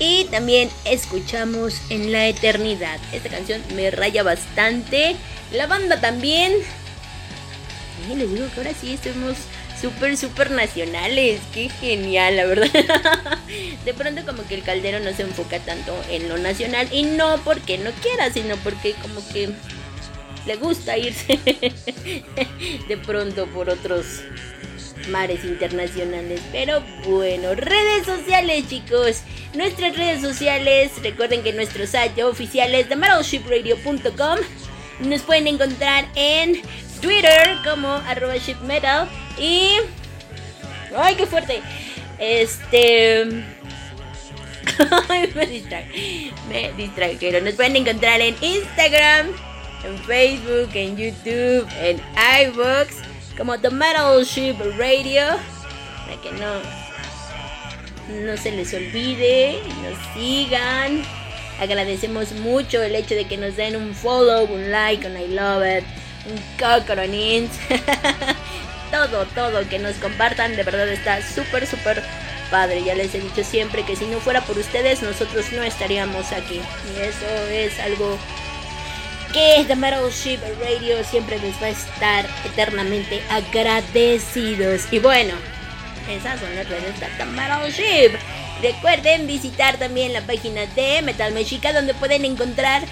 y 0.00 0.24
también 0.24 0.68
escuchamos 0.84 1.80
En 1.90 2.10
la 2.10 2.26
Eternidad. 2.26 2.98
Esta 3.12 3.28
canción 3.28 3.62
me 3.76 3.92
raya 3.92 4.24
bastante. 4.24 5.14
La 5.52 5.68
banda 5.68 6.00
también. 6.00 6.52
Y 8.10 8.16
les 8.16 8.32
digo 8.32 8.46
que 8.52 8.60
ahora 8.60 8.72
sí 8.74 8.94
estamos 8.94 9.36
súper, 9.80 10.16
súper 10.16 10.50
nacionales. 10.50 11.40
Qué 11.54 11.68
genial, 11.68 12.36
la 12.36 12.46
verdad. 12.46 13.38
De 13.84 13.94
pronto 13.94 14.26
como 14.26 14.44
que 14.48 14.56
el 14.56 14.64
caldero 14.64 14.98
no 14.98 15.12
se 15.12 15.22
enfoca 15.22 15.60
tanto 15.60 15.94
en 16.10 16.28
lo 16.28 16.36
nacional 16.36 16.88
y 16.90 17.04
no 17.04 17.40
porque 17.44 17.78
no 17.78 17.92
quiera, 18.02 18.32
sino 18.32 18.56
porque 18.56 18.94
como 18.94 19.24
que 19.28 19.50
le 20.46 20.56
gusta 20.56 20.98
irse 20.98 21.38
de 22.88 22.96
pronto 22.96 23.46
por 23.46 23.70
otros 23.70 24.22
mares 25.08 25.44
internacionales. 25.44 26.40
Pero 26.50 26.82
bueno, 27.06 27.54
redes 27.54 28.06
sociales, 28.06 28.68
chicos. 28.68 29.22
Nuestras 29.54 29.96
redes 29.96 30.22
sociales, 30.22 30.92
recuerden 31.02 31.42
que 31.42 31.52
nuestro 31.52 31.86
sitio 31.86 32.28
oficial 32.28 32.74
es 32.74 32.88
themetalshipradio.com. 32.88 34.38
Nos 35.00 35.22
pueden 35.22 35.46
encontrar 35.46 36.06
en 36.14 36.62
Twitter 37.00 37.56
como 37.64 37.88
arroba 37.88 38.36
shipmetal 38.36 39.08
y... 39.38 39.72
¡Ay, 40.96 41.14
qué 41.16 41.26
fuerte! 41.26 41.60
Este... 42.18 43.26
me 45.34 45.46
distraje. 45.46 46.32
Me 46.48 46.72
distrajeron. 46.72 47.44
Nos 47.44 47.54
pueden 47.54 47.76
encontrar 47.76 48.20
en 48.20 48.36
Instagram, 48.40 49.28
en 49.84 49.98
Facebook, 50.04 50.70
en 50.74 50.96
YouTube, 50.96 51.68
en 51.80 52.00
iVoox, 52.46 53.11
como 53.36 53.58
The 53.58 53.70
Metal 53.70 54.24
Ship 54.24 54.56
Radio. 54.76 55.22
Para 56.06 56.20
que 56.20 56.32
no, 56.32 56.60
no 58.26 58.36
se 58.36 58.50
les 58.50 58.72
olvide, 58.74 59.60
nos 59.82 59.98
sigan. 60.14 61.02
Agradecemos 61.60 62.32
mucho 62.32 62.82
el 62.82 62.94
hecho 62.94 63.14
de 63.14 63.26
que 63.26 63.36
nos 63.36 63.56
den 63.56 63.76
un 63.76 63.94
follow, 63.94 64.44
un 64.44 64.70
like, 64.70 65.06
un 65.06 65.16
I 65.16 65.28
love 65.28 65.64
it, 65.64 65.84
un 66.26 66.40
cocoronins. 66.58 67.50
todo, 68.90 69.26
todo, 69.34 69.68
que 69.68 69.78
nos 69.78 69.96
compartan, 69.96 70.56
de 70.56 70.62
verdad 70.62 70.88
está 70.88 71.20
súper, 71.22 71.66
súper 71.66 72.02
padre. 72.50 72.82
Ya 72.84 72.94
les 72.94 73.14
he 73.14 73.20
dicho 73.20 73.44
siempre 73.44 73.84
que 73.84 73.96
si 73.96 74.06
no 74.06 74.18
fuera 74.20 74.40
por 74.42 74.58
ustedes, 74.58 75.02
nosotros 75.02 75.52
no 75.52 75.62
estaríamos 75.62 76.32
aquí. 76.32 76.60
Y 76.96 77.00
eso 77.00 77.26
es 77.50 77.78
algo 77.80 78.18
que 79.32 79.64
The 79.66 79.76
Metal 79.76 80.10
Ship 80.10 80.38
Radio 80.60 81.02
siempre 81.04 81.38
les 81.38 81.54
va 81.60 81.66
a 81.66 81.70
estar 81.70 82.26
eternamente 82.44 83.22
agradecidos. 83.30 84.82
Y 84.90 84.98
bueno, 84.98 85.34
esas 86.10 86.38
son 86.40 86.54
las 86.54 86.68
redes 86.68 87.00
de 87.00 87.06
The 87.16 87.24
Metal 87.24 87.70
Ship. 87.70 88.12
Recuerden 88.60 89.26
visitar 89.26 89.78
también 89.78 90.12
la 90.12 90.20
página 90.20 90.66
de 90.66 91.02
Metal 91.02 91.32
Mexica 91.32 91.72
donde 91.72 91.94
pueden 91.94 92.24
encontrar 92.24 92.82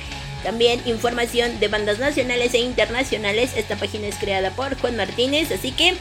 también 0.43 0.81
información 0.87 1.61
de 1.61 1.69
bandas 1.69 1.99
nacionales 1.99 2.55
e 2.55 2.59
internacionales. 2.59 3.53
Esta 3.57 3.77
página 3.77 4.07
es 4.07 4.17
creada 4.17 4.51
por 4.51 4.79
Juan 4.81 4.97
Martínez, 4.97 5.53
así 5.53 5.73
que 5.73 5.95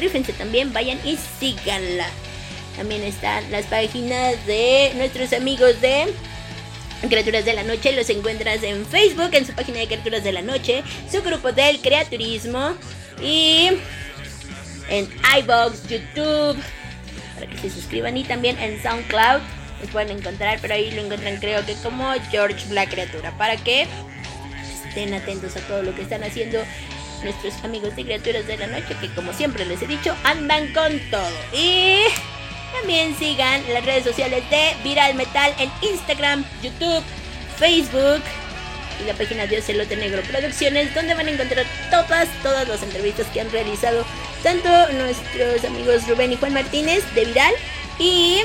rífense 0.00 0.32
también, 0.32 0.72
vayan 0.72 0.98
y 1.04 1.16
síganla. 1.38 2.08
También 2.76 3.02
están 3.04 3.50
las 3.50 3.66
páginas 3.66 4.44
de 4.46 4.92
nuestros 4.96 5.32
amigos 5.32 5.80
de 5.80 6.12
Criaturas 7.08 7.44
de 7.44 7.54
la 7.54 7.62
Noche. 7.62 7.92
Los 7.92 8.08
encuentras 8.10 8.62
en 8.62 8.86
Facebook, 8.86 9.30
en 9.32 9.46
su 9.46 9.52
página 9.52 9.78
de 9.78 9.86
Criaturas 9.86 10.24
de 10.24 10.32
la 10.32 10.42
Noche, 10.42 10.82
su 11.10 11.22
grupo 11.22 11.52
del 11.52 11.80
creaturismo 11.80 12.74
y 13.22 13.68
en 14.88 15.08
iBox, 15.38 15.88
YouTube, 15.88 16.56
para 17.34 17.46
que 17.50 17.58
se 17.58 17.70
suscriban 17.70 18.16
y 18.16 18.24
también 18.24 18.58
en 18.58 18.82
SoundCloud. 18.82 19.40
Los 19.80 19.90
pueden 19.90 20.16
encontrar, 20.18 20.58
pero 20.62 20.74
ahí 20.74 20.90
lo 20.92 21.02
encuentran 21.02 21.36
creo 21.36 21.64
que 21.66 21.74
como 21.82 22.12
George 22.30 22.66
Black 22.68 22.90
Criatura, 22.90 23.36
para 23.36 23.56
que 23.56 23.86
estén 24.88 25.12
atentos 25.12 25.56
a 25.56 25.60
todo 25.60 25.82
lo 25.82 25.94
que 25.94 26.02
están 26.02 26.22
haciendo 26.24 26.58
nuestros 27.22 27.54
amigos 27.64 27.94
de 27.96 28.04
Criaturas 28.04 28.46
de 28.46 28.56
la 28.56 28.66
Noche, 28.66 28.96
que 29.00 29.08
como 29.14 29.32
siempre 29.32 29.64
les 29.66 29.82
he 29.82 29.86
dicho, 29.86 30.14
andan 30.24 30.72
con 30.72 30.98
todo. 31.10 31.28
Y 31.52 31.98
también 32.72 33.16
sigan 33.18 33.62
las 33.72 33.84
redes 33.84 34.04
sociales 34.04 34.42
de 34.50 34.74
Viral 34.82 35.14
Metal 35.14 35.54
en 35.58 35.70
Instagram, 35.82 36.44
YouTube, 36.62 37.02
Facebook 37.58 38.22
y 39.02 39.06
la 39.06 39.14
página 39.14 39.46
de 39.46 39.58
Ocelote 39.58 39.96
Negro 39.96 40.22
Producciones, 40.22 40.94
donde 40.94 41.14
van 41.14 41.26
a 41.26 41.30
encontrar 41.30 41.66
todas, 41.90 42.28
todas 42.42 42.68
las 42.68 42.82
entrevistas 42.82 43.26
que 43.28 43.40
han 43.40 43.50
realizado 43.50 44.04
tanto 44.42 44.68
nuestros 44.92 45.64
amigos 45.64 46.06
Rubén 46.08 46.32
y 46.32 46.36
Juan 46.36 46.54
Martínez 46.54 47.02
de 47.14 47.24
Viral 47.24 47.54
y 47.98 48.42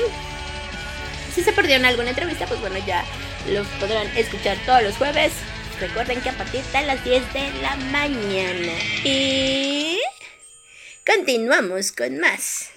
si 1.34 1.42
se 1.42 1.52
perdieron 1.52 1.86
alguna 1.86 2.10
entrevista, 2.10 2.46
pues 2.46 2.60
bueno, 2.60 2.76
ya 2.86 3.04
los 3.48 3.66
podrán 3.80 4.06
escuchar 4.16 4.56
todos 4.66 4.82
los 4.82 4.96
jueves. 4.96 5.32
Recuerden 5.80 6.20
que 6.20 6.28
a 6.28 6.32
partir 6.32 6.62
de 6.62 6.82
las 6.82 7.02
10 7.04 7.32
de 7.32 7.52
la 7.62 7.76
mañana. 7.76 8.72
Y 9.04 9.98
continuamos 11.04 11.92
con 11.92 12.18
más. 12.18 12.70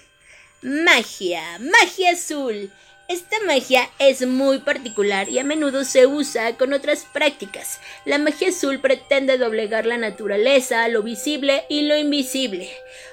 Magia, 0.62 1.42
magia 1.60 2.12
azul. 2.12 2.70
Esta 3.08 3.36
magia 3.46 3.90
es 3.98 4.26
muy 4.26 4.58
particular 4.58 5.28
y 5.28 5.38
a 5.38 5.44
menudo 5.44 5.84
se 5.84 6.06
usa 6.06 6.56
con 6.56 6.72
otras 6.72 7.04
prácticas. 7.12 7.78
La 8.06 8.16
magia 8.16 8.48
azul 8.48 8.80
pretende 8.80 9.36
doblegar 9.36 9.84
la 9.84 9.98
naturaleza, 9.98 10.88
lo 10.88 11.02
visible 11.02 11.66
y 11.68 11.82
lo 11.82 11.96
invisible, 11.98 12.70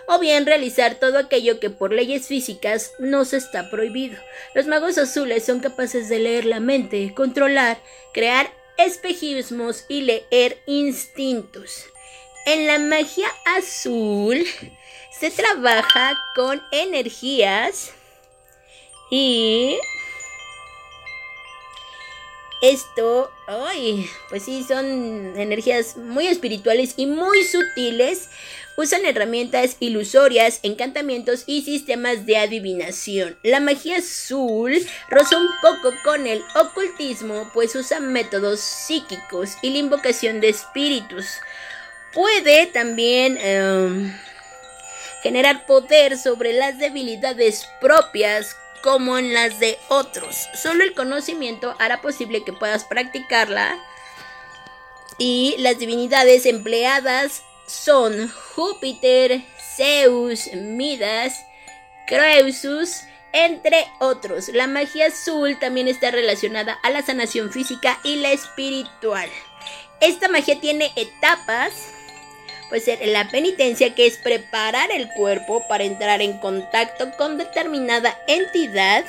o 0.07 0.20
bien 0.20 0.45
realizar 0.45 0.95
todo 0.95 1.18
aquello 1.18 1.60
que 1.60 1.70
por 1.70 1.91
leyes 1.91 2.28
físicas 2.28 2.94
nos 2.98 3.34
está 3.34 3.70
prohibido. 3.70 4.18
Los 4.56 4.65
magos 4.65 4.98
azules 4.98 5.44
son 5.44 5.60
capaces 5.60 6.07
de 6.07 6.20
leer 6.20 6.45
la 6.45 6.61
mente, 6.61 7.14
controlar, 7.14 7.78
crear 8.14 8.49
espejismos 8.78 9.84
y 9.90 10.02
leer 10.02 10.57
instintos. 10.65 11.86
En 12.45 12.68
la 12.68 12.80
magia 12.80 13.28
azul 13.57 14.45
se 15.19 15.31
trabaja 15.31 16.18
con 16.35 16.61
energías 16.72 17.91
y 19.10 19.77
esto, 22.64 23.30
ay, 23.45 24.10
pues 24.30 24.44
sí, 24.44 24.64
son 24.65 25.38
energías 25.38 25.98
muy 25.98 26.27
espirituales 26.27 26.94
y 26.95 27.07
muy 27.07 27.44
sutiles. 27.44 28.30
Usan 28.77 29.06
herramientas 29.06 29.76
ilusorias, 29.81 30.61
encantamientos 30.64 31.44
y 31.45 31.64
sistemas 31.64 32.26
de 32.26 32.38
adivinación. 32.38 33.38
La 33.44 33.60
magia 33.60 33.98
azul 33.98 34.73
roza 35.10 35.38
un 35.38 35.49
poco 35.61 35.94
con 36.06 36.26
el 36.26 36.41
ocultismo, 36.56 37.52
pues 37.53 37.76
usa 37.76 37.99
métodos 37.99 38.61
psíquicos 38.61 39.57
y 39.61 39.69
la 39.72 39.80
invocación 39.80 40.40
de 40.40 40.48
espíritus. 40.48 41.26
Puede 42.14 42.68
también 42.68 43.38
em, 43.41 44.14
generar 45.24 45.66
poder 45.66 46.18
sobre 46.18 46.52
las 46.54 46.78
debilidades 46.78 47.68
propias 47.80 48.58
como 48.84 49.18
en 49.18 49.34
las 49.34 49.60
de 49.60 49.80
otros. 49.88 50.50
Solo 50.54 50.84
el 50.84 50.94
conocimiento 50.94 51.74
hará 51.80 52.02
posible 52.02 52.44
que 52.44 52.52
puedas 52.52 52.84
practicarla. 52.84 53.80
Y 55.18 55.56
las 55.60 55.80
divinidades 55.80 56.45
empleadas 56.45 57.44
son 57.66 58.30
Júpiter, 58.30 59.41
Zeus, 59.78 60.54
Midas, 60.54 61.34
Croesus, 62.08 63.04
entre 63.32 63.88
otros. 64.00 64.50
La 64.50 64.68
magia 64.68 65.08
azul 65.08 65.58
también 65.58 65.88
está 65.88 66.12
relacionada 66.12 66.74
a 66.84 66.90
la 66.90 67.02
sanación 67.02 67.52
física 67.52 68.00
y 68.04 68.18
la 68.18 68.34
espiritual. 68.34 69.30
Esta 70.02 70.28
magia 70.28 70.60
tiene 70.60 70.91
etapas 70.98 71.93
puede 72.74 72.86
ser 72.86 73.08
la 73.08 73.30
penitencia, 73.30 73.94
que 73.94 74.08
es 74.08 74.18
preparar 74.18 74.90
el 74.90 75.08
cuerpo 75.10 75.64
para 75.68 75.84
entrar 75.84 76.24
en 76.24 76.40
contacto 76.40 77.12
con 77.18 77.38
determinada 77.38 78.18
entidad, 78.28 79.06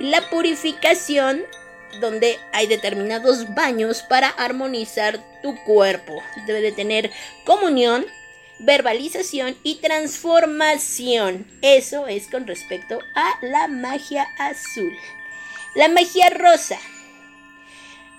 y 0.00 0.10
la 0.10 0.28
purificación, 0.30 1.44
donde 2.00 2.40
hay 2.52 2.66
determinados 2.66 3.54
baños 3.54 4.02
para 4.02 4.30
armonizar 4.30 5.20
tu 5.44 5.54
cuerpo. 5.62 6.20
Debe 6.44 6.60
de 6.60 6.72
tener 6.72 7.12
comunión, 7.44 8.04
verbalización 8.58 9.56
y 9.62 9.76
transformación. 9.76 11.46
Eso 11.62 12.08
es 12.08 12.26
con 12.26 12.48
respecto 12.48 12.98
a 13.14 13.38
la 13.42 13.68
magia 13.68 14.26
azul. 14.40 14.92
La 15.76 15.88
magia 15.88 16.30
rosa 16.30 16.80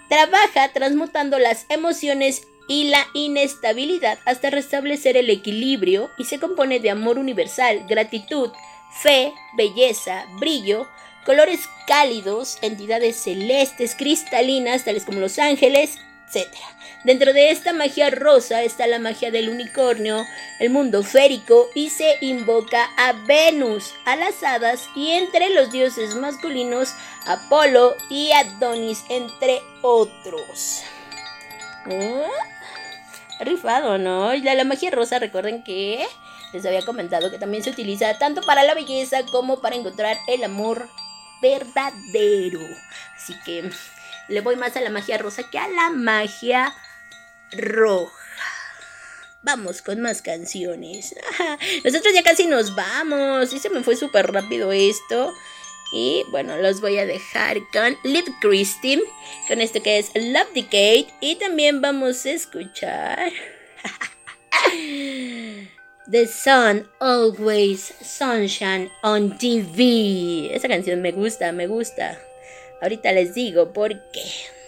trabaja 0.08 0.70
transmutando 0.72 1.38
las 1.38 1.66
emociones 1.68 2.44
y 2.70 2.86
la 2.86 3.08
inestabilidad 3.14 4.20
hasta 4.26 4.52
restablecer 4.52 5.18
el 5.18 5.30
equilibrio 5.32 6.12
y 6.18 6.26
se 6.26 6.40
compone 6.40 6.80
de 6.80 6.92
amor 6.92 7.18
universal, 7.18 7.84
gratitud, 7.90 8.52
fe, 9.02 9.34
belleza, 9.58 10.26
brillo, 10.40 10.88
colores 11.26 11.68
cálidos, 11.88 12.60
entidades 12.62 13.18
celestes, 13.18 13.96
cristalinas, 13.96 14.86
tales 14.86 15.04
como 15.04 15.20
los 15.20 15.40
ángeles, 15.40 15.98
etc. 16.28 16.48
Dentro 17.06 17.34
de 17.34 17.50
esta 17.50 17.74
magia 17.74 18.12
rosa 18.12 18.62
está 18.62 18.86
la 18.86 19.00
magia 19.00 19.32
del 19.32 19.50
unicornio, 19.50 20.28
el 20.60 20.70
mundo 20.70 21.02
férico 21.02 21.70
y 21.74 21.90
se 21.90 22.18
invoca 22.22 22.88
a 22.98 23.14
Venus, 23.14 23.96
a 24.06 24.16
las 24.16 24.44
hadas 24.44 24.88
y 24.96 25.10
entre 25.12 25.50
los 25.50 25.72
dioses 25.72 26.14
masculinos 26.16 26.94
Apolo 27.26 27.96
y 28.12 28.32
Adonis, 28.32 29.04
entre 29.10 29.60
otros. 29.82 30.84
¿Eh? 31.90 32.28
Rifado, 33.40 33.98
¿no? 33.98 34.34
Y 34.34 34.42
la, 34.42 34.64
magia 34.64 34.92
rosa, 34.92 35.20
recuerden 35.20 35.64
que 35.64 36.06
les 36.54 36.66
había 36.66 36.84
comentado 36.84 37.32
que 37.32 37.38
también 37.38 37.64
se 37.64 37.70
utiliza 37.70 38.18
tanto 38.18 38.42
para 38.42 38.64
la 38.64 38.74
belleza 38.74 39.24
como 39.32 39.62
para 39.62 39.76
encontrar 39.76 40.18
el 40.28 40.44
amor 40.44 40.90
verdadero. 41.42 42.62
Así 43.16 43.34
que 43.46 43.70
le 44.28 44.42
voy 44.42 44.56
más 44.56 44.76
a 44.76 44.82
la 44.82 44.90
magia 44.90 45.18
rosa 45.18 45.50
que 45.50 45.58
a 45.58 45.68
la 45.68 45.90
magia 45.90 46.74
roja. 47.52 48.14
Vamos 49.42 49.82
con 49.82 50.02
más 50.02 50.22
canciones. 50.22 51.16
Nosotros 51.86 52.14
ya 52.14 52.24
casi 52.24 52.46
nos 52.46 52.76
vamos. 52.76 53.54
Y 53.54 53.60
se 53.60 53.70
me 53.70 53.84
fue 53.84 53.96
súper 53.96 54.32
rápido 54.34 54.72
esto. 54.74 55.34
Y 55.92 56.24
bueno, 56.30 56.58
los 56.58 56.82
voy 56.82 56.98
a 57.00 57.06
dejar 57.06 57.58
con 57.74 57.98
Liv 58.04 58.26
Christine, 58.42 59.02
con 59.48 59.60
esto 59.62 59.82
que 59.82 59.98
es 59.98 60.12
Love 60.14 60.54
Decade. 60.54 61.08
Y 61.20 61.36
también 61.36 61.82
vamos 61.82 62.26
a 62.26 62.32
escuchar 62.32 63.32
The 66.12 66.28
Sun 66.28 66.88
Always 67.00 67.94
Sunshine 68.02 68.92
on 69.04 69.38
TV. 69.38 70.54
Esa 70.54 70.68
canción 70.68 71.02
me 71.02 71.12
gusta, 71.12 71.52
me 71.52 71.68
gusta. 71.68 72.20
Ahorita 72.82 73.12
les 73.12 73.34
digo 73.34 73.74
por 73.74 73.90
qué. 74.12 74.59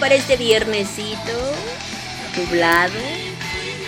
Para 0.00 0.16
este 0.16 0.36
viernesito. 0.36 1.32
Nublado. 2.36 2.98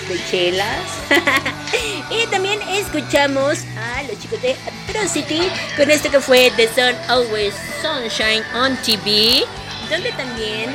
De 0.08 0.24
chelas. 0.30 0.86
y 2.10 2.26
también 2.28 2.60
escuchamos 2.62 3.58
a 3.76 4.02
los 4.04 4.16
chicos 4.20 4.40
de 4.40 4.56
Atrocity 4.88 5.40
con 5.76 5.90
esto 5.90 6.08
que 6.10 6.20
fue 6.20 6.52
The 6.56 6.68
Sun 6.68 6.94
Always 7.08 7.54
Sunshine 7.82 8.44
on 8.54 8.76
TV, 8.82 9.44
donde 9.90 10.12
también 10.12 10.70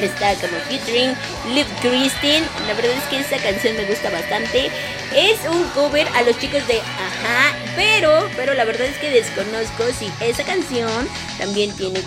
está 0.00 0.34
como 0.36 0.58
featuring 0.68 1.14
Liv 1.54 1.66
Christine. 1.82 2.46
La 2.66 2.74
verdad 2.74 2.92
es 2.92 3.04
que 3.04 3.20
esta 3.20 3.36
canción 3.36 3.76
me 3.76 3.84
gusta 3.84 4.08
bastante. 4.08 4.70
Es 5.14 5.40
un 5.50 5.62
cover 5.74 6.08
a 6.14 6.22
los 6.22 6.38
chicos 6.38 6.66
de 6.68 6.80
Ajá, 6.80 7.54
pero, 7.76 8.28
pero 8.34 8.54
la 8.54 8.64
verdad 8.64 8.86
es 8.86 8.96
que 8.96 9.10
desconozco 9.10 9.84
si 9.98 10.10
esa 10.24 10.42
canción 10.44 11.06
también 11.38 11.74
tiene 11.76 12.02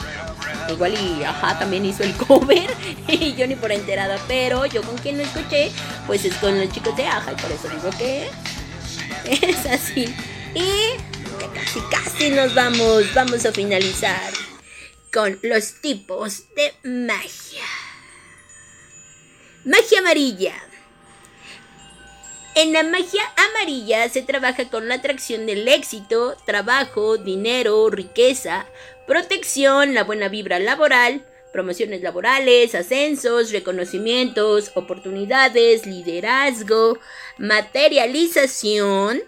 igual 0.71 0.93
y 0.93 1.23
ajá 1.23 1.59
también 1.59 1.85
hizo 1.85 2.03
el 2.03 2.13
cover 2.27 2.69
y 3.07 3.33
yo 3.33 3.47
ni 3.47 3.55
por 3.55 3.71
enterada 3.71 4.17
pero 4.27 4.65
yo 4.65 4.81
con 4.81 4.97
quien 4.97 5.17
lo 5.17 5.23
escuché 5.23 5.71
pues 6.07 6.25
es 6.25 6.35
con 6.35 6.59
los 6.59 6.71
chicos 6.71 6.95
de 6.95 7.05
Aja 7.05 7.31
y 7.31 7.35
por 7.35 7.51
eso 7.51 7.69
digo 7.69 7.89
que 7.97 8.29
es 9.25 9.65
así. 9.65 10.13
Y 10.53 10.97
casi 11.53 11.79
casi 11.89 12.29
nos 12.29 12.53
vamos 12.53 13.13
vamos 13.13 13.45
a 13.45 13.51
finalizar 13.51 14.31
con 15.13 15.39
los 15.43 15.81
tipos 15.81 16.43
de 16.55 16.73
magia. 16.83 17.63
Magia 19.65 19.99
amarilla. 19.99 20.53
En 22.55 22.73
la 22.73 22.83
magia 22.83 23.21
amarilla 23.49 24.09
se 24.09 24.21
trabaja 24.23 24.69
con 24.69 24.87
la 24.87 24.95
atracción 24.95 25.45
del 25.45 25.67
éxito, 25.67 26.35
trabajo, 26.45 27.17
dinero, 27.17 27.89
riqueza, 27.89 28.65
protección, 29.11 29.93
la 29.93 30.05
buena 30.05 30.29
vibra 30.29 30.57
laboral, 30.57 31.25
promociones 31.51 32.01
laborales, 32.01 32.73
ascensos, 32.75 33.51
reconocimientos, 33.51 34.71
oportunidades, 34.73 35.85
liderazgo, 35.85 36.97
materialización 37.37 39.21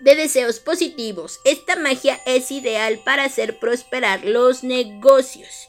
de 0.00 0.16
deseos 0.16 0.58
positivos. 0.58 1.38
Esta 1.44 1.76
magia 1.76 2.20
es 2.26 2.50
ideal 2.50 2.98
para 3.04 3.22
hacer 3.22 3.60
prosperar 3.60 4.24
los 4.24 4.64
negocios. 4.64 5.68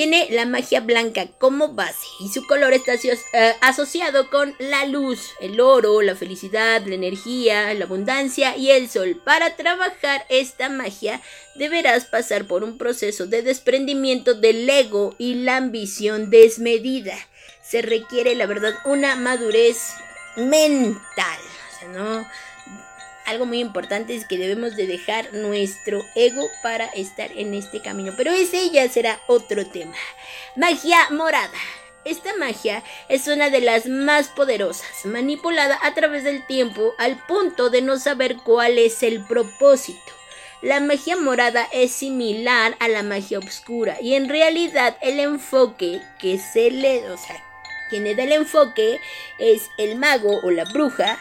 Tiene 0.00 0.28
la 0.30 0.46
magia 0.46 0.80
blanca 0.80 1.26
como 1.36 1.74
base 1.74 2.06
y 2.20 2.30
su 2.30 2.46
color 2.46 2.72
está 2.72 2.94
eh, 2.94 3.54
asociado 3.60 4.30
con 4.30 4.54
la 4.58 4.86
luz, 4.86 5.32
el 5.42 5.60
oro, 5.60 6.00
la 6.00 6.16
felicidad, 6.16 6.82
la 6.86 6.94
energía, 6.94 7.74
la 7.74 7.84
abundancia 7.84 8.56
y 8.56 8.70
el 8.70 8.88
sol. 8.88 9.20
Para 9.22 9.56
trabajar 9.56 10.24
esta 10.30 10.70
magia 10.70 11.20
deberás 11.54 12.06
pasar 12.06 12.46
por 12.46 12.64
un 12.64 12.78
proceso 12.78 13.26
de 13.26 13.42
desprendimiento 13.42 14.32
del 14.32 14.70
ego 14.70 15.14
y 15.18 15.34
la 15.34 15.58
ambición 15.58 16.30
desmedida. 16.30 17.18
Se 17.62 17.82
requiere, 17.82 18.34
la 18.34 18.46
verdad, 18.46 18.76
una 18.86 19.16
madurez 19.16 19.92
mental. 20.34 21.40
O 21.74 21.78
sea, 21.78 21.88
no 21.88 22.26
algo 23.30 23.46
muy 23.46 23.60
importante 23.60 24.14
es 24.14 24.26
que 24.26 24.36
debemos 24.36 24.76
de 24.76 24.86
dejar 24.86 25.32
nuestro 25.32 26.04
ego 26.14 26.48
para 26.62 26.86
estar 26.86 27.30
en 27.32 27.54
este 27.54 27.80
camino. 27.80 28.12
Pero 28.16 28.32
ese 28.32 28.70
ya 28.70 28.88
será 28.88 29.20
otro 29.26 29.66
tema. 29.66 29.94
Magia 30.56 30.98
morada. 31.10 31.58
Esta 32.04 32.34
magia 32.36 32.82
es 33.08 33.28
una 33.28 33.50
de 33.50 33.60
las 33.60 33.86
más 33.86 34.28
poderosas, 34.28 35.04
manipulada 35.04 35.78
a 35.82 35.92
través 35.92 36.24
del 36.24 36.46
tiempo 36.46 36.94
al 36.98 37.18
punto 37.26 37.68
de 37.68 37.82
no 37.82 37.98
saber 37.98 38.36
cuál 38.38 38.78
es 38.78 39.02
el 39.02 39.22
propósito. 39.26 40.12
La 40.62 40.80
magia 40.80 41.16
morada 41.16 41.68
es 41.72 41.92
similar 41.92 42.74
a 42.80 42.88
la 42.88 43.02
magia 43.02 43.38
oscura 43.38 43.98
y 44.00 44.14
en 44.14 44.28
realidad 44.28 44.96
el 45.02 45.20
enfoque 45.20 46.00
que 46.18 46.38
se 46.38 46.70
le, 46.70 47.10
o 47.10 47.18
sea, 47.18 47.44
quien 47.90 48.04
le 48.04 48.14
da 48.14 48.22
el 48.22 48.32
enfoque 48.32 48.98
es 49.38 49.68
el 49.76 49.96
mago 49.96 50.40
o 50.42 50.50
la 50.50 50.64
bruja 50.64 51.18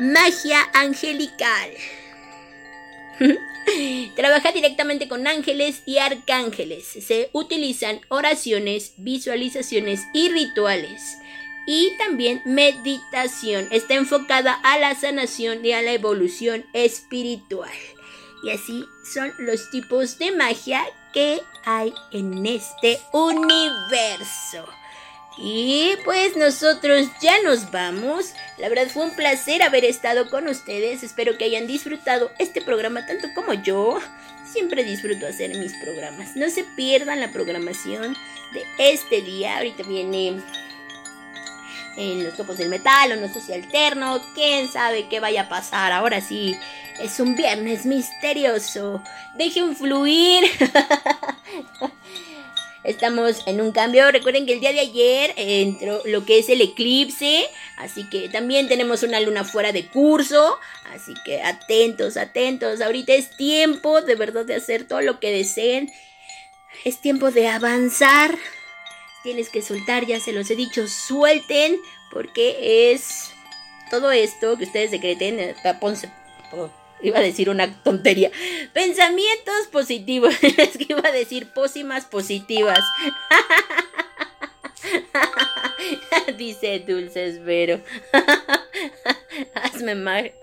Magia 0.00 0.66
angelical. 0.72 1.70
Trabaja 4.16 4.50
directamente 4.50 5.08
con 5.08 5.26
ángeles 5.26 5.82
y 5.84 5.98
arcángeles. 5.98 6.86
Se 6.86 7.28
utilizan 7.34 8.00
oraciones, 8.08 8.94
visualizaciones 8.96 10.00
y 10.14 10.30
rituales. 10.30 11.18
Y 11.66 11.92
también 11.98 12.40
meditación. 12.46 13.68
Está 13.70 13.92
enfocada 13.92 14.54
a 14.62 14.78
la 14.78 14.94
sanación 14.94 15.62
y 15.66 15.72
a 15.72 15.82
la 15.82 15.92
evolución 15.92 16.64
espiritual. 16.72 17.68
Y 18.42 18.52
así 18.52 18.86
son 19.04 19.34
los 19.38 19.70
tipos 19.70 20.18
de 20.18 20.32
magia 20.32 20.82
que 21.12 21.42
hay 21.66 21.92
en 22.10 22.46
este 22.46 22.98
universo. 23.12 24.66
Y 25.36 25.94
pues 26.04 26.36
nosotros 26.36 27.08
ya 27.20 27.40
nos 27.42 27.70
vamos. 27.70 28.34
La 28.58 28.68
verdad 28.68 28.88
fue 28.88 29.04
un 29.04 29.14
placer 29.14 29.62
haber 29.62 29.84
estado 29.84 30.28
con 30.28 30.48
ustedes. 30.48 31.02
Espero 31.02 31.38
que 31.38 31.44
hayan 31.44 31.66
disfrutado 31.66 32.30
este 32.38 32.60
programa 32.60 33.06
tanto 33.06 33.28
como 33.34 33.54
yo. 33.54 33.98
Siempre 34.52 34.84
disfruto 34.84 35.26
hacer 35.26 35.56
mis 35.56 35.72
programas. 35.74 36.36
No 36.36 36.50
se 36.50 36.64
pierdan 36.64 37.20
la 37.20 37.32
programación 37.32 38.16
de 38.52 38.64
este 38.78 39.22
día. 39.22 39.58
Ahorita 39.58 39.84
viene 39.84 40.42
en 41.96 42.24
los 42.24 42.36
topos 42.36 42.58
del 42.58 42.68
metal 42.68 43.12
o 43.12 43.16
no 43.16 43.32
sé 43.32 43.40
si 43.40 43.52
alterno. 43.52 44.20
Quién 44.34 44.68
sabe 44.68 45.08
qué 45.08 45.20
vaya 45.20 45.42
a 45.42 45.48
pasar. 45.48 45.92
Ahora 45.92 46.20
sí, 46.20 46.56
es 47.00 47.20
un 47.20 47.36
viernes 47.36 47.86
misterioso. 47.86 49.02
Dejen 49.36 49.76
fluir. 49.76 50.44
Estamos 52.90 53.42
en 53.46 53.60
un 53.60 53.70
cambio. 53.70 54.10
Recuerden 54.10 54.46
que 54.46 54.54
el 54.54 54.60
día 54.60 54.72
de 54.72 54.80
ayer 54.80 55.32
entró 55.36 56.02
lo 56.06 56.24
que 56.24 56.40
es 56.40 56.48
el 56.48 56.60
eclipse. 56.60 57.48
Así 57.76 58.08
que 58.10 58.28
también 58.28 58.66
tenemos 58.66 59.04
una 59.04 59.20
luna 59.20 59.44
fuera 59.44 59.70
de 59.70 59.86
curso. 59.86 60.58
Así 60.92 61.14
que 61.24 61.40
atentos, 61.40 62.16
atentos. 62.16 62.80
Ahorita 62.80 63.14
es 63.14 63.36
tiempo 63.36 64.02
de 64.02 64.16
verdad 64.16 64.44
de 64.44 64.56
hacer 64.56 64.88
todo 64.88 65.02
lo 65.02 65.20
que 65.20 65.30
deseen. 65.30 65.90
Es 66.84 67.00
tiempo 67.00 67.30
de 67.30 67.46
avanzar. 67.46 68.36
Tienes 69.22 69.50
que 69.50 69.62
soltar, 69.62 70.04
ya 70.06 70.18
se 70.18 70.32
los 70.32 70.50
he 70.50 70.56
dicho, 70.56 70.88
suelten. 70.88 71.78
Porque 72.10 72.92
es 72.92 73.30
todo 73.88 74.10
esto 74.10 74.58
que 74.58 74.64
ustedes 74.64 74.90
decreten. 74.90 75.38
Eh, 75.38 75.54
Iba 77.02 77.18
a 77.18 77.22
decir 77.22 77.50
una 77.50 77.82
tontería. 77.82 78.30
Pensamientos 78.72 79.66
positivos. 79.70 80.34
Es 80.42 80.76
que 80.76 80.86
iba 80.88 81.08
a 81.08 81.12
decir 81.12 81.48
pócimas 81.52 82.04
positivas. 82.04 82.80
Dice 86.38 86.80
Dulces 86.80 87.42
Vero. 87.44 87.80
Hazme 89.54 89.94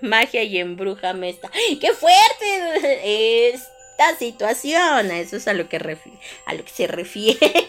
magia 0.01 0.43
y 0.43 0.57
embrújame 0.57 1.29
esta. 1.29 1.51
¡Qué 1.79 1.93
fuerte! 1.93 3.51
Esta 3.53 4.15
situación. 4.17 5.11
Eso 5.11 5.37
es 5.37 5.47
a 5.47 5.53
lo 5.53 5.69
que, 5.69 5.77
a 6.45 6.53
lo 6.53 6.63
que 6.63 6.71
se 6.71 6.87
refiere. 6.87 7.67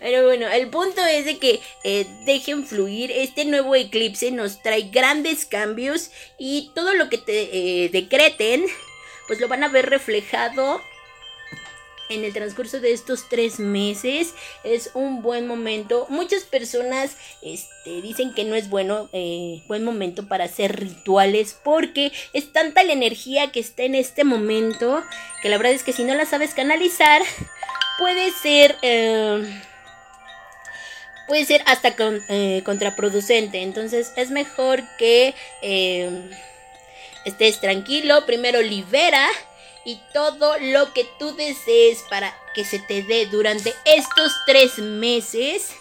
Pero 0.00 0.24
bueno, 0.24 0.48
el 0.48 0.68
punto 0.68 1.04
es 1.04 1.24
de 1.24 1.38
que 1.38 1.60
eh, 1.82 2.06
dejen 2.24 2.66
fluir. 2.66 3.10
Este 3.10 3.44
nuevo 3.44 3.74
eclipse 3.74 4.30
nos 4.30 4.62
trae 4.62 4.90
grandes 4.90 5.46
cambios 5.46 6.10
y 6.38 6.70
todo 6.74 6.94
lo 6.94 7.08
que 7.08 7.18
te 7.18 7.84
eh, 7.84 7.88
decreten, 7.90 8.64
pues 9.26 9.40
lo 9.40 9.48
van 9.48 9.64
a 9.64 9.68
ver 9.68 9.90
reflejado 9.90 10.80
en 12.08 12.24
el 12.24 12.32
transcurso 12.32 12.80
de 12.80 12.92
estos 12.92 13.28
tres 13.28 13.58
meses 13.58 14.34
es 14.62 14.90
un 14.94 15.22
buen 15.22 15.46
momento. 15.46 16.06
Muchas 16.08 16.44
personas 16.44 17.16
este, 17.42 18.02
dicen 18.02 18.34
que 18.34 18.44
no 18.44 18.54
es 18.54 18.68
bueno, 18.68 19.08
eh, 19.12 19.62
buen 19.66 19.84
momento 19.84 20.26
para 20.26 20.44
hacer 20.44 20.78
rituales 20.80 21.58
porque 21.62 22.12
es 22.32 22.52
tanta 22.52 22.82
la 22.82 22.92
energía 22.92 23.52
que 23.52 23.60
está 23.60 23.84
en 23.84 23.94
este 23.94 24.24
momento 24.24 25.02
que 25.42 25.48
la 25.48 25.56
verdad 25.56 25.72
es 25.72 25.82
que 25.82 25.92
si 25.92 26.04
no 26.04 26.14
la 26.14 26.26
sabes 26.26 26.54
canalizar 26.54 27.22
puede 27.98 28.30
ser 28.32 28.76
puede 31.26 31.44
ser 31.44 31.62
hasta 31.66 31.94
eh, 32.28 32.62
contraproducente. 32.64 33.62
Entonces 33.62 34.12
es 34.16 34.30
mejor 34.30 34.82
que 34.96 35.34
eh, 35.62 36.30
estés 37.24 37.60
tranquilo. 37.60 38.26
Primero 38.26 38.60
libera 38.62 39.28
y 39.84 40.00
todo 40.12 40.58
lo 40.58 40.92
que 40.92 41.06
tú 41.18 41.34
desees 41.34 41.98
para 42.08 42.34
que 42.54 42.64
se 42.64 42.78
te 42.78 43.02
dé 43.02 43.26
durante 43.26 43.74
estos 43.84 44.32
tres 44.46 44.78
meses. 44.78 45.74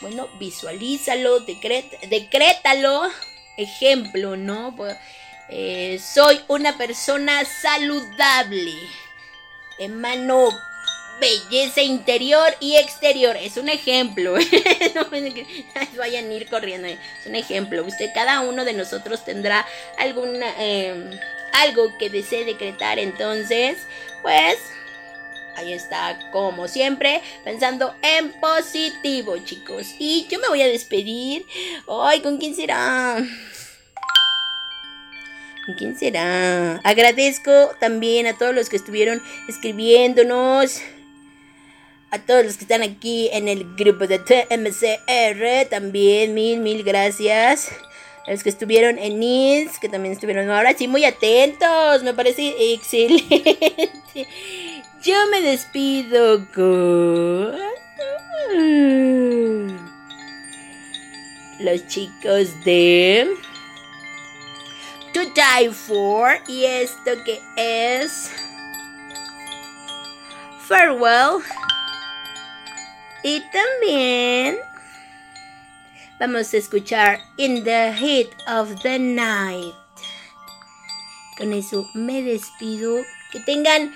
Bueno, 0.00 0.28
visualízalo, 0.38 1.40
decrétalo. 1.40 3.02
Ejemplo, 3.56 4.36
¿no? 4.36 4.74
Eh, 5.50 6.00
soy 6.02 6.40
una 6.48 6.78
persona 6.78 7.44
saludable. 7.44 8.72
Emano 9.78 10.50
belleza 11.20 11.82
interior 11.82 12.48
y 12.60 12.76
exterior. 12.76 13.36
Es 13.36 13.56
un 13.56 13.68
ejemplo. 13.68 14.34
vayan 15.96 16.30
a 16.30 16.32
ir 16.32 16.48
corriendo. 16.48 16.88
Es 16.88 17.26
un 17.26 17.34
ejemplo. 17.34 17.84
Usted, 17.84 18.10
cada 18.14 18.40
uno 18.40 18.64
de 18.64 18.72
nosotros 18.72 19.24
tendrá 19.24 19.66
alguna, 19.98 20.46
em, 20.58 21.10
algo 21.52 21.96
que 21.98 22.10
desee 22.10 22.44
decretar. 22.44 22.98
Entonces, 22.98 23.78
pues 24.22 24.58
Ahí 25.56 25.72
está, 25.74 26.18
como 26.30 26.68
siempre, 26.68 27.20
pensando 27.44 27.94
en 28.02 28.32
positivo, 28.40 29.36
chicos. 29.44 29.94
Y 29.98 30.26
yo 30.30 30.38
me 30.38 30.48
voy 30.48 30.62
a 30.62 30.68
despedir. 30.68 31.44
Ay, 31.86 32.20
¿con 32.20 32.38
quién 32.38 32.54
será? 32.54 33.16
¿Con 35.66 35.74
quién 35.74 35.98
será? 35.98 36.76
Agradezco 36.82 37.72
también 37.78 38.26
a 38.26 38.38
todos 38.38 38.54
los 38.54 38.70
que 38.70 38.76
estuvieron 38.76 39.22
escribiéndonos. 39.48 40.80
A 42.12 42.18
todos 42.18 42.44
los 42.44 42.56
que 42.56 42.64
están 42.64 42.82
aquí 42.82 43.28
en 43.32 43.46
el 43.46 43.76
grupo 43.76 44.08
de 44.08 44.18
TMCR. 44.18 45.68
También 45.70 46.34
mil, 46.34 46.58
mil 46.58 46.82
gracias. 46.82 47.70
A 48.26 48.32
los 48.32 48.42
que 48.42 48.50
estuvieron 48.50 48.98
en 48.98 49.20
NIS, 49.20 49.78
que 49.78 49.88
también 49.88 50.14
estuvieron 50.14 50.50
ahora 50.50 50.74
sí 50.76 50.88
muy 50.88 51.04
atentos. 51.04 52.02
Me 52.02 52.12
parece 52.12 52.54
excelente. 52.72 53.88
Yo 55.02 55.14
me 55.30 55.40
despido 55.40 56.46
con 56.52 57.56
los 61.60 61.86
chicos 61.86 62.48
de 62.64 63.28
To 65.14 65.20
Die 65.20 65.70
For 65.70 66.40
y 66.48 66.64
esto 66.64 67.12
que 67.24 67.40
es 67.56 68.30
Farewell 70.66 71.42
y 73.22 73.40
también 73.50 74.58
vamos 76.18 76.52
a 76.52 76.56
escuchar 76.56 77.20
In 77.36 77.64
the 77.64 77.92
Heat 77.92 78.28
of 78.48 78.82
the 78.82 78.98
Night. 78.98 79.74
Con 81.36 81.52
eso 81.52 81.88
me 81.94 82.22
despido. 82.22 83.02
Que 83.32 83.40
tengan 83.40 83.94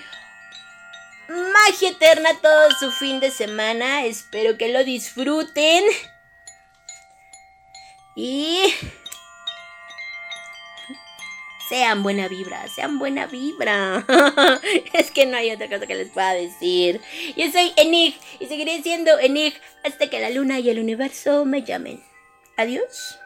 magia 1.27 1.89
eterna 1.89 2.29
todo 2.41 2.71
su 2.79 2.91
fin 2.91 3.19
de 3.19 3.31
semana. 3.31 4.05
Espero 4.05 4.57
que 4.57 4.69
lo 4.69 4.83
disfruten. 4.83 5.83
Y 8.15 8.73
sean 11.69 12.03
buena 12.03 12.27
vibra, 12.27 12.67
sean 12.67 12.99
buena 12.99 13.25
vibra. 13.27 14.05
es 14.93 15.11
que 15.11 15.25
no 15.25 15.37
hay 15.37 15.51
otra 15.51 15.69
cosa 15.69 15.87
que 15.87 15.95
les 15.95 16.09
pueda 16.09 16.33
decir. 16.33 17.01
Yo 17.35 17.51
soy 17.51 17.73
Enig 17.77 18.15
y 18.39 18.47
seguiré 18.47 18.81
siendo 18.81 19.17
Enig 19.19 19.53
hasta 19.83 20.09
que 20.09 20.19
la 20.19 20.29
luna 20.29 20.59
y 20.59 20.69
el 20.69 20.79
universo 20.79 21.45
me 21.45 21.63
llamen. 21.63 22.03
Adiós. 22.57 23.19